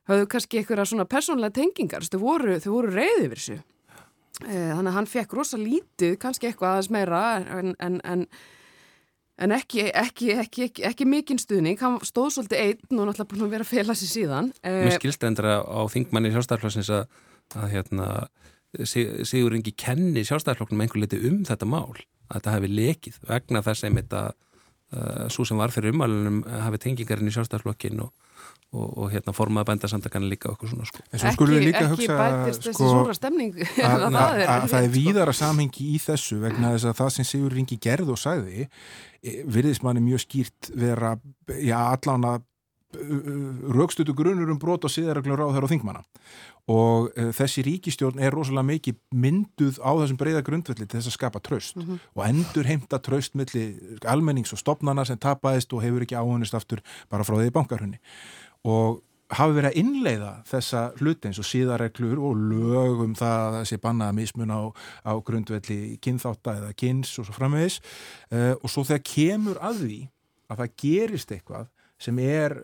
hafðu 0.08 0.30
kannski 0.32 0.62
eitthvað 0.62 0.86
svona 0.94 1.08
persónlega 1.12 1.58
tengingar, 1.60 2.08
þau 2.08 2.22
voru, 2.24 2.56
voru 2.64 2.96
reyðið 2.96 3.28
yfir 3.28 3.42
þessu. 3.42 3.60
Eh, 3.60 3.71
þannig 4.48 4.92
að 4.92 4.98
hann 4.98 5.10
fekk 5.10 5.36
rosa 5.38 5.60
lítið, 5.60 6.18
kannski 6.22 6.50
eitthvað 6.50 6.76
aðeins 6.76 6.92
meira 6.94 7.22
en, 7.60 7.74
en, 7.80 7.98
en, 8.08 8.26
en 9.42 9.56
ekki, 9.56 9.88
ekki, 9.90 10.32
ekki, 10.44 10.70
ekki 10.90 11.08
mikinn 11.10 11.42
stuðning, 11.42 11.80
hann 11.82 12.00
stóð 12.08 12.32
svolítið 12.38 12.64
einn 12.66 13.02
og 13.02 13.10
náttúrulega 13.10 13.32
búin 13.34 13.48
að 13.48 13.56
vera 13.56 13.68
að 13.68 13.74
fela 13.74 13.98
sér 13.98 14.14
síðan. 14.14 14.54
Eh, 14.64 14.84
Mér 14.88 14.98
skilst 15.00 15.26
endur 15.28 15.50
á 15.52 15.82
þingmanni 15.94 16.34
sjálfstæðarflokksins 16.36 16.94
að, 16.98 17.20
að 17.58 17.76
hérna, 17.76 18.12
Sigur 18.88 19.58
Ingi 19.58 19.74
kenni 19.76 20.24
sjálfstæðarflokknum 20.24 20.86
einhver 20.86 21.02
liti 21.04 21.20
um 21.28 21.42
þetta 21.48 21.68
mál 21.68 21.92
að 22.32 22.38
þetta 22.38 22.54
hefði 22.56 22.70
lekið 22.78 23.18
vegna 23.28 23.62
þess 23.66 23.84
að 23.84 24.14
uh, 24.96 25.26
svo 25.34 25.44
sem 25.48 25.60
var 25.60 25.74
fyrir 25.74 25.92
umælunum 25.92 26.44
hafi 26.48 26.80
tengingarinn 26.86 27.28
í 27.28 27.34
sjálfstæðarflokkin 27.36 28.06
og 28.06 28.14
og, 28.72 28.98
og 28.98 29.10
hérna 29.12 29.34
formaða 29.36 29.72
bændasamtakana 29.72 30.30
líka 30.32 30.52
okkur 30.52 30.72
svona 30.72 30.88
sko. 30.88 31.04
Ekki, 31.12 31.48
ekki 31.72 32.08
bætist 32.08 32.68
þessi 32.68 32.76
sko, 32.78 32.92
svona 32.92 33.16
stemning 33.18 33.58
að, 33.62 34.06
að, 34.08 34.20
að, 34.22 34.44
að 34.56 34.68
það 34.74 34.86
er 34.86 34.94
víðara 34.96 35.36
samhengi 35.36 35.90
í 35.96 35.98
þessu 36.02 36.40
vegna 36.44 36.76
þess 36.76 36.92
að 36.92 37.02
það 37.02 37.12
sem 37.18 37.28
Sigur 37.32 37.58
Ringi 37.58 37.80
gerð 37.82 38.14
og 38.16 38.22
sagði 38.22 38.68
e, 38.68 39.42
virðist 39.44 39.84
manni 39.84 40.04
mjög 40.06 40.24
skýrt 40.26 40.72
vera 40.80 41.18
já 41.60 41.78
allan 41.82 42.30
að 42.30 42.48
raukstutu 43.72 44.14
grunur 44.16 44.50
um 44.52 44.60
brot 44.60 44.86
og 44.86 44.92
siðareglur 44.92 45.40
á 45.40 45.48
þeirra 45.54 45.68
og 45.68 45.72
þingmanna 45.72 46.02
og 46.72 47.08
uh, 47.16 47.30
þessi 47.36 47.64
ríkistjórn 47.66 48.22
er 48.22 48.34
rosalega 48.36 48.68
mikið 48.68 48.98
mynduð 49.18 49.80
á 49.82 49.92
þessum 50.02 50.20
breyða 50.20 50.44
grundvelli 50.46 50.86
til 50.86 51.00
þess 51.00 51.10
að 51.10 51.16
skapa 51.16 51.42
tröst 51.44 51.78
mm 51.78 51.86
-hmm. 51.88 52.02
og 52.16 52.26
endur 52.28 52.68
heimta 52.68 53.00
tröst 53.00 53.36
millir 53.36 54.00
almennings 54.06 54.54
og 54.54 54.60
stopnana 54.60 55.06
sem 55.06 55.18
tapaðist 55.18 55.74
og 55.74 55.82
hefur 55.82 56.02
ekki 56.02 56.16
áhunist 56.16 56.54
aftur 56.54 56.82
bara 57.10 57.24
frá 57.24 57.36
því 57.40 57.52
bankarhunni 57.52 58.00
og 58.68 59.02
hafi 59.32 59.56
verið 59.56 59.70
að 59.70 59.78
innleiða 59.80 60.32
þessa 60.50 60.82
hluti 61.00 61.30
eins 61.30 61.40
og 61.40 61.48
síðareglur 61.48 62.20
og 62.20 62.40
lögum 62.52 63.14
það 63.18 63.44
að 63.46 63.60
þessi 63.60 63.80
bannaða 63.86 64.18
mismun 64.18 64.52
á, 64.52 64.62
á 65.08 65.14
grundvelli 65.24 66.00
kynþátta 66.04 66.58
eða 66.60 66.74
kyns 66.80 67.14
og 67.20 67.28
svo 67.28 67.38
framvegis 67.38 67.80
uh, 68.34 68.58
og 68.60 68.68
svo 68.72 68.84
þegar 68.88 69.06
kemur 69.08 69.62
að 69.64 69.86
því 69.86 70.02
að 70.52 70.64
það 70.64 70.76
gerist 70.84 71.32
eitthvað 71.32 71.72
sem 72.02 72.20
er 72.26 72.58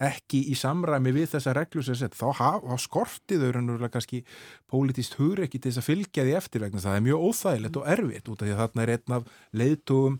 ekki 0.00 0.46
í 0.48 0.54
samræmi 0.56 1.12
við 1.12 1.34
þessa 1.34 1.52
reglu 1.56 1.82
sem 1.84 1.98
sett, 1.98 2.14
þá, 2.16 2.32
þá 2.64 2.76
skortiður 2.80 3.58
en 3.60 3.74
kannski 3.92 4.22
pólitist 4.70 5.18
hugur 5.18 5.44
ekki 5.44 5.60
til 5.60 5.74
þess 5.74 5.82
að 5.82 5.90
fylgja 5.90 6.24
því 6.24 6.36
eftir 6.38 6.64
vegna 6.64 6.80
það 6.80 6.96
er 6.96 7.04
mjög 7.10 7.26
óþægilegt 7.26 7.76
og 7.76 7.90
erfitt 7.96 8.30
út 8.32 8.40
af 8.40 8.48
því 8.48 8.54
að 8.54 8.62
þarna 8.62 8.86
er 8.86 8.94
einn 8.94 9.16
af 9.18 9.28
leiðtugum 9.60 10.16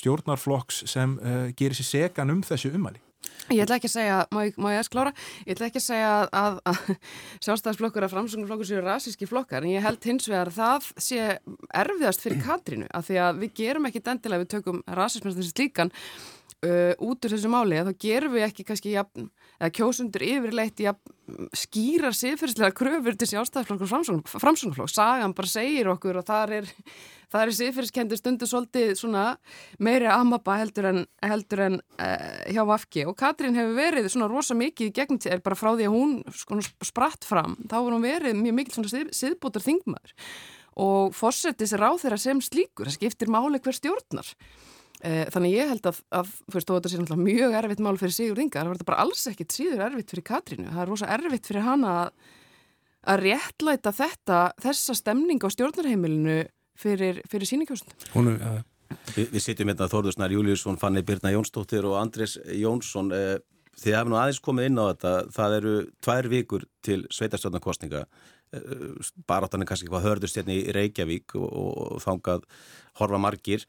stjórnarflokks 0.00 0.82
sem 0.90 1.14
uh, 1.22 1.46
gerir 1.58 1.78
sér 1.78 1.90
segan 1.90 2.34
um 2.34 2.42
þessu 2.46 2.74
umali. 2.74 2.98
Ég 3.50 3.64
ætla 3.64 3.80
ekki 3.80 3.88
að 3.90 3.94
segja, 3.96 4.18
má 4.30 4.40
ég, 4.46 4.58
má 4.62 4.68
ég 4.70 4.80
að 4.80 4.86
sklára, 4.86 5.12
ég 5.42 5.56
ætla 5.56 5.68
ekki 5.70 5.80
að 5.80 5.86
segja 5.86 6.10
að, 6.40 6.58
að 6.70 6.80
sjálfstæðsflokkur 7.46 8.06
að 8.06 8.12
framsögnarflokkur 8.14 8.68
séu 8.68 8.82
rasíski 8.84 9.28
flokkar 9.28 9.66
en 9.66 9.72
ég 9.74 9.84
held 9.84 10.06
hins 10.06 10.28
vegar 10.30 10.52
það 10.54 10.90
sé 11.02 11.24
erfiðast 11.82 12.22
fyrir 12.24 12.44
Katrínu 12.46 12.90
að 12.94 13.08
því 13.10 13.18
að 13.26 13.40
við 13.42 13.56
gerum 13.60 13.88
ekki 13.90 14.04
dendilega 14.06 14.44
við 14.44 14.52
tökum 14.54 14.84
rasismast 14.86 15.40
þessi 15.40 15.54
slíkan 15.56 15.90
uh, 16.66 16.92
út 16.98 17.24
úr 17.24 17.34
þessu 17.34 17.50
máli 17.52 17.78
að 17.80 17.90
þá 17.90 18.02
gerum 18.06 18.34
við 18.36 18.46
ekki 18.48 18.66
kannski 18.68 18.94
jafn, 18.94 19.30
eða 19.58 19.72
kjósundur 19.78 20.26
yfirleitt 20.26 20.82
jafn, 20.82 21.14
skýrar 21.54 22.16
siðferðslega 22.16 22.74
kröfur 22.74 23.16
til 23.16 23.30
sjálfstæðsflokkur 23.30 23.90
framsögnarflokk, 24.42 24.90
sagan 24.92 25.36
bara 25.36 25.50
segir 25.50 25.92
okkur 25.92 26.20
og 26.20 26.26
þar 26.26 26.56
er 26.60 26.70
það 27.30 27.44
er 27.44 27.52
siðfyrirskendi 27.58 28.18
stundu 28.18 28.48
svolítið 28.48 29.04
meiri 29.78 30.08
amaba 30.10 30.56
heldur 30.60 30.88
en, 30.90 31.04
heldur 31.22 31.64
en 31.66 31.78
uh, 31.78 32.40
hjá 32.50 32.62
Vafki. 32.66 33.04
Og 33.06 33.16
Katrín 33.18 33.58
hefur 33.58 33.76
verið 33.78 34.08
svona 34.10 34.30
rosa 34.30 34.56
mikið 34.58 34.92
gegn 34.96 35.20
til 35.22 35.38
bara 35.44 35.58
frá 35.58 35.72
því 35.74 35.86
að 35.86 35.94
hún 35.94 36.16
sko, 36.34 36.58
spratt 36.82 37.26
fram 37.26 37.56
þá 37.66 37.76
var 37.78 37.92
hún 37.94 38.06
verið 38.06 38.40
mjög 38.40 38.58
mikil 38.58 38.76
svona 38.78 38.92
sið, 38.92 39.12
siðbótar 39.16 39.66
þingmaður 39.66 40.16
og 40.80 41.14
fórsetis 41.16 41.74
ráð 41.76 42.04
þeirra 42.04 42.18
sem 42.20 42.42
slíkur, 42.42 42.88
það 42.88 42.96
skiptir 42.96 43.30
máli 43.32 43.60
hver 43.62 43.76
stjórnar 43.76 44.28
þannig 45.00 45.54
ég 45.54 45.70
held 45.70 45.86
að, 45.88 46.00
að 46.12 46.32
fyrst 46.52 46.70
og 46.70 46.76
þetta 46.76 46.92
sé 46.92 47.00
náttúrulega 47.00 47.28
mjög 47.28 47.54
erfitt 47.60 47.82
mál 47.86 47.96
fyrir 47.96 48.12
Sigur 48.12 48.40
Inga, 48.42 48.60
það 48.60 48.72
verður 48.74 48.88
bara 48.90 49.04
alls 49.06 49.22
ekkit 49.30 49.54
síður 49.56 49.84
erfitt 49.86 50.12
fyrir 50.12 50.26
Katrínu, 50.28 50.66
það 50.74 50.82
er 50.82 50.90
rosa 50.92 51.08
erfitt 51.14 51.48
fyrir 51.48 51.64
hana 51.64 51.92
að, 52.02 52.10
að 53.14 53.22
réttlæta 53.24 53.94
þetta, 53.96 54.40
þessa 54.60 54.98
stemning 54.98 55.40
á 55.40 55.48
stjórnarheimilinu 55.54 56.36
fyrir, 56.80 57.22
fyrir 57.32 57.48
síningjósund 57.48 57.96
ja. 58.12 58.58
Vi, 59.14 59.26
Við 59.30 59.44
sitjum 59.44 59.70
hérna 59.70 59.88
Þórðursnar 59.90 60.34
Júliusson, 60.34 60.78
Fanni 60.80 61.02
Birna 61.06 61.32
Jónsdóttir 61.34 61.86
og 61.86 61.96
Andres 62.00 62.36
Jónsson 62.58 63.12
eh, 63.14 63.38
þið 63.80 63.96
hefum 63.96 64.12
nú 64.12 64.18
aðeins 64.18 64.42
komið 64.44 64.68
inn 64.70 64.82
á 64.82 64.84
þetta. 64.90 65.14
Það 65.36 65.56
eru 65.60 65.74
tvær 66.04 66.28
vikur 66.32 66.66
til 66.84 66.98
sveitarstjórnarkostninga 67.14 68.02
eh, 68.02 68.74
baráttan 69.30 69.64
er 69.64 69.70
kannski 69.70 69.90
hvað 69.90 70.08
hörðust 70.08 70.40
hérna 70.40 70.56
í 70.56 70.74
Reykjavík 70.74 71.36
og, 71.38 71.48
og 71.54 72.04
þángað 72.04 72.46
horfa 73.00 73.22
margir 73.22 73.66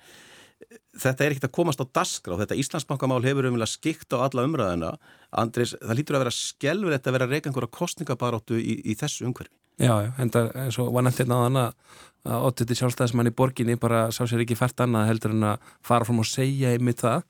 þetta 1.01 1.25
er 1.25 1.33
ekkert 1.33 1.47
að 1.49 1.55
komast 1.55 1.81
á 1.81 1.85
daskra 1.87 2.35
og 2.35 2.41
þetta 2.43 2.57
Íslandsbankamál 2.61 3.23
hefur 3.25 3.47
umvel 3.49 3.65
að 3.65 3.73
skikta 3.73 4.19
á 4.19 4.25
alla 4.27 4.45
umræðina 4.47 4.91
Andris, 5.31 5.73
það 5.79 5.97
lítur 5.97 6.17
að 6.19 6.25
vera 6.25 6.35
þetta 6.97 7.09
að 7.09 7.17
vera 7.17 7.29
reyka 7.31 7.49
einhverja 7.49 7.75
kostningabaróttu 7.77 8.59
í, 8.59 8.77
í 8.91 8.95
þessu 8.99 9.27
umhverfi. 9.29 9.53
Já, 9.81 10.11
eins 10.19 10.77
og 10.81 10.91
var 10.93 11.05
nefnt 11.05 11.23
hérna 11.23 11.39
á 11.39 11.43
þann 11.45 11.61
að 11.61 12.43
óttið 12.49 12.75
sjálfstæðismann 12.77 13.31
í 13.31 13.33
borginni 13.33 13.77
bara 13.81 14.09
sá 14.13 14.25
sér 14.29 14.43
ekki 14.43 14.57
fært 14.59 14.83
annað 14.83 15.07
heldur 15.09 15.33
en 15.33 15.47
að 15.53 15.71
fara 15.85 16.05
fram 16.05 16.21
og 16.21 16.27
segja 16.29 16.73
einmitt 16.75 17.01
það 17.01 17.23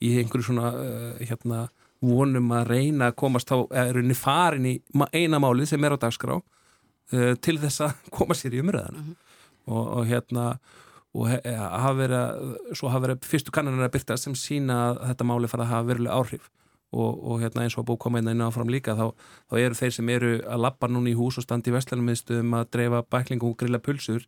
í 0.00 0.14
einhverju 0.22 0.46
svona 0.46 0.70
uh, 0.72 1.18
hérna, 1.20 1.66
vonum 2.00 2.52
að 2.54 2.70
reyna 2.72 3.10
að 3.10 3.18
komast 3.18 3.50
á, 3.52 3.58
er 3.74 3.98
unni 4.00 4.16
farin 4.16 4.68
í 4.70 4.76
eina 5.12 5.40
málið 5.42 5.72
sem 5.72 5.84
er 5.84 5.98
á 5.98 6.02
dagskrá 6.06 6.38
uh, 6.38 7.32
til 7.42 7.58
þess 7.60 7.84
að 7.88 8.04
koma 8.16 8.38
sér 8.38 8.56
í 8.56 8.62
umræðana 8.62 9.02
mm 9.02 9.08
-hmm. 9.08 9.16
og, 9.74 9.84
og 9.98 10.06
hérna 10.06 10.46
og 11.16 11.28
hafa 11.30 11.94
verið, 11.96 12.54
svo 12.76 12.92
hafa 12.92 13.06
verið 13.06 13.26
fyrstu 13.28 13.54
kannanar 13.54 13.88
að 13.88 13.96
byrta 13.96 14.16
sem 14.20 14.36
sína 14.36 14.78
að 14.90 15.02
þetta 15.10 15.26
máli 15.30 15.50
fara 15.50 15.64
að 15.64 15.72
hafa 15.72 15.88
veruleg 15.92 16.14
áhrif. 16.14 16.48
Og, 16.88 17.18
og 17.20 17.42
hérna 17.42 17.66
eins 17.66 17.74
og 17.76 17.82
að 17.82 17.88
bú 17.90 17.98
koma 18.00 18.22
inn 18.22 18.40
áfram 18.40 18.70
líka 18.72 18.94
þá, 18.96 19.10
þá 19.52 19.56
eru 19.60 19.76
þeir 19.76 19.90
sem 19.92 20.08
eru 20.08 20.30
að 20.40 20.62
lappa 20.64 20.88
núna 20.88 21.10
í 21.10 21.18
hús 21.18 21.36
og 21.36 21.44
standi 21.44 21.68
í 21.68 21.74
vestlænummiðstöðum 21.74 22.54
að 22.56 22.70
dreifa 22.72 23.02
bæklingu 23.12 23.50
og 23.50 23.58
grilla 23.60 23.80
pulsur 23.84 24.24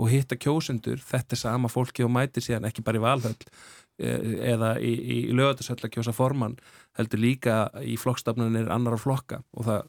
og 0.00 0.08
hitta 0.08 0.38
kjósundur, 0.40 1.02
þetta 1.04 1.36
er 1.36 1.42
sama 1.42 1.68
fólki 1.68 2.06
og 2.06 2.14
mæti 2.14 2.40
síðan 2.40 2.64
ekki 2.70 2.84
bara 2.86 2.96
í 2.96 3.04
valhöll 3.04 3.36
e, 4.00 4.14
eða 4.54 4.70
í, 4.80 4.94
í 4.96 5.18
lögatursöll 5.36 5.82
að 5.82 5.92
kjósa 5.98 6.16
formann 6.16 6.56
heldur 6.96 7.20
líka 7.20 7.58
í 7.84 7.98
flokkstafnunir 8.00 8.72
annar 8.72 8.96
á 8.96 9.04
flokka. 9.04 9.42
Og 9.52 9.68
það 9.68 9.84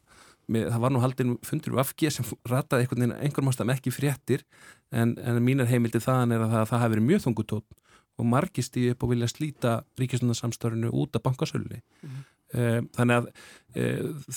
Með, 0.50 0.66
það 0.72 0.82
var 0.82 0.94
nú 0.94 1.02
haldin 1.04 1.36
fundur 1.46 1.76
við 1.76 1.82
afgið 1.84 2.14
sem 2.16 2.26
rataði 2.50 2.84
einhvern 2.86 3.04
veginn 3.04 3.16
einhvern 3.20 3.46
mástam 3.46 3.70
ekki 3.70 3.92
fréttir 3.94 4.42
en, 4.90 5.14
en 5.22 5.38
mínar 5.44 5.70
heimildi 5.70 6.02
þaðan 6.02 6.34
er 6.34 6.44
að 6.44 6.56
það, 6.56 6.64
það 6.72 6.82
hafi 6.82 6.94
verið 6.96 7.06
mjög 7.10 7.22
þungutótt 7.26 7.78
og 8.20 8.28
margist 8.28 8.76
í 8.76 8.88
upp 8.92 9.06
og 9.06 9.12
vilja 9.14 9.30
slíta 9.30 9.76
ríkistundarsamstörinu 10.00 10.90
út 10.90 11.16
af 11.16 11.24
bankasölunni 11.24 11.80
mm 11.80 12.10
-hmm. 12.10 12.90
þannig 12.96 13.16
að 13.16 13.30
e, 13.74 13.84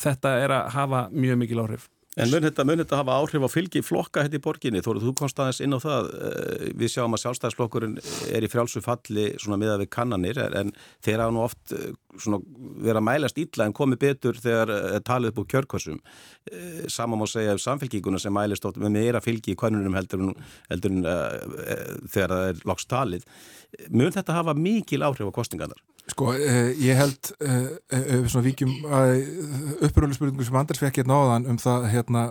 þetta 0.04 0.36
er 0.44 0.56
að 0.60 0.70
hafa 0.78 1.02
mjög 1.12 1.42
mikil 1.42 1.64
áhrif 1.66 1.90
En 2.14 2.30
mun 2.30 2.46
þetta, 2.46 2.64
mun 2.68 2.78
þetta 2.78 3.00
hafa 3.00 3.16
áhrif 3.18 3.46
á 3.46 3.50
fylgi 3.50 3.82
flokka 3.82 4.22
hérna 4.22 4.38
í 4.38 4.44
borginni? 4.44 4.82
Þóruð, 4.86 5.08
þú 5.08 5.14
komst 5.18 5.40
aðeins 5.42 5.62
inn 5.66 5.74
á 5.74 5.80
það. 5.82 6.10
Eh, 6.14 6.66
við 6.78 6.92
sjáum 6.94 7.16
að 7.18 7.24
sjálfstæðisflokkurinn 7.24 7.96
er 8.30 8.46
í 8.46 8.50
frjálsu 8.52 8.84
falli 8.86 9.26
miða 9.58 9.80
við 9.82 9.90
kannanir 9.94 10.42
en 10.44 10.74
þeir 11.06 11.24
hafa 11.24 11.34
nú 11.34 11.42
oft 11.42 11.74
eh, 11.74 11.96
verið 12.14 13.00
að 13.02 13.08
mælast 13.08 13.42
ítla 13.42 13.66
en 13.66 13.74
komið 13.74 14.02
betur 14.06 14.38
þegar 14.44 14.74
eh, 14.76 15.00
talið 15.06 15.34
upp 15.34 15.42
úr 15.42 15.50
kjörkvæsum. 15.56 16.04
Saman 16.92 17.22
má 17.22 17.26
segja 17.30 17.56
um 17.56 17.62
samfélgíkuna 17.62 18.22
sem 18.22 18.34
mælist 18.36 18.66
oft 18.70 18.78
með 18.82 18.98
meira 18.98 19.24
fylgi 19.24 19.56
í 19.56 19.58
kvænunum 19.58 19.96
heldur 19.98 20.34
heldur 20.70 20.94
en 20.94 21.08
uh, 21.08 22.06
þegar 22.12 22.34
það 22.34 22.50
er 22.52 22.62
loks 22.70 22.90
talið. 22.92 23.26
Mun 23.90 24.14
þetta 24.14 24.38
hafa 24.38 24.54
mikil 24.58 25.02
áhrif 25.08 25.32
á 25.32 25.34
kostingarnar? 25.34 25.82
Sko, 26.04 26.34
eh, 26.36 26.74
ég 26.84 26.98
held 27.00 27.30
eh, 27.40 27.68
eh, 27.96 28.26
svona 28.28 28.44
vikjum 28.44 28.72
uppröðlusspurningu 29.88 30.44
sem 30.44 30.58
Anders 30.60 30.82
fekk 30.82 31.00
hérna 31.00 31.16
áðan 31.16 31.46
um 31.54 31.60
það 31.62 31.86
hérna, 31.94 32.24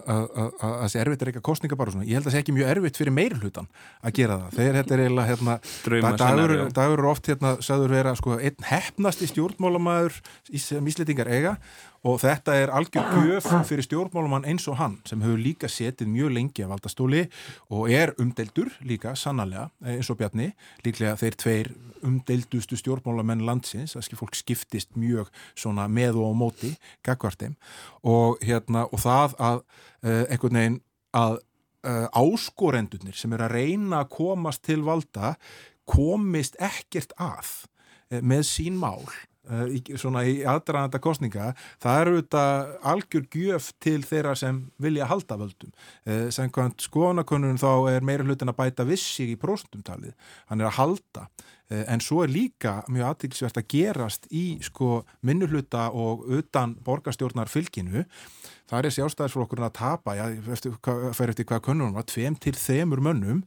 að 0.61 0.91
sé 0.93 1.01
erfitt 1.01 1.25
að 1.25 1.31
reyka 1.31 1.43
kostninga 1.49 1.79
bara 1.81 1.95
svona, 1.95 2.05
ég 2.05 2.19
held 2.19 2.27
að 2.27 2.29
það 2.29 2.37
sé 2.37 2.43
ekki 2.45 2.55
mjög 2.59 2.73
erfitt 2.75 3.01
fyrir 3.01 3.17
meir 3.17 3.37
hlutan 3.41 3.71
að 4.05 4.19
gera 4.19 4.37
það, 4.43 4.59
þegar 4.59 4.79
þetta 4.79 4.95
er 4.95 5.05
eiginlega 5.07 5.31
hérna, 5.31 5.57
dagur, 6.21 6.55
dagur 6.77 7.01
er 7.01 7.09
oft 7.15 7.33
hérna, 7.33 7.55
sagður 7.65 7.97
vera 7.97 8.13
sko, 8.21 8.37
einn 8.37 8.69
hefnasti 8.69 9.31
stjórnmálamæður 9.33 10.21
sem 10.53 10.93
íslitingar 10.93 11.33
eiga 11.33 11.57
og 12.03 12.19
þetta 12.19 12.55
er 12.59 12.73
algjör 12.75 13.13
gjöf 13.29 13.47
fyrir 13.69 13.85
stjórnmálumann 13.87 14.47
eins 14.49 14.67
og 14.71 14.79
hann 14.81 14.97
sem 15.07 15.23
hefur 15.23 15.39
líka 15.39 15.69
setið 15.71 16.11
mjög 16.11 16.33
lengi 16.35 16.65
að 16.65 16.73
valda 16.73 16.91
stóli 16.91 17.23
og 17.71 17.93
er 17.95 18.15
umdeldur 18.23 18.73
líka 18.83 19.15
sannarlega 19.19 19.69
eins 19.95 20.11
og 20.11 20.19
Bjarni. 20.19 20.51
Líklega 20.83 21.15
þeir 21.21 21.39
tveir 21.39 21.71
umdeldustu 22.03 22.79
stjórnmálamenn 22.81 23.47
landsins, 23.47 23.95
þess 23.95 24.11
að 24.11 24.19
fólk 24.19 24.39
skiptist 24.39 24.99
mjög 24.99 25.31
svona 25.55 25.87
með 25.87 26.19
og 26.19 26.35
á 26.35 26.41
móti 26.43 26.75
gagvartim 27.07 27.55
og 28.03 28.43
hérna 28.43 28.89
og 28.91 29.03
það 29.03 29.39
að 29.39 29.63
uh, 29.63 30.25
einhvern 30.27 30.59
veginn 30.59 30.81
að 31.15 31.39
uh, 31.87 32.07
áskorendunir 32.19 33.19
sem 33.19 33.35
er 33.37 33.47
að 33.47 33.61
reyna 33.61 34.03
að 34.03 34.15
komast 34.19 34.67
til 34.67 34.83
valda 34.83 35.37
komist 35.87 36.59
ekkert 36.59 37.15
að 37.21 37.61
með 38.23 38.43
sín 38.45 38.75
mál 38.77 39.07
í, 39.51 39.81
svona 39.99 40.23
í 40.29 40.43
aðdraðanda 40.47 41.01
kostninga 41.03 41.53
það 41.83 42.01
eru 42.03 42.19
þetta 42.21 42.45
algjör 42.93 43.25
gjöf 43.35 43.71
til 43.83 43.99
þeirra 44.07 44.35
sem 44.39 44.61
vilja 44.83 45.09
halda 45.11 45.39
völdum. 45.41 45.73
Uh, 46.07 46.29
sem 46.35 46.51
hvernig 46.53 46.85
skoðanakonunum 46.85 47.59
þá 47.61 47.73
er 47.95 48.07
meira 48.07 48.27
hlutin 48.27 48.53
að 48.53 48.61
bæta 48.61 48.87
vissi 48.89 49.33
í 49.33 49.41
próstumtalið, 49.41 50.15
hann 50.51 50.63
er 50.63 50.71
að 50.71 50.79
halda. 50.79 51.27
Uh, 51.73 51.83
en 51.89 52.05
svo 52.05 52.23
er 52.23 52.33
líka 52.33 52.81
mjög 52.93 53.11
aðtilsvert 53.11 53.61
að 53.63 53.69
gerast 53.75 54.31
í 54.31 54.47
sko 54.63 55.03
minnuluta 55.27 55.89
og 55.91 56.27
utan 56.31 56.77
borgarstjórnar 56.85 57.51
fylginu 57.51 58.07
það 58.73 58.89
er 58.89 58.95
sjálfstæðisflokkurinn 58.97 59.67
að 59.67 59.75
tapa, 59.77 60.15
já, 60.17 60.25
eftir, 60.55 60.77
fer 61.17 61.33
eftir 61.33 61.47
hvað 61.49 61.65
könnunum 61.67 61.97
var, 61.97 62.07
tveim 62.09 62.37
til 62.41 62.55
þemur 62.57 63.03
mönnum 63.05 63.43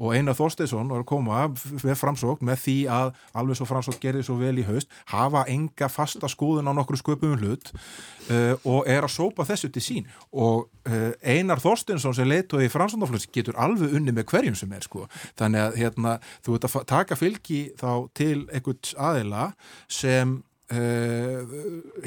og 0.00 0.14
Einar 0.16 0.38
Þorsteinsson 0.38 0.88
var 0.88 1.02
að 1.02 1.08
koma 1.10 1.42
með 1.84 1.98
framsókn 2.00 2.48
með 2.48 2.62
því 2.64 2.76
að 2.96 3.12
alveg 3.36 3.60
svo 3.60 3.68
framsókn 3.68 4.00
gerði 4.00 4.24
svo 4.24 4.38
vel 4.40 4.54
í 4.62 4.64
haust 4.64 4.88
hafa 5.12 5.44
enga 5.52 5.90
fasta 5.92 6.30
skoðun 6.32 6.70
á 6.70 6.72
nokkru 6.72 6.96
sköpum 7.00 7.36
hlut 7.36 7.72
uh, 7.74 8.56
og 8.64 8.88
er 8.88 9.04
að 9.04 9.12
sópa 9.12 9.44
þessu 9.48 9.68
til 9.74 9.84
sín. 9.84 10.10
Og 10.32 10.70
uh, 10.88 11.12
Einar 11.20 11.60
Þorsteinsson 11.60 12.16
sem 12.16 12.28
leitu 12.28 12.62
í 12.64 12.72
framsóknarflöts 12.72 13.28
getur 13.34 13.58
alveg 13.60 13.92
unni 13.98 14.16
með 14.16 14.30
hverjum 14.32 14.56
sem 14.56 14.72
er 14.72 14.86
sko, 14.86 15.04
þannig 15.40 15.66
að 15.66 15.80
hérna, 15.82 16.18
þú 16.46 16.56
ert 16.56 16.70
að 16.70 16.78
taka 16.88 17.20
fylgi 17.20 17.64
þá 17.80 17.90
til 18.16 18.36
einhvers 18.48 18.96
aðila 18.96 19.50
sem 19.90 20.40
uh, 20.74 21.54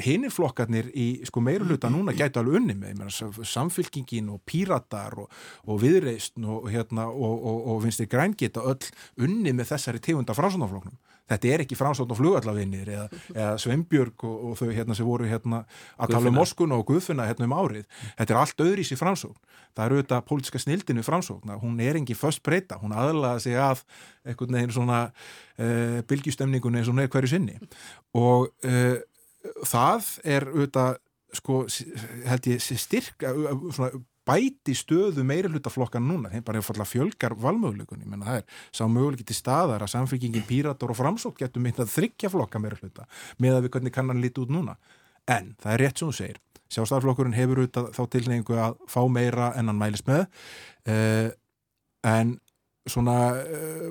hinirflokkarnir 0.04 0.90
í 0.94 1.08
sko 1.28 1.42
meiruluta 1.44 1.90
núna 1.92 2.14
gætu 2.16 2.42
alveg 2.42 2.60
unni 2.60 2.76
með 2.78 3.04
samfylkingin 3.46 4.30
og 4.34 4.42
píratar 4.48 5.18
og, 5.24 5.32
og 5.68 5.80
viðreist 5.82 6.38
og, 6.40 6.68
hérna, 6.72 7.08
og, 7.08 7.48
og 7.74 7.82
finnst 7.84 8.04
þið 8.04 8.12
græn 8.14 8.38
geta 8.38 8.64
öll 8.64 8.92
unni 9.24 9.52
með 9.52 9.74
þessari 9.74 10.02
tegunda 10.04 10.36
framsóknarfloknum 10.36 10.96
þetta 11.30 11.50
er 11.50 11.64
ekki 11.64 11.78
framsókn 11.78 12.12
og 12.14 12.20
flugallavinnir 12.20 12.90
eða, 12.96 13.06
eða 13.38 13.54
Sveinbjörg 13.62 14.26
og, 14.28 14.36
og 14.50 14.58
þau 14.60 14.68
hérna 14.70 14.96
sem 14.98 15.08
voru 15.08 15.28
hérna 15.28 15.62
að 15.96 16.16
tala 16.16 16.32
um 16.32 16.38
Moskuna 16.38 16.78
og 16.80 16.86
Guðfinna 16.90 17.28
hérna 17.30 17.48
um 17.48 17.56
árið, 17.56 17.86
þetta 18.18 18.36
er 18.36 18.40
allt 18.42 18.64
öðrís 18.66 18.92
í 18.94 19.00
framsókn, 19.00 19.40
það 19.74 19.86
eru 19.86 20.00
auðvitað 20.00 20.26
pólitska 20.28 20.62
snildinu 20.62 21.06
framsókn, 21.06 21.56
hún 21.62 21.80
er 21.82 21.98
engi 21.98 22.16
först 22.18 22.42
breyta. 22.44 22.78
Hún 22.82 22.94
aðlaða 22.94 23.40
sig 23.42 23.58
að 23.58 23.82
einhvern 24.24 24.58
veginn 24.58 24.74
svona 24.74 25.00
uh, 25.08 25.98
bylgjustemningun 26.08 26.78
eins 26.78 26.90
og 26.90 26.96
hún 26.96 27.04
er 27.04 27.10
hverju 27.12 27.32
sinni. 27.34 27.58
Og 28.18 28.50
uh, 28.66 28.96
það 29.66 30.10
er 30.36 30.48
auðvitað 30.52 31.00
sko 31.34 31.64
held 32.28 32.50
ég 32.52 32.62
styrka 32.62 33.32
svona 33.74 33.90
bæti 34.28 34.74
stöðu 34.76 35.24
meira 35.26 35.50
hlutaflokkan 35.52 36.04
núna, 36.04 36.30
þeim 36.32 36.44
bara 36.46 36.60
hefur 36.60 36.72
fallað 36.72 36.90
fjölgar 36.92 37.36
valmöguleikunni, 37.40 38.08
menna 38.08 38.28
það 38.28 38.40
er 38.40 38.62
sá 38.72 38.84
möguleiki 38.88 39.26
til 39.28 39.36
staðar 39.38 39.84
að 39.84 39.92
samfélkingin 39.94 40.46
Pírator 40.48 40.94
og 40.94 40.98
Framsók 40.98 41.38
getur 41.42 41.64
myndið 41.64 41.84
að 41.84 41.92
þryggja 41.94 42.32
flokka 42.32 42.62
meira 42.62 42.80
hluta 42.80 43.06
með 43.38 43.58
að 43.58 43.66
við 43.66 43.74
hvernig 43.76 43.94
kannan 43.94 44.22
lítið 44.24 44.46
út 44.46 44.54
núna. 44.56 44.76
En 45.28 45.54
það 45.60 45.72
er 45.74 45.84
rétt 45.84 46.00
sem 46.00 46.10
þú 46.10 46.16
segir. 46.18 46.40
Sjálfstæðarflokkurinn 46.74 47.36
hefur 47.36 47.60
auðvitað 47.60 47.90
þá 47.94 48.02
tilneingu 48.12 48.58
að 48.60 48.78
fá 48.90 49.00
meira 49.12 49.52
en 49.58 49.70
hann 49.70 49.80
mælis 49.80 50.04
með. 50.08 50.24
Uh, 50.88 51.28
en 52.04 52.38
svona, 52.90 53.14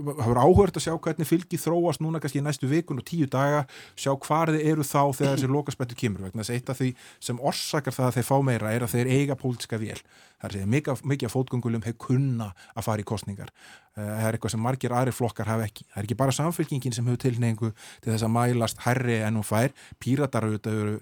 það 0.04 0.20
verður 0.20 0.39
áhört 0.44 0.78
að 0.78 0.86
sjá 0.86 0.94
hvernig 1.06 1.30
fylgi 1.30 1.60
þróast 1.62 2.04
núna 2.04 2.22
kannski 2.22 2.41
í 2.41 2.46
næstu 2.46 2.70
vikun 2.70 3.02
og 3.02 3.08
tíu 3.08 3.30
daga, 3.32 3.64
sjá 3.98 4.12
hvar 4.14 4.52
þið 4.54 4.68
eru 4.70 4.86
þá 4.86 5.02
þegar 5.18 5.34
þessi 5.34 5.50
lokaspettur 5.50 6.00
kemur 6.00 6.28
vegna 6.28 6.44
þess 6.44 6.54
að 6.54 6.60
eitt 6.60 6.70
af 6.70 6.82
því 6.82 6.89
sem 7.30 7.41
orsakar 7.52 7.98
það 7.98 8.10
að 8.10 8.20
þeir 8.20 8.28
fá 8.30 8.36
meira 8.50 8.74
er 8.74 8.86
að 8.86 8.94
þeir 8.94 9.12
eiga 9.16 9.39
pólitska 9.39 9.80
vél. 9.82 9.98
Það 10.44 10.60
er 10.60 10.70
mikið, 10.70 11.04
mikið 11.08 11.30
af 11.30 11.34
fótgöngulum 11.38 11.86
hefur 11.88 12.00
kunna 12.10 12.52
að 12.76 12.86
fara 12.86 13.02
í 13.02 13.08
kostningar 13.08 13.50
uh, 13.50 14.04
það 14.04 14.28
er 14.28 14.38
eitthvað 14.38 14.54
sem 14.54 14.64
margir 14.68 14.96
aðri 14.96 15.16
flokkar 15.16 15.50
hafa 15.50 15.68
ekki. 15.70 15.88
Það 15.89 16.02
er 16.02 16.08
ekki 16.10 16.20
bara 16.20 16.38
samfélkingin 16.38 16.96
sem 16.96 17.08
hefur 17.08 17.22
tilneingu 17.24 17.74
til 18.04 18.12
þess 18.12 18.28
að 18.28 18.34
mælast 18.36 18.84
herri 18.86 19.22
en 19.24 19.39
hún 19.39 19.48
fær. 19.48 19.74
Píratar 20.04 20.50
auðvitað 20.50 21.00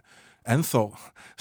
enþá 0.50 0.84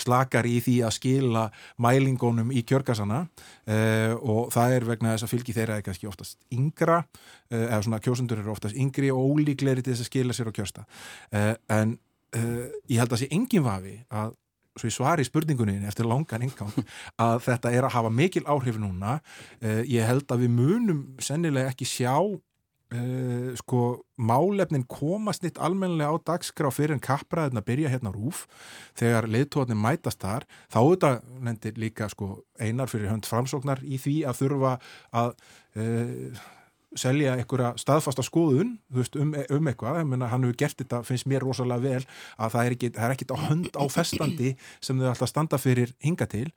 slakar 0.00 0.48
í 0.48 0.58
því 0.64 0.76
að 0.86 0.96
skila 0.96 1.44
mælingunum 1.80 2.52
í 2.52 2.62
kjörgasana 2.68 3.22
uh, 3.24 4.14
og 4.20 4.52
það 4.54 4.76
er 4.76 4.86
vegna 4.88 5.14
þess 5.14 5.26
að 5.26 5.32
fylgi 5.34 5.56
þeirra 5.56 5.78
er 5.78 5.86
kannski 5.86 6.10
oftast 6.10 6.38
yngra 6.54 7.00
uh, 7.00 7.64
eða 7.66 7.82
svona 7.86 8.02
kjósundur 8.04 8.42
eru 8.42 8.52
oftast 8.54 8.78
yngri 8.78 9.12
og 9.14 9.34
ólíkleri 9.34 9.84
til 9.84 9.94
þess 9.94 10.06
að 10.06 10.10
skila 10.12 10.36
sér 10.36 10.52
á 10.52 10.56
kjörsta 10.56 10.86
uh, 10.86 11.54
en 11.80 11.98
ég 12.30 13.00
held 13.00 13.10
að 13.10 13.24
sé 13.24 13.26
engin 13.34 13.64
vafi 13.64 13.96
að 14.14 14.36
svo 14.78 14.86
ég 14.86 14.94
svari 14.94 15.24
spurningunni 15.26 15.80
eftir 15.88 16.06
langan 16.06 16.44
engang 16.46 16.70
að 17.24 17.40
þetta 17.48 17.72
er 17.74 17.88
að 17.88 17.96
hafa 17.96 18.12
mikil 18.14 18.44
áhrif 18.46 18.78
núna. 18.78 19.16
Ég 19.90 20.06
held 20.06 20.30
að 20.30 20.44
við 20.44 20.52
munum 20.54 21.00
sennilega 21.18 21.72
ekki 21.72 21.88
sjá 21.90 22.14
Uh, 22.90 23.52
sko 23.54 24.02
málefnin 24.18 24.82
komast 24.90 25.44
nýtt 25.44 25.60
almenlega 25.62 26.10
á 26.10 26.18
dagskrá 26.26 26.72
fyrir 26.74 26.96
en 26.96 27.02
kappræðin 27.04 27.60
að 27.60 27.68
byrja 27.68 27.92
hérna 27.92 28.10
rúf 28.10 28.48
þegar 28.98 29.28
leittóðin 29.30 29.78
mætast 29.78 30.18
þar 30.24 30.46
þá 30.66 30.80
þetta 30.80 31.10
nendir 31.46 31.78
líka 31.78 32.08
sko 32.10 32.40
einar 32.58 32.90
fyrir 32.90 33.12
hönd 33.12 33.30
framsóknar 33.30 33.84
í 33.86 33.94
því 34.02 34.16
að 34.26 34.40
þurfa 34.40 34.72
að 35.22 35.30
uh, 35.78 36.42
selja 36.98 37.36
einhverja 37.38 37.70
staðfasta 37.78 38.24
skoðun 38.26 38.72
veist, 38.90 39.14
um, 39.20 39.30
um 39.54 39.68
eitthvað, 39.70 40.00
menna, 40.08 40.28
hann 40.32 40.42
hefur 40.46 40.58
gert 40.58 40.80
þetta 40.80 41.02
finnst 41.06 41.28
mér 41.30 41.44
rosalega 41.46 41.84
vel 41.84 42.00
að 42.36 42.54
það 42.54 42.62
er 42.62 42.76
ekkit, 42.76 42.96
það 42.96 43.06
er 43.06 43.14
ekkit 43.14 43.34
á 43.34 43.36
hönd 43.44 43.78
á 43.78 43.84
festandi 43.92 44.50
sem 44.82 44.98
þau 44.98 45.10
alltaf 45.12 45.30
standa 45.30 45.60
fyrir 45.62 45.94
hinga 46.02 46.26
til. 46.30 46.48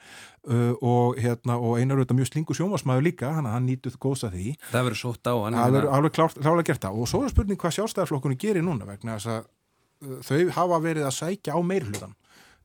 Uh, 0.43 0.73
og, 0.81 1.21
hérna, 1.21 1.59
og 1.59 1.77
einar 1.77 2.01
auðvitað 2.01 2.19
mjög 2.19 2.31
slingu 2.31 2.57
sjómasmæður 2.57 3.07
líka 3.07 3.31
hann, 3.37 3.49
hann 3.49 3.69
nýtuð 3.69 3.99
góðs 4.01 4.25
að 4.27 4.39
því. 4.39 4.55
Það 4.71 4.89
verður 4.89 5.01
sótt 5.03 5.29
á 5.29 5.35
hann 5.37 5.59
það 5.59 5.77
verður 5.77 5.95
alveg 5.99 6.17
klálega 6.17 6.67
gert 6.71 6.87
það. 6.87 6.99
Og 6.99 7.13
svo 7.13 7.23
er 7.23 7.33
spurning 7.33 7.61
hvað 7.61 7.77
sjálfstæðarflokkunni 7.77 8.41
gerir 8.41 8.65
núna 8.65 8.89
vegna 8.89 9.19
þess 9.19 9.31
að 9.35 9.45
uh, 9.45 10.19
þau 10.25 10.57
hafa 10.57 10.83
verið 10.89 11.09
að 11.09 11.17
sækja 11.21 11.55
á 11.55 11.59
meirhlutan 11.61 12.17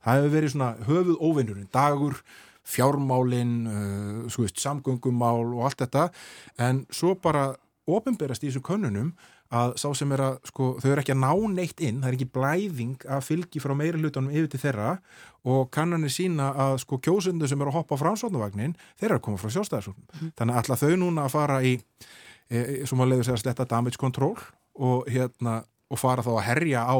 það 0.03 0.19
hefur 0.19 0.35
verið 0.35 0.53
svona 0.53 0.69
höfuð 0.87 1.17
óvinnurinn 1.19 1.71
dagur 1.73 2.21
fjármálin, 2.69 3.55
uh, 3.69 4.37
veist, 4.37 4.61
samgöngumál 4.61 5.47
og 5.47 5.65
allt 5.67 5.83
þetta 5.85 6.09
en 6.61 6.85
svo 6.93 7.15
bara 7.21 7.51
ofinberast 7.89 8.43
í 8.45 8.49
þessum 8.49 8.65
könnunum 8.65 9.11
að 9.49 9.73
sá 9.81 9.87
sem 9.97 10.11
er 10.13 10.21
að, 10.21 10.35
sko, 10.45 10.67
þau 10.77 10.91
eru 10.91 11.01
ekki 11.01 11.13
að 11.15 11.21
ná 11.23 11.31
neitt 11.55 11.81
inn, 11.81 12.03
það 12.03 12.11
er 12.11 12.17
ekki 12.19 12.27
blæðing 12.35 13.05
að 13.15 13.23
fylgi 13.25 13.61
frá 13.63 13.73
meiri 13.77 13.97
hlutunum 13.97 14.33
yfir 14.33 14.51
til 14.53 14.61
þeirra 14.61 14.91
og 15.49 15.71
kannanir 15.73 16.13
sína 16.13 16.51
að, 16.53 16.75
sko, 16.83 16.99
kjósundu 17.01 17.49
sem 17.49 17.61
eru 17.61 17.73
að 17.73 17.79
hoppa 17.79 17.97
á 17.97 18.01
framsóknarvagnin, 18.03 18.75
þeir 18.99 19.09
eru 19.09 19.17
að 19.17 19.23
koma 19.25 19.41
frá 19.41 19.53
sjálfstæðarsóknum. 19.55 20.05
Mm. 20.19 20.31
Þannig 20.37 20.53
að 20.53 20.61
alltaf 20.61 20.83
þau 20.83 21.01
núna 21.01 21.25
að 21.25 21.33
fara 21.33 21.57
í, 21.65 21.73
e, 22.45 22.61
e 22.61 22.77
sem 22.89 23.01
að 23.01 23.11
leiður 23.13 23.29
segja 23.31 23.41
sletta 23.41 23.67
damage 23.73 24.01
control 24.01 24.35
og 24.77 25.09
hérna, 25.09 25.55
og 25.89 25.97
fara 25.97 26.25
þá 26.25 26.31
að 26.35 26.45
herja 26.51 26.85
á 26.85 26.97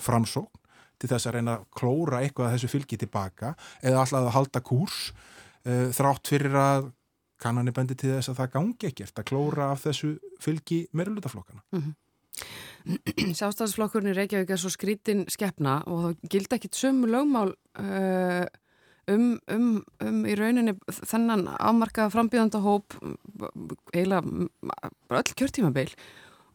framsókn 0.00 0.61
til 1.02 1.10
þess 1.10 1.28
að 1.28 1.38
reyna 1.38 1.58
að 1.58 1.68
klóra 1.80 2.22
eitthvað 2.22 2.48
að 2.48 2.56
þessu 2.56 2.72
fylgi 2.72 2.98
tilbaka 3.02 3.54
eða 3.82 4.04
alltaf 4.04 4.20
að 4.20 4.34
halda 4.36 4.62
kúrs 4.66 4.98
uh, 5.10 5.88
þrátt 5.94 6.30
fyrir 6.30 6.58
að 6.58 6.92
kannanir 7.42 7.74
bendi 7.74 7.98
til 7.98 8.14
þess 8.14 8.30
að 8.30 8.38
það 8.38 8.54
gangi 8.54 8.88
ekkert 8.92 9.18
að 9.18 9.28
klóra 9.32 9.68
af 9.74 9.82
þessu 9.88 10.14
fylgi 10.42 10.84
meirulutaflokkana. 10.94 11.64
Mm 11.74 11.82
-hmm. 11.82 11.98
Sjástafsflokkurinn 13.38 14.12
í 14.12 14.16
Reykjavík 14.16 14.50
er 14.50 14.60
svo 14.60 14.70
skrítin 14.72 15.26
skeppna 15.30 15.82
og 15.86 16.02
þá 16.04 16.30
gildi 16.32 16.56
ekkit 16.56 16.78
sömu 16.78 17.10
lögmál 17.10 17.52
uh, 17.78 18.46
um, 19.10 19.38
um, 19.50 19.84
um 20.02 20.24
í 20.26 20.34
rauninni 20.38 20.74
þennan 20.88 21.46
afmarkaða 21.58 22.12
frambíðanda 22.14 22.62
hóp 22.64 22.96
eiginlega 23.92 24.22
öll 25.10 25.36
kjörtímabeil 25.36 25.90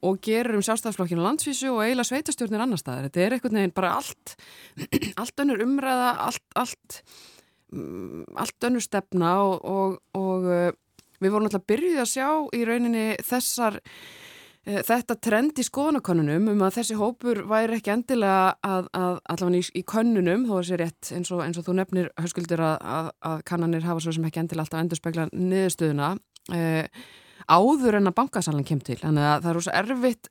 og 0.07 0.19
gerur 0.23 0.57
um 0.57 0.63
sjálfstæðsflokkinu 0.65 1.23
landsvísu 1.23 1.71
og 1.73 1.81
eiginlega 1.83 2.09
sveitastjórnir 2.09 2.63
annar 2.63 2.81
staðar. 2.81 3.07
Þetta 3.07 3.23
er 3.23 3.35
einhvern 3.35 3.59
veginn 3.59 3.75
bara 3.75 3.95
allt, 3.99 4.35
allt 5.21 5.43
önnur 5.43 5.63
umræða, 5.65 6.13
allt, 6.27 6.45
allt, 6.55 7.01
mm, 7.73 8.23
allt 8.37 8.69
önnur 8.69 8.85
stefna 8.85 9.33
og, 9.43 9.67
og, 9.67 9.99
og 10.17 10.47
uh, 10.47 10.71
við 11.23 11.33
vorum 11.33 11.49
alltaf 11.49 11.67
byrjuð 11.69 12.01
að 12.03 12.09
sjá 12.13 12.29
í 12.55 12.63
rauninni 12.67 13.05
þessar, 13.27 13.79
uh, 13.83 14.81
þetta 14.87 15.19
trend 15.29 15.59
í 15.61 15.67
skoðanakonunum 15.67 16.49
um 16.55 16.65
að 16.67 16.79
þessi 16.79 16.97
hópur 16.99 17.43
væri 17.49 17.79
ekki 17.81 17.95
endilega 17.97 18.57
að, 18.63 18.89
að 18.95 19.21
allavega 19.35 19.61
í, 19.61 19.69
í 19.81 19.85
konunum, 19.87 20.47
þó 20.47 20.55
að 20.55 20.57
það 20.57 20.67
sé 20.71 20.81
rétt 20.83 21.13
eins 21.19 21.35
og, 21.35 21.45
eins 21.45 21.61
og 21.61 21.67
þú 21.69 21.79
nefnir 21.81 22.11
hauskuldur 22.21 22.65
að, 22.71 22.75
að, 22.97 23.13
að 23.31 23.47
kannanir 23.51 23.87
hafa 23.87 24.05
svo 24.05 24.17
sem 24.17 24.27
ekki 24.29 24.45
endilega 24.45 24.67
alltaf 24.67 24.83
endur 24.83 25.01
spekla 25.03 25.31
niðurstöðuna. 25.35 26.11
Uh, 26.47 26.83
áður 27.47 27.99
en 28.01 28.11
að 28.11 28.17
bankasalan 28.19 28.67
kem 28.67 28.81
til 28.83 28.99
þannig 29.01 29.29
að 29.31 29.45
það 29.45 29.53
er 29.53 29.65
svo 29.65 29.77
erfitt 29.81 30.29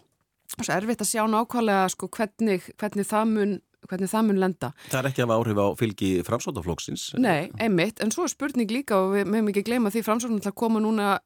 svo 0.56 0.74
erfitt 0.74 1.04
að 1.04 1.10
sjá 1.10 1.22
nákvæmlega 1.30 1.86
sko, 1.92 2.10
hvernig, 2.16 2.68
hvernig 2.80 3.08
það 3.08 3.32
mun 3.32 3.56
hvernig 3.86 4.10
það 4.10 4.24
mun 4.26 4.40
lenda. 4.42 4.70
Það 4.90 4.98
er 4.98 5.08
ekki 5.10 5.24
af 5.24 5.32
áhrif 5.36 5.60
á 5.62 5.66
fylgi 5.78 6.10
framsótaflokksins? 6.26 7.06
Nei, 7.22 7.48
einmitt, 7.62 8.00
en 8.02 8.12
svo 8.14 8.26
er 8.26 8.32
spurning 8.32 8.70
líka 8.72 8.98
og 8.98 9.14
við 9.14 9.30
mögum 9.30 9.50
ekki 9.52 9.64
gleyma 9.68 9.92
því 9.94 10.02
að 10.10 10.56
koma 10.58 10.82
núna 10.82 11.16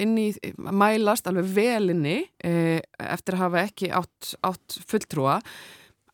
inn 0.00 0.16
í 0.20 0.28
mælast 0.56 1.30
alveg 1.30 1.48
velinni 1.56 2.18
eh, 2.44 2.80
eftir 3.00 3.38
að 3.38 3.44
hafa 3.46 3.64
ekki 3.64 3.92
átt, 3.96 4.34
átt 4.46 4.80
fulltrúa. 4.90 5.38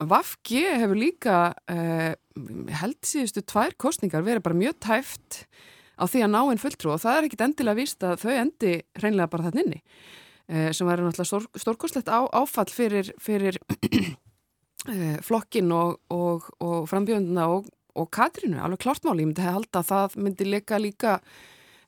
Vafki 0.06 0.62
hefur 0.76 0.98
líka 1.00 1.38
eh, 1.72 2.12
held 2.82 3.00
síðustu 3.06 3.42
tvær 3.48 3.74
kostningar 3.80 4.26
verið 4.26 4.44
bara 4.46 4.60
mjög 4.62 4.78
tæft 4.84 5.44
á 5.96 6.04
því 6.04 6.22
að 6.26 6.32
ná 6.32 6.40
einn 6.44 6.60
fulltrú 6.60 6.92
og 6.92 7.02
það 7.02 7.18
er 7.18 7.26
ekkit 7.28 7.44
endilega 7.46 7.80
víst 7.80 8.04
að 8.04 8.22
þau 8.22 8.32
endi 8.36 8.72
hreinlega 9.00 9.32
bara 9.32 9.48
þarna 9.48 9.64
inni. 9.64 9.80
Eh, 10.46 10.70
sem 10.76 10.86
væri 10.86 11.02
náttúrulega 11.02 11.26
stór, 11.26 11.48
stórkoslegt 11.58 12.10
á, 12.12 12.22
áfall 12.30 12.70
fyrir, 12.70 13.08
fyrir 13.18 13.58
eh, 14.92 15.16
flokkin 15.26 15.72
og, 15.74 15.96
og, 16.14 16.46
og 16.62 16.86
frambjönduna 16.86 17.48
og, 17.50 17.66
og 17.98 18.06
Katrínu, 18.14 18.60
alveg 18.62 18.84
klartmáli, 18.84 19.24
ég 19.24 19.32
myndi 19.32 19.42
halda 19.42 19.82
að 19.82 19.90
það 19.90 20.16
myndi 20.22 20.46
leika 20.46 20.78
líka 20.78 21.16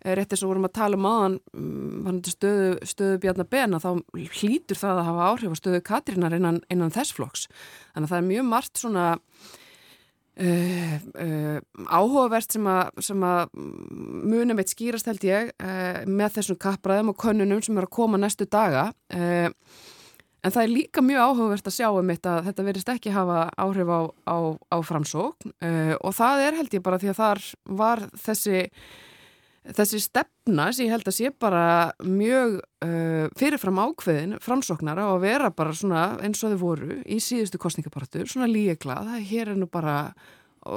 eh, 0.02 0.16
rétt 0.18 0.34
eins 0.34 0.42
og 0.42 0.50
vorum 0.50 0.66
að 0.66 0.74
tala 0.80 0.98
um 0.98 1.06
aðan 1.06 1.38
mm, 1.52 2.18
stöðu, 2.32 2.72
stöðu 2.90 3.22
Bjarnar 3.22 3.50
Bena 3.52 3.78
þá 3.84 3.92
hlýtur 4.40 4.80
það 4.80 5.04
að 5.04 5.08
hafa 5.12 5.30
áhrif 5.30 5.54
á 5.54 5.60
stöðu 5.60 5.84
Katrínar 5.92 6.34
innan, 6.40 6.58
innan 6.72 6.94
þess 6.96 7.14
flokks. 7.14 7.46
Þannig 7.92 8.08
að 8.08 8.16
það 8.16 8.22
er 8.24 8.30
mjög 8.32 8.50
margt 8.50 8.82
svona 8.82 9.08
Uh, 10.38 10.98
uh, 11.18 11.56
áhugavert 11.90 12.54
sem 12.54 13.22
að 13.26 13.48
munum 13.58 14.60
eitt 14.62 14.70
skýrast 14.70 15.08
held 15.10 15.24
ég 15.26 15.48
uh, 15.58 16.04
með 16.06 16.36
þessum 16.36 16.58
kappræðum 16.62 17.10
og 17.10 17.18
könnunum 17.18 17.62
sem 17.64 17.74
eru 17.74 17.88
að 17.88 17.96
koma 17.96 18.20
næstu 18.22 18.46
daga. 18.46 18.92
En 20.38 20.54
það 20.54 20.62
er 20.62 20.70
líka 20.70 21.02
mjög 21.02 21.24
áhugavert 21.24 21.66
að 21.66 21.74
sjá 21.74 21.88
um 21.90 22.12
þetta 22.12 22.36
að 22.36 22.46
þetta 22.46 22.66
verist 22.68 22.92
ekki 22.92 23.16
hafa 23.16 23.40
áhrif 23.58 23.90
á, 23.90 24.00
á, 24.30 24.38
á 24.70 24.76
framsókn. 24.86 25.56
Og 25.98 26.14
það 26.14 26.44
er 26.44 26.58
held 26.60 26.76
ég 26.78 26.84
bara 26.86 27.00
því 27.02 27.10
að 27.10 27.18
þar 27.18 27.42
var 27.82 28.04
þessi 28.22 28.62
þessi 29.66 30.00
stefna 30.02 30.68
sem 30.72 30.86
ég 30.86 30.94
held 30.94 31.08
að 31.10 31.16
sé 31.16 31.30
bara 31.34 31.92
mjög 32.04 32.58
uh, 32.84 33.26
fyrirfram 33.38 33.80
ákveðin 33.82 34.38
framsóknar 34.44 35.00
á 35.02 35.06
að 35.10 35.22
vera 35.26 35.50
bara 35.54 35.74
svona 35.76 36.04
eins 36.24 36.42
og 36.44 36.54
þau 36.54 36.62
voru 36.62 36.98
í 37.04 37.20
síðustu 37.22 37.60
kostningapartur 37.60 38.28
svona 38.30 38.48
líeglað, 38.50 39.12
það 39.12 39.28
hér 39.32 39.52
er 39.52 39.60
nú 39.60 39.68
bara 39.70 39.98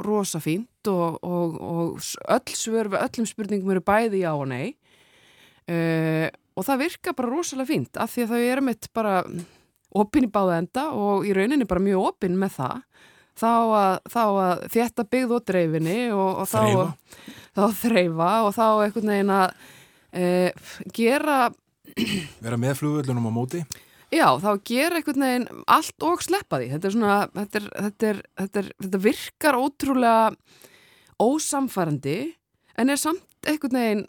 rosa 0.06 0.42
fínt 0.44 0.88
og, 0.92 1.18
og, 1.24 1.58
og 1.62 2.04
öll 2.32 2.56
svör 2.58 2.92
við 2.92 3.02
öllum 3.06 3.30
spurningum 3.30 3.74
eru 3.74 3.84
bæði 3.86 4.22
já 4.24 4.32
og 4.34 4.46
nei. 4.52 4.76
Uh, 5.70 6.28
og 6.58 6.68
það 6.68 6.86
virka 6.86 7.16
bara 7.16 7.32
rosalega 7.32 7.72
fínt 7.72 8.00
af 8.02 8.12
því 8.14 8.26
að 8.26 8.34
þau 8.34 8.42
eru 8.44 8.64
mitt 8.68 8.90
bara 8.96 9.16
opinn 10.02 10.28
í 10.28 10.32
báða 10.32 10.60
enda 10.62 10.88
og 10.96 11.28
í 11.28 11.34
rauninni 11.36 11.68
bara 11.68 11.84
mjög 11.84 12.12
opinn 12.12 12.38
með 12.40 12.58
það 12.60 12.78
þá 13.40 13.52
að, 13.52 13.94
þá 14.12 14.24
að 14.24 14.66
þetta 14.74 15.06
byggð 15.16 15.36
og 15.38 15.46
dreifinni 15.52 16.00
og, 16.16 16.42
og 16.44 16.50
þá, 16.52 16.64
þá 17.58 17.64
þreifa 17.82 18.32
og 18.48 18.52
þá 18.58 18.66
einhvern 18.70 19.14
veginn 19.14 19.36
að 19.36 19.54
e, 20.12 20.26
gera 20.96 21.38
vera 22.44 22.60
með 22.60 22.78
flugvöldunum 22.82 23.30
á 23.30 23.34
móti? 23.36 23.64
Já 24.12 24.28
þá 24.44 24.52
gera 24.68 25.00
einhvern 25.00 25.24
veginn 25.24 25.48
allt 25.72 26.04
og 26.04 26.24
sleppa 26.26 26.60
því. 26.60 26.68
Þetta 26.74 26.90
er 26.90 26.96
svona 26.98 27.18
þetta, 27.32 27.62
er, 27.62 27.68
þetta, 27.86 28.10
er, 28.10 28.22
þetta, 28.42 28.64
þetta 28.84 29.02
virkar 29.06 29.60
ótrúlega 29.62 30.26
ósamfærandi 31.22 32.20
en 32.82 32.92
er 32.92 33.00
samt 33.00 33.48
einhvern 33.48 33.80
veginn 33.80 34.06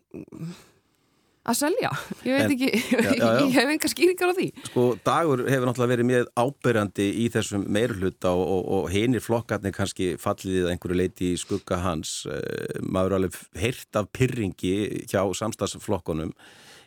að 1.43 1.57
selja, 1.59 1.91
ég 2.23 2.37
veit 2.37 2.45
en, 2.45 2.53
ekki 2.55 2.69
já, 2.71 2.99
já, 3.19 3.27
já. 3.27 3.41
ég 3.41 3.57
hef 3.57 3.71
enga 3.75 3.91
skýringar 3.91 4.31
á 4.31 4.35
því. 4.37 4.47
Sko 4.69 4.85
dagur 5.03 5.43
hefur 5.49 5.67
náttúrulega 5.69 5.93
verið 5.97 6.09
mjög 6.11 6.29
ábyrjandi 6.39 7.07
í 7.19 7.25
þessum 7.35 7.65
meirhluta 7.75 8.35
og, 8.37 8.45
og, 8.47 8.69
og 8.77 8.87
hinir 8.95 9.25
flokkarnir 9.25 9.75
kannski 9.75 10.13
fallið 10.23 10.71
einhverju 10.71 11.01
leiti 11.01 11.33
í 11.33 11.41
skugga 11.41 11.81
hans. 11.83 12.21
Uh, 12.31 12.79
maður 12.87 13.19
alveg 13.19 13.41
heyrt 13.59 13.99
af 13.99 14.13
pyrringi 14.15 14.77
hjá 15.11 15.25
samstagsflokkonum 15.43 16.31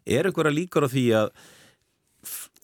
er 0.06 0.30
einhverja 0.30 0.56
líkar 0.56 0.88
á 0.88 0.90
því 0.94 1.06
að 1.20 1.30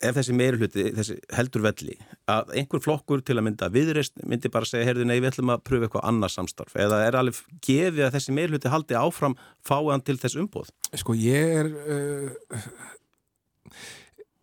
ef 0.01 0.17
þessi 0.17 0.35
meirhluti, 0.35 0.85
þessi 0.97 1.17
heldur 1.35 1.63
velli 1.65 1.97
að 2.31 2.53
einhver 2.59 2.83
flokkur 2.83 3.23
til 3.25 3.37
að 3.37 3.45
mynda 3.47 3.69
viðreist 3.73 4.15
myndi 4.27 4.51
bara 4.53 4.67
segja, 4.67 4.87
heyrðu 4.89 5.07
nei, 5.07 5.19
við 5.19 5.31
ætlum 5.31 5.53
að 5.53 5.63
pröfa 5.67 5.87
eitthvað 5.87 6.07
annars 6.09 6.37
samstarf, 6.39 6.75
eða 6.79 7.03
er 7.05 7.17
alveg 7.19 7.41
gefið 7.65 8.07
að 8.07 8.15
þessi 8.17 8.35
meirhluti 8.37 8.71
haldi 8.73 8.97
áfram 8.97 9.37
fáan 9.67 10.03
til 10.05 10.17
þess 10.21 10.39
umbóð? 10.41 10.71
Sko 11.01 11.15
ég 11.17 11.55
er 11.61 11.71
uh, 11.71 12.57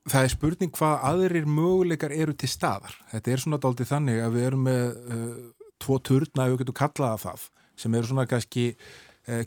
það 0.09 0.25
er 0.25 0.33
spurning 0.33 0.73
hvað 0.75 1.05
aðrir 1.11 1.49
möguleikar 1.51 2.15
eru 2.15 2.35
til 2.37 2.51
staðar. 2.51 2.95
Þetta 3.13 3.33
er 3.33 3.45
svona 3.45 3.61
dálítið 3.63 3.93
þannig 3.93 4.23
að 4.25 4.37
við 4.37 4.49
erum 4.51 4.67
með 4.69 4.85
uh, 4.89 5.37
tvo 5.83 6.01
turna, 6.03 6.47
ef 6.47 6.55
við 6.55 6.63
getum 6.65 6.79
kallaða 6.81 7.23
það, 7.27 7.47
sem 7.79 7.99
eru 7.99 8.11
svona 8.11 8.27
kannski 8.31 8.65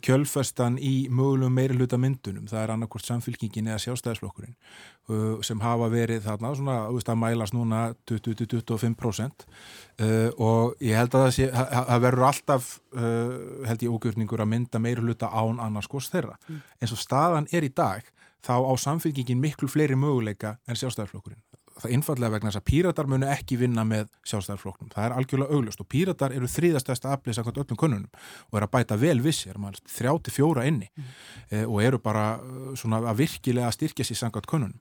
kjölfestan 0.02 0.76
í 0.78 1.08
mögulegum 1.10 1.56
meiri 1.56 1.74
hluta 1.74 1.98
myndunum, 1.98 2.46
það 2.50 2.60
er 2.62 2.72
annarkort 2.74 3.06
samfylkingin 3.06 3.70
eða 3.70 3.80
sjálfstæðisflokkurinn 3.82 4.54
uh, 4.54 5.40
sem 5.42 5.62
hafa 5.62 5.88
verið 5.92 6.22
þarna 6.26 6.52
svona, 6.58 6.76
að 6.86 7.18
mælast 7.18 7.56
núna 7.56 7.82
20-25% 8.10 9.46
uh, 9.46 10.30
og 10.38 10.76
ég 10.78 10.98
held 10.98 11.16
að 11.18 11.26
það, 11.26 11.34
sé, 11.38 11.50
það 11.52 12.04
verður 12.06 12.28
alltaf 12.30 12.72
held 12.92 13.82
ég 13.86 13.92
ógjörningur 13.92 14.42
að 14.44 14.50
mynda 14.52 14.80
meiri 14.82 15.02
hluta 15.02 15.30
án 15.32 15.60
annars 15.64 15.88
kost 15.88 16.12
þeirra. 16.12 16.34
Mm. 16.46 16.58
En 16.78 16.90
svo 16.90 16.98
staðan 17.00 17.48
er 17.50 17.64
í 17.64 17.72
dag 17.72 18.04
þá 18.44 18.54
á 18.60 18.72
samfylkingin 18.78 19.40
miklu 19.40 19.70
fleiri 19.70 19.96
möguleika 19.98 20.58
en 20.68 20.78
sjálfstæðisflokkurinn 20.78 21.40
það 21.80 21.94
innfallega 21.96 22.34
vegna 22.34 22.50
þess 22.50 22.60
að 22.60 22.66
píratar 22.70 23.08
munu 23.10 23.28
ekki 23.32 23.58
vinna 23.60 23.84
með 23.88 24.10
sjálfstæðarfloknum. 24.28 24.90
Það 24.94 25.06
er 25.06 25.14
algjörlega 25.18 25.58
auglust 25.58 25.82
og 25.82 25.88
píratar 25.92 26.34
eru 26.36 26.50
þrýðastæsta 26.50 27.12
aflið 27.16 27.38
sakvæmt 27.38 27.62
öllum 27.64 27.80
konunum 27.80 28.24
og 28.50 28.58
er 28.58 28.66
að 28.66 28.72
bæta 28.76 28.98
vel 29.00 29.18
vissir, 29.24 29.60
þrjá 29.96 30.12
til 30.22 30.36
fjóra 30.36 30.66
inni 30.68 30.90
mm. 30.90 31.14
eh, 31.50 31.64
og 31.66 31.80
eru 31.84 32.02
bara 32.02 32.26
eh, 32.38 32.74
svona 32.78 33.02
að 33.12 33.22
virkilega 33.22 33.72
styrkja 33.74 34.06
sér 34.08 34.22
sakvæmt 34.24 34.50
konunum. 34.50 34.80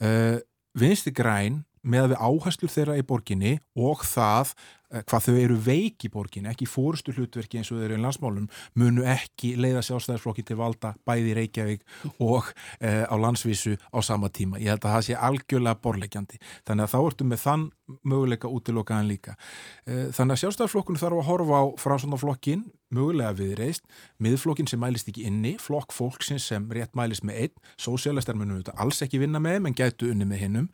Eh, 0.00 0.38
Vinsti 0.78 1.10
græn 1.16 1.62
með 1.82 2.12
við 2.12 2.24
áherslur 2.28 2.74
þeirra 2.74 2.98
í 2.98 3.06
borginni 3.06 3.54
og 3.78 4.04
það 4.06 4.54
Eh, 4.88 5.02
hvað 5.04 5.26
þau 5.26 5.34
eru 5.36 5.56
veik 5.60 6.04
í 6.06 6.08
borgin, 6.08 6.46
ekki 6.48 6.64
fórustu 6.68 7.12
hlutverki 7.12 7.58
eins 7.60 7.68
og 7.68 7.76
þau 7.76 7.84
eru 7.84 7.96
í 7.98 8.00
landsmálum, 8.00 8.46
munu 8.80 9.02
ekki 9.04 9.50
leiða 9.60 9.82
sjálfstæðarflokki 9.84 10.46
til 10.48 10.56
valda 10.56 10.94
bæði 11.08 11.34
Reykjavík 11.36 11.84
og 12.24 12.48
e, 12.80 13.04
á 13.04 13.14
landsvísu 13.20 13.76
á 13.92 13.98
sama 14.00 14.32
tíma. 14.32 14.56
Ég 14.56 14.72
held 14.72 14.86
að 14.86 14.94
það 14.96 15.04
sé 15.04 15.18
algjörlega 15.28 15.80
borlegjandi. 15.84 16.40
Þannig 16.64 16.86
að 16.86 16.94
þá 16.94 16.98
ertu 17.02 17.28
með 17.28 17.42
þann 17.42 17.66
möguleika 18.08 18.48
útilokaðan 18.48 19.12
líka. 19.12 19.36
E, 19.84 20.08
þannig 20.16 20.38
að 20.38 20.42
sjálfstæðarflokkunu 20.46 21.04
þarf 21.04 21.20
að 21.20 21.28
horfa 21.28 21.60
á 21.60 21.64
framsvondarflokkin, 21.84 22.64
mögulega 22.94 23.34
viðreist, 23.36 23.84
miðflokkin 24.22 24.68
sem 24.70 24.80
mælist 24.80 25.10
ekki 25.10 25.26
inni, 25.28 25.54
flokk 25.60 25.92
fólksins 25.94 26.48
sem 26.50 26.68
rétt 26.72 26.96
mælist 26.98 27.26
með 27.26 27.42
einn, 27.44 27.64
sósialistar 27.80 28.38
munum 28.38 28.60
þetta 28.62 28.76
alls 28.82 29.02
ekki 29.04 29.20
vinna 29.22 29.40
með, 29.42 29.62
menn 29.64 29.76
gætu 29.78 30.12
unni 30.12 30.28
með 30.28 30.44
hinnum 30.44 30.70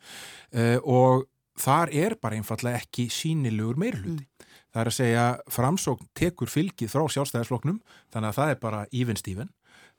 e, 0.51 0.75
og 0.81 1.27
þar 1.59 1.91
er 1.95 2.15
bara 2.21 2.37
einfallega 2.39 2.83
ekki 2.83 3.07
sínilegur 3.13 3.79
meirhluti. 3.79 4.25
Mm. 4.25 4.53
Það 4.75 4.81
er 4.81 4.91
að 4.91 4.97
segja 4.97 5.25
framsókn 5.55 6.07
tekur 6.17 6.51
fylgið 6.51 6.91
frá 6.91 7.05
sjálfstæðisfloknum 7.13 7.79
þannig 8.11 8.31
að 8.31 8.39
það 8.39 8.53
er 8.53 8.61
bara 8.63 8.81
even 8.91 9.19
Steven 9.19 9.51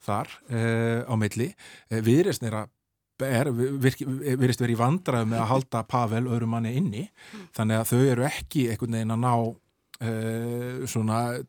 þar 0.05 0.33
uh, 0.53 1.01
á 1.09 1.13
milli. 1.17 1.47
Uh, 1.89 2.01
Viðreysn 2.05 2.45
er 2.45 2.59
að 2.59 2.73
er, 3.25 3.49
virðist 3.49 4.61
verið 4.61 4.75
í 4.75 4.77
vandraðu 4.77 5.31
með 5.31 5.41
að 5.41 5.49
halda 5.49 5.79
Pavel 5.89 6.27
öðrum 6.27 6.51
manni 6.53 6.75
inni 6.77 7.07
mm. 7.07 7.47
þannig 7.57 7.79
að 7.81 7.89
þau 7.89 8.01
eru 8.03 8.27
ekki 8.27 8.67
einhvern 8.69 8.99
veginn 8.99 9.15
að 9.15 9.23
ná 9.23 9.33
Uh, 9.97 10.83
svona 10.85 11.39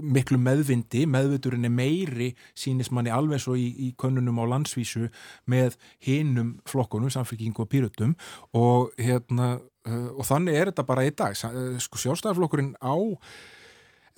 miklu 0.00 0.38
meðvindi, 0.40 1.02
meðviturinn 1.04 1.68
er 1.68 1.74
meiri 1.74 2.30
sínist 2.56 2.94
manni 2.96 3.12
alveg 3.12 3.42
svo 3.44 3.58
í, 3.60 3.66
í 3.68 3.90
könnunum 4.00 4.40
á 4.40 4.48
landsvísu 4.54 5.10
með 5.52 5.76
hinnum 6.06 6.54
flokkunum, 6.70 7.12
samfélkingu 7.12 7.66
og 7.66 7.68
pýrutum 7.68 8.16
og 8.56 8.94
hérna 8.96 9.58
uh, 9.60 10.10
og 10.16 10.24
þannig 10.24 10.56
er 10.56 10.72
þetta 10.72 10.88
bara 10.88 11.04
í 11.04 11.12
dag. 11.12 11.36
Uh, 11.44 11.76
sko 11.82 12.00
sjálfstæðarflokkurinn 12.00 12.72
á 12.80 12.96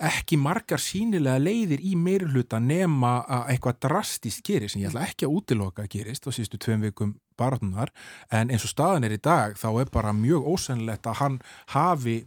ekki 0.03 0.37
margar 0.41 0.81
sínilega 0.81 1.39
leiðir 1.41 1.83
í 1.85 1.93
meiruluta 1.99 2.59
nema 2.59 3.19
að 3.23 3.51
eitthvað 3.53 3.79
drastist 3.85 4.43
gerist 4.45 4.75
sem 4.75 4.83
ég 4.83 4.91
ætla 4.91 5.05
ekki 5.07 5.27
að 5.27 5.35
útiloka 5.37 5.85
að 5.85 5.91
gerist 5.93 6.27
á 6.27 6.29
síðustu 6.33 6.59
tveim 6.59 6.83
vikum 6.83 7.13
barðunar 7.39 7.93
en 8.33 8.51
eins 8.51 8.65
og 8.65 8.73
staðan 8.73 9.07
er 9.07 9.15
í 9.15 9.21
dag 9.21 9.55
þá 9.59 9.69
er 9.83 9.91
bara 9.93 10.13
mjög 10.15 10.49
ósennlegt 10.53 11.07
að 11.09 11.19
hann 11.21 11.37
hafi 11.75 12.17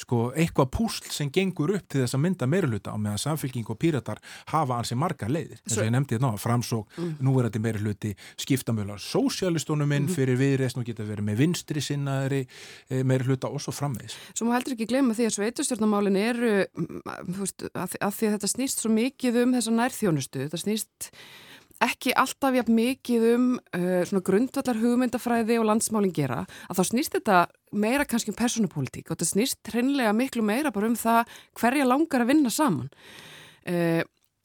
sko 0.00 0.30
eitthvað 0.34 0.70
púsl 0.74 1.10
sem 1.12 1.30
gengur 1.34 1.74
upp 1.76 1.86
til 1.90 2.02
þess 2.02 2.16
að 2.16 2.22
mynda 2.24 2.48
meiruluta 2.50 2.94
á 2.94 2.98
meðan 2.98 3.22
samfélking 3.22 3.68
og 3.70 3.78
píratar 3.80 4.20
hafa 4.50 4.78
ansi 4.80 4.98
margar 4.98 5.32
leiðir 5.32 5.60
eins 5.60 5.78
og 5.78 5.86
ég 5.86 5.94
nefndi 5.94 6.16
þetta 6.16 6.26
ná, 6.26 6.40
framsók, 6.40 6.88
mm. 6.98 7.14
nú 7.24 7.36
er 7.38 7.48
þetta 7.48 7.62
meiriluti 7.64 8.12
skiptamölar 8.40 9.02
sósialistónum 9.02 9.94
inn 9.94 10.08
mm. 10.08 10.16
fyrir 10.16 10.40
viðreist, 10.40 10.78
nú 10.78 10.86
geta 10.86 11.06
verið 11.06 11.28
með 11.30 11.40
vinstri 11.44 11.84
sinnaðri 11.84 12.42
eh, 12.44 13.04
meiriluta 13.06 13.50
og 13.50 13.62
svo 13.62 13.74
framvegs 13.74 14.18
Svo 14.34 14.48
má 14.48 14.56
heldur 14.56 14.76
ekki 14.76 14.90
glemja 14.90 15.18
því 15.18 15.30
að 15.30 15.36
sveitustjórnamálin 15.38 16.20
eru 16.20 16.52
veist, 17.38 17.66
að, 17.72 17.98
að 18.00 18.18
því 18.18 18.28
að 18.28 18.36
þetta 18.36 18.52
snýst 18.54 18.84
svo 18.84 18.92
mikið 18.94 19.42
um 19.44 19.56
þessa 19.58 19.78
nærþjónustu, 19.78 20.46
þetta 20.46 20.62
snýst 20.64 21.10
ekki 21.82 22.14
alltaf 22.18 22.54
jafn 22.54 22.76
mikið 22.76 23.26
um 23.34 23.50
uh, 23.76 24.22
grundvallar 24.24 24.78
hugmyndafræði 24.80 25.58
og 25.60 25.68
landsmálinn 25.70 26.14
gera, 26.14 26.44
að 26.68 26.80
þá 26.80 26.90
snýst 26.90 27.18
þetta 27.18 27.44
meira 27.74 28.06
kannski 28.08 28.32
um 28.32 28.38
personupolítík 28.38 29.08
og 29.08 29.16
þetta 29.16 29.30
snýst 29.32 29.72
hreinlega 29.72 30.14
miklu 30.16 30.44
meira 30.46 30.72
bara 30.74 30.90
um 30.90 30.98
það 30.98 31.30
hverja 31.60 31.88
langar 31.88 32.24
að 32.24 32.30
vinna 32.30 32.52
saman. 32.54 32.90
Uh, 33.64 34.02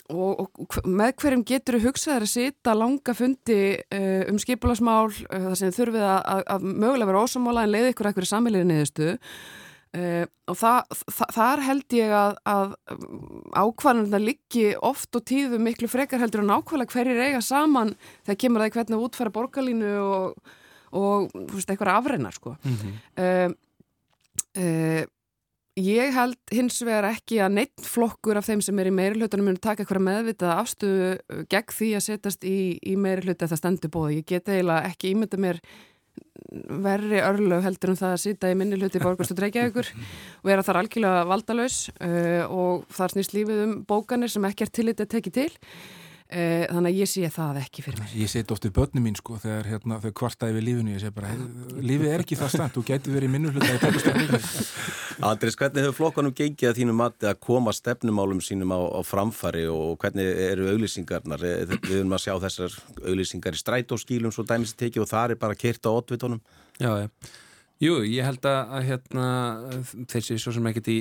og, 0.10 0.48
og 0.58 0.78
með 0.90 1.14
hverjum 1.22 1.46
getur 1.46 1.78
þau 1.78 1.90
hugsaður 1.92 2.26
að 2.26 2.32
sita 2.32 2.74
langa 2.74 3.14
fundi 3.14 3.62
uh, 3.78 4.24
um 4.32 4.40
skipulasmál 4.42 5.12
þar 5.14 5.58
sem 5.60 5.74
þurfið 5.76 6.06
að, 6.08 6.20
að, 6.34 6.44
að 6.56 6.70
mögulega 6.72 7.12
vera 7.12 7.26
ósamála 7.28 7.66
en 7.66 7.74
leiði 7.76 7.92
ykkur 7.94 8.10
ekkur 8.10 8.26
í 8.26 8.32
samviliðinu 8.32 8.74
niðurstu 8.74 9.12
Uh, 9.90 10.22
og 10.46 10.54
það, 10.54 10.92
það, 11.10 11.30
þar 11.34 11.62
held 11.66 11.94
ég 11.98 12.12
að, 12.14 12.36
að 12.46 12.74
ákvarðanuna 13.58 14.20
liggi 14.22 14.68
oft 14.86 15.18
og 15.18 15.24
tíðu 15.26 15.58
miklu 15.66 15.90
frekar 15.90 16.22
heldur 16.22 16.44
en 16.44 16.52
ákvarðanlega 16.54 16.94
hverjir 16.94 17.22
eiga 17.24 17.40
saman 17.42 17.96
þegar 18.28 18.38
kemur 18.44 18.62
það 18.62 18.70
í 18.70 18.76
hvernig 18.76 19.06
útfæra 19.08 19.34
borgarlínu 19.34 19.96
og, 20.04 20.52
og 20.94 21.34
eitthvað 21.58 21.96
afrennar 21.96 22.38
sko. 22.38 22.54
mm 22.62 22.76
-hmm. 22.84 23.00
uh, 23.26 24.62
uh, 24.62 25.04
ég 25.80 26.14
held 26.14 26.54
hins 26.54 26.80
vegar 26.86 27.10
ekki 27.10 27.40
að 27.42 27.56
neitt 27.58 27.86
flokkur 27.86 28.38
af 28.38 28.46
þeim 28.46 28.62
sem 28.62 28.80
er 28.80 28.90
í 28.90 28.96
meirihlutunum 28.96 29.50
munu 29.50 29.62
taka 29.62 29.84
eitthvað 29.84 30.06
meðvitað 30.06 30.56
afstöðu 30.56 31.46
gegn 31.50 31.76
því 31.80 31.90
að 31.96 32.06
setjast 32.06 32.44
í, 32.46 32.78
í 32.78 32.96
meirihlutu 32.96 33.46
að 33.46 33.54
það 33.54 33.62
stendur 33.62 33.94
bóði. 33.94 34.20
Ég 34.20 34.26
get 34.26 34.50
eiginlega 34.50 34.90
ekki 34.92 35.14
ímynda 35.14 35.38
mér 35.42 35.62
verri 36.84 37.22
örlög 37.22 37.64
heldur 37.66 37.94
um 37.94 38.00
það 38.00 38.16
að 38.16 38.22
sýta 38.24 38.50
í 38.52 38.58
minni 38.58 38.80
hluti 38.80 39.02
borgarstu 39.04 39.38
Reykjavíkur 39.38 39.90
og 39.94 40.50
vera 40.50 40.66
þar 40.66 40.82
algjörlega 40.82 41.24
valdalös 41.30 41.80
uh, 42.02 42.44
og 42.50 42.86
þar 42.96 43.16
snýst 43.16 43.36
lífið 43.38 43.64
um 43.66 43.74
bókanir 43.90 44.34
sem 44.34 44.48
ekki 44.50 44.66
er 44.66 44.74
tillit 44.74 45.04
að 45.04 45.12
teki 45.16 45.36
til 45.36 45.52
þannig 46.30 46.92
að 46.92 47.00
ég 47.00 47.10
sé 47.10 47.30
það 47.34 47.58
ekki 47.64 47.82
fyrir 47.82 48.04
mér. 48.04 48.12
Ég 48.22 48.30
seti 48.30 48.54
ofta 48.54 48.70
í 48.70 48.74
börnum 48.76 49.06
mín 49.08 49.16
sko 49.18 49.40
þegar 49.42 49.66
hérna, 49.72 49.98
þau 50.04 50.12
kvartaði 50.20 50.56
við 50.60 50.66
lífinu 50.68 50.94
ég 50.94 51.02
segi 51.02 51.16
bara, 51.16 51.32
lífið 51.82 52.12
er 52.14 52.24
ekki 52.24 52.38
það 52.38 52.52
stand 52.54 52.76
þú 52.76 52.84
getur 52.92 53.16
verið 53.16 53.30
í 53.30 53.34
minnuluta 53.34 53.66
Andris, 55.26 55.58
hvernig 55.60 55.84
hefur 55.84 55.98
flokkanum 55.98 56.36
gengið 56.38 56.70
að 56.70 56.78
þínu 56.78 56.96
mati 56.96 57.28
að 57.28 57.42
koma 57.44 57.74
stefnumálum 57.74 58.40
sínum 58.46 58.72
á, 58.72 58.80
á 58.80 59.02
framfari 59.04 59.66
og 59.74 59.98
hvernig 60.00 60.30
eru 60.46 60.70
auglýsingarnar 60.70 61.44
við 61.44 61.76
höfum 61.90 62.16
að 62.16 62.24
sjá 62.28 62.34
þessar 62.46 62.78
auglýsingar 63.02 63.58
í 63.58 63.64
strætóskílum 63.64 64.36
svo 64.36 64.46
dæmis 64.46 64.78
að 64.78 64.86
tekið 64.86 65.08
og 65.08 65.12
það 65.12 65.34
er 65.34 65.42
bara 65.42 65.58
kert 65.58 65.90
á 65.90 65.92
já. 66.80 67.10
Jú, 67.80 68.02
ég 68.04 68.28
held 68.28 68.44
að, 68.44 68.74
að 68.76 68.88
hérna, 68.90 69.26
þessi 70.12 70.36
svo 70.40 70.52
sem 70.52 70.66
ekkert 70.68 70.92
í 70.92 71.00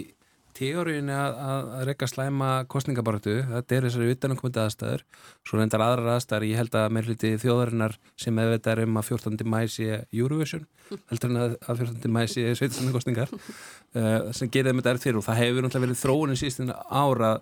teóriðinu 0.59 1.15
að, 1.15 1.37
að, 1.49 1.69
rekka 1.89 2.09
slæma 2.11 2.49
kostningabaratu, 2.71 3.37
þetta 3.53 3.77
er 3.77 3.87
þessari 3.87 4.15
utanumkomandi 4.15 4.61
aðstæður, 4.65 5.05
svo 5.47 5.61
reyndar 5.61 5.85
aðrar 5.85 6.17
aðstæður 6.17 6.49
ég 6.49 6.61
held 6.61 6.79
að 6.81 6.97
mér 6.97 7.09
hluti 7.09 7.31
þjóðarinnar 7.45 7.95
sem 8.19 8.43
ef 8.43 8.51
þetta 8.57 8.75
er 8.75 8.83
um 8.85 8.99
að 9.01 9.13
14. 9.13 9.47
mæsi 9.55 9.89
Eurovision, 9.95 10.67
heldur 11.13 11.33
en 11.33 11.41
að 11.45 11.57
14. 11.71 12.11
mæsi 12.19 12.45
sveitislega 12.59 12.97
kostningar 12.97 13.33
uh, 13.39 14.29
sem 14.37 14.51
gerir 14.53 14.75
þetta 14.75 14.95
erð 14.95 15.07
fyrir 15.07 15.23
og 15.23 15.27
það 15.29 15.43
hefur 15.45 15.67
náttúrulega 15.67 15.87
verið 15.87 16.03
þróunin 16.03 16.43
síðustinn 16.43 16.75
ára 16.75 17.33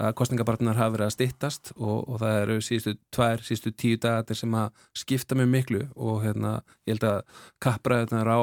að 0.00 0.14
kostningabartunar 0.16 0.78
hafa 0.78 0.94
verið 0.94 1.08
að 1.10 1.14
stittast 1.16 1.72
og, 1.76 2.06
og 2.08 2.20
það 2.22 2.38
eru 2.38 2.58
síðustu 2.64 2.96
tvær, 3.12 3.42
síðustu 3.44 3.72
tíu 3.76 4.00
dagar 4.00 4.38
sem 4.38 4.54
að 4.56 4.86
skipta 4.96 5.36
mjög 5.36 5.50
miklu 5.52 5.82
og 5.96 6.22
hérna, 6.24 6.60
ég 6.88 6.96
held 6.96 7.06
að 7.10 7.42
kappræðunar 7.60 8.30
á 8.32 8.40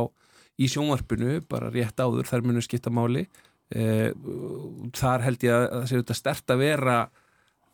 í 0.58 0.70
sjónvarpinu, 0.74 1.42
bara 1.50 1.70
rétt 1.74 2.00
áður, 2.02 2.26
þær 2.30 2.46
munu 2.46 2.64
skipta 2.66 2.94
máli 2.94 3.28
Eh, 3.76 4.12
þar 4.96 5.26
held 5.26 5.44
ég 5.44 5.56
að 5.56 5.70
það 5.74 5.88
sé 5.88 5.98
auðvitað 5.98 6.22
stert 6.22 6.54
að 6.54 6.62
vera 6.64 7.00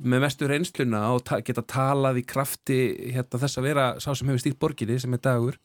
með 0.03 0.23
mestu 0.23 0.47
reynsluna 0.49 0.99
og 1.13 1.21
ta 1.27 1.37
geta 1.45 1.61
talað 1.69 2.17
í 2.19 2.23
krafti 2.27 2.77
hérna, 3.13 3.39
þess 3.39 3.59
að 3.59 3.67
vera 3.67 3.85
sá 4.01 4.09
sem 4.11 4.27
hefur 4.27 4.41
stýrt 4.41 4.59
borginni 4.59 4.97
sem 4.99 5.13
er 5.15 5.21
dagur. 5.23 5.59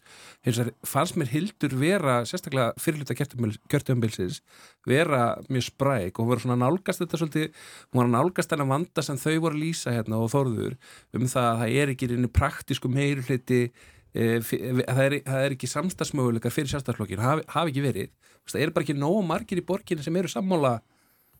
Hins 0.46 0.60
fannst 0.86 1.16
mér 1.18 1.32
hildur 1.32 1.74
vera 1.80 2.20
sérstaklega 2.28 2.76
fyrirluta 2.78 3.16
kjörtumbilsins 3.18 4.42
vera 4.88 5.22
mjög 5.48 5.68
spræk 5.70 6.20
og 6.20 6.30
var 6.30 6.42
svona 6.44 6.58
nálgast 6.60 7.02
þetta 7.02 7.20
svolítið 7.22 7.48
hún 7.90 8.02
var 8.02 8.12
nálgast 8.12 8.52
þennan 8.52 8.72
vanda 8.76 9.04
sem 9.04 9.18
þau 9.20 9.36
voru 9.48 9.62
lýsa 9.64 9.96
hérna 9.96 10.20
og 10.22 10.30
þorður 10.32 10.78
um 11.16 11.26
það 11.26 11.48
að 11.48 11.62
það 11.62 11.78
er 11.82 11.94
ekki 11.94 12.10
reyni 12.12 12.32
praktísku 12.38 12.92
meiruliti 12.92 13.62
e, 13.66 13.72
það, 14.18 15.00
er, 15.04 15.16
það 15.26 15.44
er 15.44 15.54
ekki 15.54 15.70
samstagsmöguleikar 15.70 16.54
fyrir 16.54 16.72
sjálfstæðarflokkinu, 16.72 17.22
hafi, 17.22 17.46
hafi 17.54 17.72
ekki 17.72 17.84
verið. 17.84 18.12
Það 18.48 18.64
er 18.64 18.74
bara 18.74 18.86
ekki 18.86 18.98
nógu 18.98 19.22
margir 19.28 19.60
í 19.60 19.64
borginni 19.68 20.04
sem 20.06 20.18
eru 20.18 20.30
sammála 20.32 20.78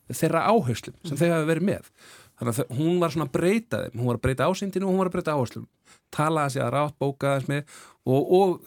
þeirra 0.09 0.47
áherslum 0.49 0.97
sem 1.03 1.15
mm. 1.15 1.21
þau 1.21 1.35
hafi 1.35 1.51
verið 1.51 1.69
með. 1.69 1.93
Þannig 2.39 2.63
að 2.63 2.75
hún 2.79 2.99
var 3.03 3.15
svona 3.15 3.27
að 3.29 3.35
breyta 3.35 3.85
þeim 3.85 4.01
hún 4.01 4.11
var 4.11 4.19
að 4.19 4.25
breyta 4.27 4.49
ásýndinu 4.49 4.87
og 4.87 4.93
hún 4.93 5.03
var 5.03 5.11
að 5.11 5.17
breyta 5.17 5.37
áherslum. 5.37 5.69
Talaði 6.15 6.55
sig 6.55 6.65
að 6.65 6.75
rátt 6.77 6.99
bókaðis 7.03 7.49
með 7.51 7.79
og, 8.09 8.35
og 8.39 8.59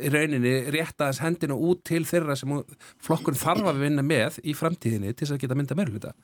í 0.00 0.10
rauninni 0.12 0.54
réttaðis 0.72 1.20
hendina 1.24 1.56
út 1.58 1.82
til 1.84 2.04
þeirra 2.08 2.36
sem 2.38 2.52
flokkurinn 3.04 3.40
þarf 3.40 3.72
að 3.72 3.82
vinna 3.82 4.04
með 4.06 4.38
í 4.44 4.54
framtíðinni 4.56 5.12
til 5.12 5.26
þess 5.26 5.36
að 5.36 5.42
geta 5.44 5.58
mynda 5.58 5.76
meðluta 5.78 6.14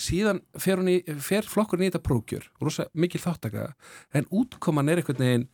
síðan 0.00 0.40
fer, 0.60 0.80
fer 1.20 1.48
flokkurinn 1.48 1.86
í 1.86 1.90
þetta 1.90 2.04
prókjör 2.04 2.46
rosa 2.62 2.86
mikil 2.96 3.20
þáttaka 3.22 3.70
en 4.16 4.28
útkoman 4.32 4.90
er 4.92 5.00
einhvern 5.00 5.24
veginn 5.24 5.48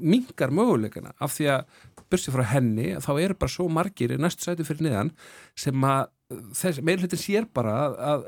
mingar 0.00 0.52
möguleikana. 0.54 1.14
Af 1.22 1.36
því 1.36 1.48
að 1.54 1.80
börsið 2.10 2.36
frá 2.36 2.44
henni 2.52 2.92
þá 3.02 3.12
eru 3.14 3.38
bara 3.38 3.52
svo 3.52 3.68
margir 3.72 4.14
í 4.14 4.20
næstu 4.20 4.46
sætu 4.46 4.66
fyrir 4.66 4.86
niðan 4.88 5.14
sem 5.58 5.86
að 5.86 6.06
meirhlutin 6.82 7.20
sér 7.20 7.44
bara 7.54 7.72
að, 8.02 8.24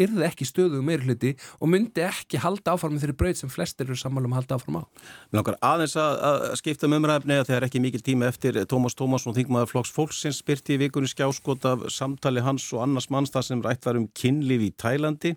yrði 0.00 0.24
ekki 0.24 0.46
stöðu 0.48 0.78
meirhluti 0.84 1.34
og 1.60 1.68
myndi 1.68 2.00
ekki 2.06 2.40
halda 2.40 2.72
áfram 2.72 2.94
með 2.94 3.04
þeirri 3.04 3.16
brauð 3.20 3.40
sem 3.42 3.52
flestir 3.52 3.84
eru 3.84 3.98
sammálum 4.00 4.32
að 4.32 4.40
halda 4.40 4.56
áfram 4.56 4.78
á. 4.80 4.82
Mér 5.28 5.40
langar 5.42 5.58
aðeins 5.70 5.96
að, 6.00 6.14
að 6.30 6.46
skipta 6.62 6.88
um 6.88 6.96
umræfni 6.96 7.36
að 7.36 7.50
þegar 7.50 7.66
ekki 7.68 7.82
mikil 7.84 8.00
tíma 8.06 8.30
eftir. 8.32 8.60
Tómas 8.70 8.96
Tómasson 8.96 9.36
þingmaður 9.36 9.72
flokks 9.74 9.92
fólksins 9.92 10.40
spyrti 10.40 10.78
í 10.78 10.82
vikunni 10.86 11.10
skjáskot 11.12 11.68
af 11.68 11.84
samtali 11.92 12.44
hans 12.44 12.70
og 12.72 12.86
annars 12.86 13.10
manns 13.12 13.34
það 13.34 13.50
sem 13.50 13.64
rætt 13.66 13.90
var 13.90 14.00
um 14.00 14.08
kynlíf 14.16 14.64
í 14.64 14.72
Tælandi, 14.80 15.34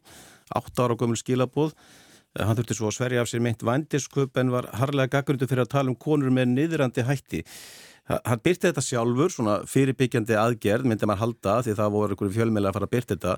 8 0.56 0.88
ára 0.88 0.96
gömul 1.00 1.20
skilabóð 1.20 1.76
Hann 2.40 2.56
þurfti 2.56 2.78
svo 2.78 2.88
að 2.88 2.96
sverja 2.96 3.24
af 3.26 3.30
sér 3.30 3.42
meint 3.44 3.64
vandisköp 3.68 4.38
en 4.40 4.54
var 4.54 4.70
harlega 4.80 5.18
gaggrundu 5.18 5.48
fyrir 5.50 5.66
að 5.66 5.74
tala 5.74 5.92
um 5.92 5.98
konur 6.00 6.32
með 6.32 6.54
niðrandi 6.54 7.04
hætti. 7.04 7.42
Hann 8.08 8.42
byrti 8.44 8.70
þetta 8.70 8.84
sjálfur, 8.84 9.32
svona 9.32 9.58
fyrirbyggjandi 9.70 10.36
aðgerð, 10.40 10.88
myndi 10.90 11.08
maður 11.08 11.22
halda 11.26 11.56
því 11.66 11.76
það 11.78 11.94
voru 11.96 12.16
einhverju 12.16 12.36
fjölmeila 12.36 12.72
að 12.72 12.78
fara 12.78 12.88
að 12.88 12.94
byrta 12.96 13.16
þetta. 13.18 13.34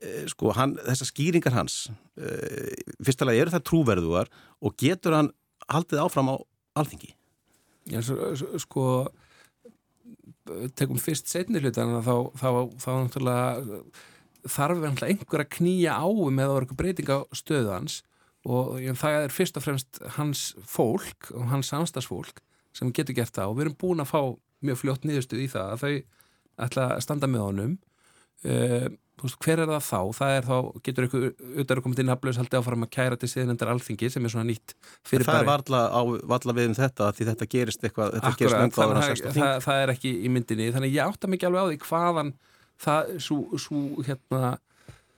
Eh, 0.00 0.22
sko, 0.32 0.52
hann, 0.56 0.74
þessar 0.84 1.10
skýringar 1.10 1.56
hans, 1.56 1.76
eh, 2.20 2.72
fyrstulega 3.04 3.44
eru 3.44 3.54
það 3.54 3.64
trúverðuar 3.70 4.30
og 4.62 4.76
getur 4.80 5.16
hann 5.16 5.30
haldið 5.72 6.02
áfram 6.04 6.32
á 6.32 6.36
alþingi? 6.76 7.12
Já, 7.88 8.00
sko, 8.60 9.08
tekum 10.76 11.00
fyrst 11.00 11.32
setni 11.32 11.60
hlutan 11.62 11.96
þá, 12.04 12.16
þá, 12.36 12.50
þá, 12.82 12.90
þá 13.16 13.20
þarf 14.46 14.84
einhver 15.02 15.42
að 15.42 15.52
knýja 15.56 15.96
á 15.98 16.06
með 16.06 16.44
að 16.44 16.52
vera 16.52 16.66
eitthvað 16.66 16.80
breyting 16.82 17.10
á 17.10 17.18
stöðans 17.34 18.02
og 18.46 18.76
það 19.00 19.24
er 19.24 19.34
fyrst 19.34 19.58
og 19.58 19.64
fremst 19.64 20.02
hans 20.16 20.42
fólk 20.70 21.32
og 21.34 21.48
hans 21.50 21.72
samstagsfólk 21.72 22.42
sem 22.76 22.92
getur 22.94 23.16
gert 23.16 23.34
það 23.34 23.52
og 23.52 23.58
við 23.58 23.66
erum 23.66 23.80
búin 23.80 24.04
að 24.04 24.12
fá 24.12 24.20
mjög 24.66 24.82
fljótt 24.82 25.08
niðurstuð 25.08 25.42
í 25.42 25.48
það 25.52 25.72
að 25.72 25.82
þau 25.82 26.66
ætla 26.66 26.86
að 26.94 27.02
standa 27.04 27.28
með 27.30 27.44
honum 27.46 27.74
uh, 28.46 28.86
veist, 29.22 29.38
hver 29.42 29.62
er 29.62 29.70
það 29.70 29.84
þá? 29.86 30.00
Það 30.18 30.34
er 30.36 30.46
þá, 30.46 30.56
getur 30.86 31.08
ykkur 31.08 31.26
auðvitað 31.26 31.82
komið 31.84 32.00
til 32.00 32.06
nafnlaus 32.08 32.40
haldið 32.40 32.58
áfram 32.60 32.86
að 32.86 32.92
kæra 32.96 33.18
til 33.20 33.30
síðanendar 33.32 33.72
alþingi 33.72 34.10
sem 34.12 34.28
er 34.28 34.34
svona 34.34 34.48
nýtt 34.50 34.76
fyrir 35.06 35.26
það 35.26 35.48
bara. 35.48 35.64
Það 35.66 36.12
er 36.12 36.26
varla 36.34 36.56
við 36.56 36.70
um 36.70 36.76
þetta 36.76 37.10
því 37.16 37.28
þetta 37.30 37.48
gerist 37.56 37.86
eitthvað, 37.86 38.14
þetta 38.16 38.32
Akkurat, 38.32 38.42
gerist 38.42 38.78
það, 38.78 38.94
það, 39.00 39.40
það, 39.40 39.54
það 39.66 39.82
er 39.82 39.94
ekki 39.96 40.12
í 40.16 40.32
myndinni 40.36 40.68
þannig 40.76 40.96
ég 40.96 41.10
átta 41.10 41.32
mikið 41.32 41.50
alveg 41.50 41.64
á 41.64 41.68
því 41.70 41.80
hvaðan 41.86 42.32
það, 42.86 43.12
svo 43.24 44.04
hérna 44.06 44.52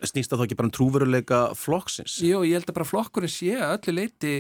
snýst 0.07 0.30
það 0.30 0.40
þá 0.40 0.46
ekki 0.46 0.59
bara 0.61 0.68
um 0.68 0.76
trúveruleika 0.76 1.42
flokksins? 1.59 2.20
Jú, 2.22 2.44
ég 2.46 2.59
held 2.59 2.70
að 2.70 2.78
bara 2.78 2.88
flokkurinn 2.88 3.32
sé 3.32 3.55
að 3.59 3.74
öllu 3.78 3.94
leiti 3.99 4.34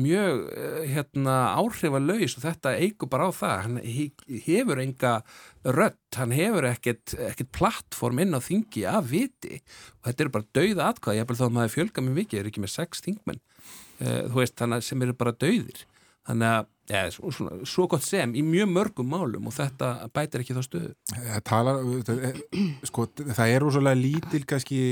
mjög 0.00 0.46
eh, 0.56 0.84
hérna, 0.94 1.34
áhrifalauðs 1.60 2.38
og 2.38 2.44
þetta 2.46 2.74
eigur 2.80 3.10
bara 3.12 3.28
á 3.28 3.32
það. 3.36 3.56
Hann 3.66 3.78
hefur 4.46 4.80
enga 4.80 5.14
rött, 5.66 6.00
hann 6.16 6.34
hefur 6.36 6.68
ekkert, 6.70 7.16
ekkert 7.18 7.52
plattform 7.52 8.22
inn 8.24 8.36
á 8.36 8.40
þingi 8.40 8.86
að 8.88 9.10
viti. 9.12 9.60
Og 10.00 10.08
þetta 10.08 10.24
eru 10.24 10.34
bara 10.38 10.50
dauða 10.58 10.90
atkvæði, 10.92 11.18
ég 11.18 11.24
hef 11.24 11.32
bara 11.32 11.40
þá 11.42 11.46
að 11.48 11.56
maður 11.58 11.74
fjölga 11.76 12.06
mjög 12.06 12.20
mikið, 12.20 12.38
ég 12.38 12.44
er 12.44 12.52
ekki 12.52 12.64
með 12.64 12.74
sex 12.76 13.04
þingmenn. 13.04 13.42
Uh, 14.02 14.20
þú 14.32 14.38
veist, 14.40 14.56
þannig 14.58 14.86
sem 14.86 15.04
eru 15.04 15.18
bara 15.18 15.34
dauðir. 15.36 15.84
Þannig 16.26 16.54
að 16.56 16.70
ja, 16.92 17.02
svona, 17.12 17.58
svo 17.68 17.86
gott 17.90 18.04
sem 18.04 18.34
í 18.36 18.42
mjög 18.46 18.68
mörgum 18.72 19.08
málum 19.12 19.48
og 19.48 19.56
þetta 19.56 19.92
bætir 20.14 20.44
ekki 20.44 20.56
þá 20.56 20.62
stöðu. 20.66 20.92
Tala, 21.48 21.76
sko, 22.88 23.06
það 23.22 23.54
er 23.54 23.64
rosalega 23.64 24.00
lítil 24.00 24.42
kannski, 24.48 24.82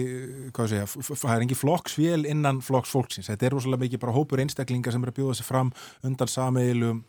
hvað 0.56 0.72
segja 0.74 0.88
það 1.10 1.34
er 1.34 1.46
engi 1.46 1.60
flokksvél 1.60 2.24
innan 2.30 2.62
flokksfólksins 2.64 3.30
þetta 3.30 3.48
er 3.48 3.56
rosalega 3.56 3.86
mikið 3.86 4.02
bara 4.02 4.16
hópur 4.16 4.42
einstaklingar 4.42 4.96
sem 4.96 5.06
er 5.06 5.12
að 5.12 5.20
bjóða 5.20 5.38
sig 5.40 5.48
fram 5.48 5.72
undan 6.06 6.30
sameilum 6.30 7.04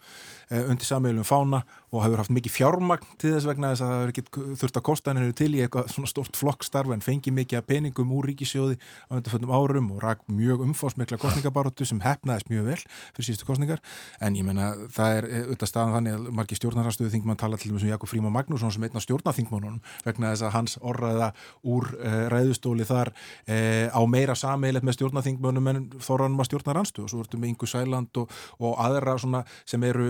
Eh, 0.52 0.66
undir 0.68 0.84
sammeilum 0.84 1.24
fána 1.24 1.62
og 1.96 2.02
hefur 2.04 2.20
haft 2.20 2.32
mikið 2.36 2.52
fjármagn 2.52 3.14
til 3.22 3.30
þess 3.32 3.46
vegna 3.48 3.70
þess 3.72 3.84
að 3.86 3.92
það 3.92 4.02
hefur 4.02 4.10
ekki 4.12 4.56
þurft 4.60 4.80
að 4.80 4.84
kosta 4.84 5.14
henni 5.14 5.36
til 5.40 5.48
í 5.56 5.62
eitthvað 5.64 5.86
svona 5.94 6.10
stort 6.12 6.36
flokkstarf 6.36 6.92
en 6.92 7.04
fengi 7.06 7.32
mikið 7.32 7.62
að 7.62 7.70
peningum 7.70 8.12
úr 8.18 8.28
ríkisjóði 8.28 8.76
á 8.76 9.16
undirföldum 9.16 9.54
árum 9.56 9.88
og 9.96 10.02
rak 10.04 10.26
mjög 10.28 10.66
umfásmikla 10.66 11.22
kostningabaróttu 11.22 11.88
sem 11.88 12.04
hefnaðist 12.04 12.52
mjög 12.52 12.68
vel 12.68 12.76
fyrir 12.82 13.30
síðustu 13.30 13.48
kostningar 13.48 13.80
en 14.20 14.36
ég 14.36 14.44
menna 14.50 14.74
það 14.92 15.18
er 15.18 15.28
auðvitað 15.30 15.66
eh, 15.68 15.72
staðan 15.72 15.96
þannig 15.98 16.16
að 16.18 16.28
margir 16.38 16.60
stjórnarhastuðu 16.60 17.12
þingmann 17.14 17.40
tala 17.40 17.60
til 17.60 17.72
þessum 17.74 17.92
Jakob 17.92 18.12
Fríma 18.12 18.32
Magnússon 18.34 18.74
sem 18.74 18.86
einna 18.86 19.04
stjórnarþingmannunum 19.04 19.82
vegna 20.06 20.32
þess 20.34 20.46
að 20.48 20.54
hans 20.56 20.78
orraða 20.82 21.32
úr 21.68 21.90
uh, 21.98 22.26
ræðustóli 22.34 22.88
þar 22.88 23.12
uh, 23.14 23.88
á 23.94 24.02
meira 24.10 24.36
sameilet 24.38 24.86
með 24.88 24.98
stjórnarþingmannum 25.00 25.72
en 25.72 25.82
þóranum 26.02 26.44
að 26.44 26.50
stjórnaranstu 26.52 27.06
og 27.06 27.12
svo 27.14 27.24
ertum 27.26 27.44
við 27.44 27.54
Ingu 27.54 27.70
Sæland 27.70 28.22
og, 28.22 28.32
og 28.60 28.80
aðra 28.82 29.18
sem 29.20 29.84
eru 29.86 30.08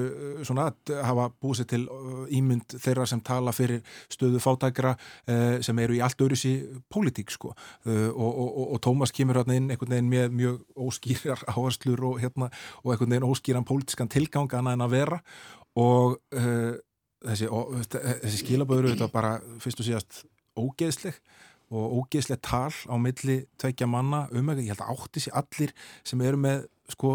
svona 0.48 0.70
að 0.72 1.02
hafa 1.08 1.28
búið 1.42 1.62
sér 1.62 1.70
til 1.74 1.82
ímynd 2.38 2.78
þeirra 2.78 3.08
sem 3.10 3.22
tala 3.26 3.54
fyrir 3.56 3.82
stöðu 4.12 4.42
fátækra 4.44 4.96
uh, 4.96 5.58
sem 5.64 5.84
eru 5.84 5.98
í 5.98 6.04
allt 6.06 6.22
öðru 6.22 6.38
sí 6.40 6.54
pólitík 6.92 7.32
sko. 7.34 7.54
Og, 7.86 8.32
og, 8.32 8.72
og 8.76 8.80
Tómas 8.84 9.14
kemur 9.16 9.40
hérna 9.40 9.56
inn 9.58 9.70
einhvern 9.72 9.94
veginn 9.94 10.10
með 10.12 10.36
mjög 10.36 10.58
óskýrar 10.76 11.44
áherslur 11.54 12.04
og, 12.08 12.20
hérna, 12.22 12.50
og 12.84 12.94
einhvern 12.94 13.16
veginn 13.16 13.28
óskýran 13.28 13.68
pólitískan 13.68 14.12
tilgang 14.12 14.52
annað 14.62 14.78
en 14.78 14.86
að 14.88 14.96
vera 14.96 15.22
og 15.82 16.18
uh, 16.38 16.74
þessi, 17.26 17.50
þessi 17.92 18.42
skilaböður 18.44 18.94
þetta 18.94 19.12
bara 19.14 19.38
fyrst 19.64 19.82
og 19.82 19.88
síðast 19.88 20.22
ógeðsleg 20.60 21.18
og 21.72 22.02
ógeðsleg 22.02 22.42
tal 22.44 22.74
á 22.92 22.96
milli 23.00 23.42
tveikja 23.62 23.88
manna 23.88 24.26
um 24.36 24.50
ekki, 24.52 24.68
ég 24.68 24.74
held 24.76 24.84
að 24.84 25.06
átti 25.06 25.24
sér 25.24 25.38
allir 25.40 25.74
sem 26.04 26.24
eru 26.26 26.40
með 26.42 26.66
sko 26.92 27.12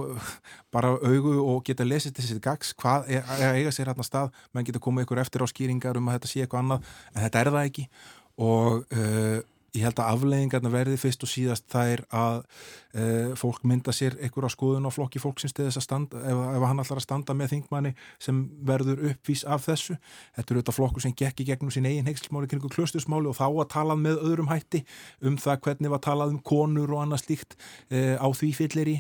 bara 0.73 0.95
augu 0.95 1.35
og 1.43 1.65
geta 1.67 1.85
lesið 1.85 2.15
þessi 2.17 2.39
gags 2.45 2.73
hvað 2.81 3.11
er 3.19 3.27
að 3.29 3.59
eiga 3.61 3.75
sér 3.75 3.91
hérna 3.91 4.07
stað. 4.07 4.31
Menn 4.55 4.65
geta 4.65 4.83
komið 4.83 5.07
ykkur 5.07 5.21
eftir 5.21 5.45
á 5.45 5.47
skýringar 5.51 6.01
um 6.01 6.09
að 6.09 6.19
þetta 6.19 6.31
sé 6.31 6.45
eitthvað 6.45 6.65
annað 6.65 6.95
en 7.13 7.27
þetta 7.27 7.43
er 7.43 7.53
það 7.53 7.69
ekki. 7.71 7.87
Og 8.47 8.97
uh, 8.97 9.39
ég 9.77 9.85
held 9.85 10.01
að 10.01 10.11
afleiðingarna 10.15 10.73
verði 10.73 10.97
fyrst 11.01 11.25
og 11.27 11.31
síðast 11.31 11.67
þær 11.73 12.03
að 12.17 12.39
uh, 12.97 13.35
fólk 13.39 13.65
mynda 13.69 13.93
sér 13.95 14.17
einhverja 14.19 14.53
skoðun 14.55 14.89
á 14.89 14.91
flokki 14.95 15.21
fólksins 15.23 15.55
standa, 15.85 16.23
ef, 16.23 16.41
ef 16.57 16.67
hann 16.67 16.83
ætlar 16.83 17.01
að 17.01 17.07
standa 17.07 17.37
með 17.37 17.53
þingmanni 17.55 17.93
sem 18.23 18.43
verður 18.67 19.05
uppvís 19.11 19.45
af 19.45 19.67
þessu. 19.69 19.99
Þetta 20.39 20.55
eru 20.55 20.63
auðvitað 20.63 20.79
flokkur 20.79 21.07
sem 21.07 21.17
gekk 21.21 21.45
í 21.45 21.49
gegnum 21.51 21.75
sín 21.75 21.89
eigin 21.89 22.09
heikslmáli 22.09 22.51
kring 22.51 22.67
klustusmáli 22.77 23.31
og 23.31 23.39
þá 23.39 23.47
að 23.49 23.69
talað 23.77 24.03
með 24.03 24.25
öðrum 24.31 24.51
hætti 24.53 24.83
um 25.21 25.39
það 25.41 25.63
hvernig 25.69 25.93
var 25.93 26.05
talað 26.07 26.35
um 26.35 26.43
konur 26.47 26.97
og 26.97 27.05
annað 27.05 27.25
slíkt 27.27 27.57
uh, 27.59 28.17
á 28.17 28.27
því 28.33 28.53
fyllir 28.57 28.93
í. 28.93 28.99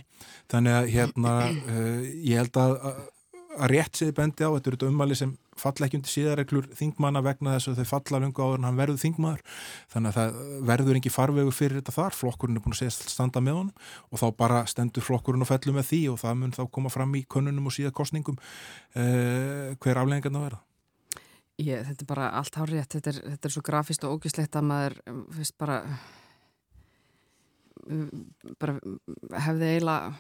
Þannig 0.53 0.79
að 0.81 0.93
hérna, 0.95 1.35
uh, 1.57 2.01
ég 2.20 2.45
held 2.45 2.61
að, 2.61 2.79
að 3.57 3.72
rétt 3.72 3.99
séði 3.99 4.16
bendi 4.20 4.45
á, 4.47 4.53
þetta 4.53 4.72
eru 4.72 4.81
þetta 4.81 4.93
ummali 4.93 5.18
sem 5.18 5.37
falla 5.61 5.89
ekki 5.89 5.99
undir 6.01 6.13
síðareglur 6.13 6.69
þingmanna 6.77 7.23
vegna 7.25 7.57
þess 7.57 7.73
að 7.73 7.81
þau 7.81 7.91
falla 7.93 8.21
lunga 8.23 8.47
áður 8.47 8.61
en 8.61 8.69
hann 8.69 8.81
verður 8.81 9.03
þingmaður. 9.03 9.43
Þannig 9.95 10.11
að 10.11 10.19
það 10.21 10.39
verður 10.71 11.01
ekki 11.01 11.15
farvegur 11.15 11.57
fyrir 11.57 11.81
þetta 11.81 11.97
þar, 11.97 12.19
flokkurinn 12.21 12.61
er 12.61 12.65
búin 12.65 12.77
að 12.77 12.83
segja 12.83 13.11
standa 13.17 13.43
með 13.45 13.59
honum 13.61 13.75
og 14.11 14.23
þá 14.23 14.27
bara 14.45 14.63
stendur 14.71 15.07
flokkurinn 15.07 15.47
og 15.47 15.51
fellur 15.51 15.79
með 15.79 15.91
því 15.91 16.03
og 16.13 16.21
það 16.23 16.39
mun 16.43 16.57
þá 16.57 16.63
koma 16.79 16.93
fram 16.93 17.17
í 17.17 17.25
könnunum 17.33 17.71
og 17.71 17.77
síðakostningum 17.77 18.39
eh, 18.95 19.75
hver 19.81 20.03
afleggingarna 20.03 20.45
verða? 20.47 20.63
Ég, 21.57 21.87
þetta 21.89 22.05
er 22.05 22.09
bara 22.11 22.29
allt 22.37 22.57
hár 22.61 22.69
rétt, 22.69 22.93
þetta 22.93 23.15
er, 23.15 23.19
þetta 23.33 23.49
er 23.49 23.53
svo 23.55 23.63
grafist 23.65 24.03
og 24.05 24.19
ógislegt 24.19 24.57
að 24.59 24.67
maður 24.69 24.97
veist, 25.33 25.55
bara, 25.57 25.79
bara 28.61 28.75
hefði 29.47 29.71
eiginlega 29.71 30.11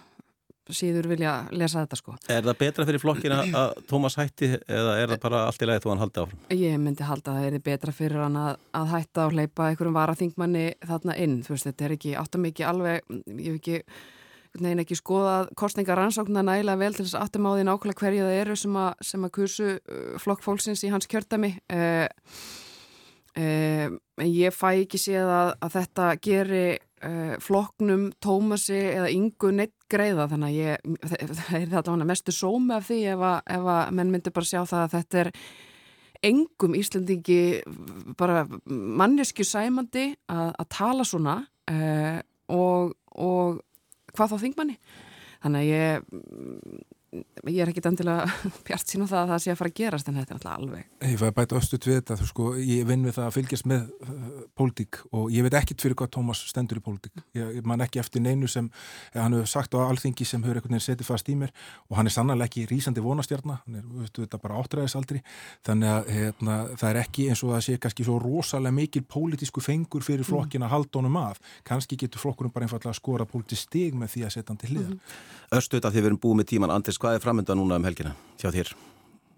síður 0.74 1.08
vilja 1.12 1.34
lesa 1.54 1.84
þetta 1.84 1.98
sko. 2.00 2.16
Er 2.32 2.42
það 2.46 2.58
betra 2.62 2.86
fyrir 2.88 3.02
flokkina 3.02 3.38
að 3.46 3.76
Tómas 3.90 4.18
hætti 4.18 4.50
eða 4.56 4.96
er 5.02 5.12
það 5.14 5.22
bara 5.22 5.44
allt 5.46 5.62
í 5.62 5.70
lagi 5.70 5.84
þó 5.84 5.88
hann 5.92 6.02
haldi 6.04 6.24
áfram? 6.24 6.42
Ég 6.56 6.82
myndi 6.82 7.06
halda 7.06 7.32
að 7.32 7.38
það 7.38 7.48
er 7.48 7.64
betra 7.70 7.94
fyrir 7.94 8.24
hann 8.24 8.40
að, 8.40 8.52
að 8.80 8.92
hætta 8.96 9.28
og 9.28 9.36
hleypa 9.36 9.70
einhverjum 9.70 9.98
varaþingmanni 10.00 10.66
þarna 10.82 11.16
inn. 11.22 11.40
Þú 11.46 11.54
veist, 11.54 11.70
þetta 11.70 11.88
er 11.88 11.96
ekki 11.96 12.14
áttam 12.18 12.50
ekki 12.50 12.66
alveg, 12.66 13.16
ég 13.26 13.48
hef 13.48 13.60
ekki 13.60 13.80
neginn 14.62 14.82
ekki 14.82 14.96
skoðað 14.98 15.50
kostningar 15.58 15.98
rannsóknar 16.00 16.44
nægilega 16.46 16.80
vel 16.80 16.94
til 16.96 17.04
þess 17.06 17.16
að 17.18 17.26
áttum 17.26 17.48
á 17.48 17.50
því 17.52 17.66
nákvæmlega 17.68 18.02
hverju 18.02 18.24
það 18.24 18.38
eru 18.40 18.56
sem 18.60 18.78
að, 18.80 19.02
sem 19.10 19.26
að 19.26 19.34
kursu 19.36 19.68
uh, 19.74 20.14
flokkfólksins 20.22 20.84
í 20.86 20.92
hans 20.92 21.08
kjördami 21.10 21.52
uh, 21.76 22.06
uh, 23.36 23.86
en 23.92 24.30
ég 24.32 24.56
fæ 24.56 24.68
ekki 24.72 25.00
séð 25.00 25.28
að, 25.28 25.52
að 25.66 25.76
þetta 25.76 26.08
geri 26.24 26.66
uh, 26.76 27.34
flokknum 27.44 28.08
Tómasi 28.22 28.80
eða 28.94 29.12
yngu 29.14 29.52
neitt 29.56 29.75
greiða 29.92 30.26
þannig 30.30 30.48
að 30.48 30.58
ég, 30.60 30.90
það 31.10 31.56
er 31.60 31.70
þetta 31.74 32.08
mestu 32.08 32.34
sómi 32.34 32.74
af 32.76 32.88
því 32.88 32.98
ef 33.12 33.24
að, 33.30 33.38
ef 33.56 33.70
að 33.76 33.94
menn 33.98 34.12
myndi 34.14 34.34
bara 34.34 34.50
sjá 34.50 34.60
það 34.64 34.82
að 34.82 34.94
þetta 34.96 35.22
er 35.22 35.32
engum 36.26 36.76
Íslandingi 36.78 37.40
bara 38.18 38.46
mannesku 38.66 39.44
sæmandi 39.46 40.08
að, 40.32 40.50
að 40.56 40.68
tala 40.72 41.06
svona 41.06 41.36
uh, 41.70 42.18
og, 42.52 42.94
og 43.12 43.60
hvað 44.16 44.32
þá 44.32 44.36
þingmanni. 44.46 44.78
Þannig 45.44 45.60
að 45.60 45.70
ég 45.70 46.86
ég 47.50 47.60
er 47.62 47.70
ekkit 47.70 47.88
endilega 47.90 48.26
bjart 48.66 48.90
sín 48.90 49.04
á 49.04 49.06
það 49.06 49.20
að 49.20 49.30
það 49.32 49.42
sé 49.44 49.52
að 49.52 49.58
fara 49.60 49.70
að 49.72 49.78
gerast 49.80 50.08
en 50.10 50.18
þetta 50.18 50.32
er 50.32 50.38
alltaf 50.38 50.54
alveg 50.56 50.82
Ég 51.06 51.18
fæði 51.20 51.34
bæta 51.36 51.58
östut 51.60 51.86
við 51.86 51.98
þetta, 52.00 52.16
þú 52.20 52.26
sko, 52.30 52.44
ég 52.60 52.86
vinn 52.88 53.04
við 53.06 53.14
það 53.16 53.26
að 53.26 53.34
fylgjast 53.36 53.66
með 53.70 53.82
uh, 53.86 54.42
pólitík 54.58 55.00
og 55.12 55.24
ég 55.34 55.46
veit 55.46 55.56
ekkit 55.60 55.84
fyrir 55.84 55.96
hvað 56.00 56.10
Tómas 56.16 56.40
stendur 56.50 56.80
í 56.80 56.84
pólitík. 56.84 57.14
Ég, 57.36 57.52
ég 57.58 57.64
man 57.68 57.84
ekki 57.84 58.00
eftir 58.02 58.24
neinu 58.24 58.48
sem 58.50 58.66
ja, 59.12 59.22
hann 59.22 59.36
hefur 59.36 59.50
sagt 59.50 59.76
á 59.76 59.84
alþingi 59.84 60.26
sem 60.26 60.42
hefur 60.44 60.60
einhvern 60.60 60.76
veginn 60.76 60.86
setið 60.86 61.06
fast 61.10 61.30
í 61.30 61.36
mér 61.38 61.52
og 61.90 61.98
hann 62.00 62.08
er 62.08 62.14
sannlega 62.14 62.48
ekki 62.48 62.66
rísandi 62.70 63.04
vonastjarnar, 63.04 63.62
hann 63.66 63.80
er, 63.80 63.84
veistu, 64.00 64.24
þetta 64.24 64.40
bara 64.42 64.58
áttræðisaldri, 64.62 65.22
þannig 65.66 65.92
að 65.92 66.10
hérna, 66.16 66.54
það 66.80 66.88
er 66.90 67.00
ekki 67.02 67.28
eins 67.30 67.42
og 67.44 67.54
það 67.54 67.62
sé 67.66 67.78
kannski 67.84 68.06
svo 68.06 68.16
rosalega 68.22 68.74
mikil 68.76 69.04
pólitísku 69.06 69.60
fengur 69.64 70.04
hvað 77.06 77.20
er 77.20 77.22
framönda 77.22 77.54
núna 77.54 77.78
um 77.78 77.86
helgina 77.86 78.14
hjá 78.40 78.50
þér? 78.50 78.72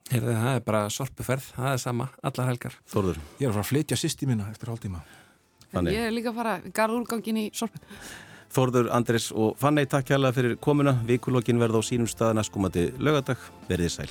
Heyrði, 0.08 0.36
það 0.40 0.54
er 0.54 0.62
bara 0.64 0.86
sorpuferð, 0.92 1.50
það 1.52 1.74
er 1.74 1.82
sama, 1.82 2.06
allar 2.24 2.48
helgar. 2.48 2.78
Þorður? 2.88 3.18
Ég 3.36 3.44
er 3.44 3.50
að 3.50 3.58
fara 3.58 3.64
að 3.66 3.72
flytja 3.74 3.98
sýsti 4.00 4.28
mína 4.30 4.46
eftir 4.48 4.72
hálftíma. 4.72 5.02
Þannig. 5.74 5.98
Ég 5.98 6.06
er 6.08 6.14
líka 6.16 6.32
að 6.32 6.40
fara 6.40 6.54
garð 6.78 6.96
úrgangin 7.02 7.42
í 7.42 7.44
sorpu. 7.56 7.82
Þorður, 8.56 8.88
Andris 8.96 9.28
og 9.36 9.58
Fannei, 9.60 9.84
takk 9.84 10.08
kærlega 10.08 10.38
fyrir 10.38 10.56
komuna. 10.64 10.96
Vikulokkin 11.04 11.60
verða 11.60 11.84
á 11.84 11.88
sínum 11.90 12.08
stað 12.08 12.38
næstkomandi 12.40 12.88
lögadag. 12.96 13.44
Verðið 13.68 13.92
sæl. 13.98 14.10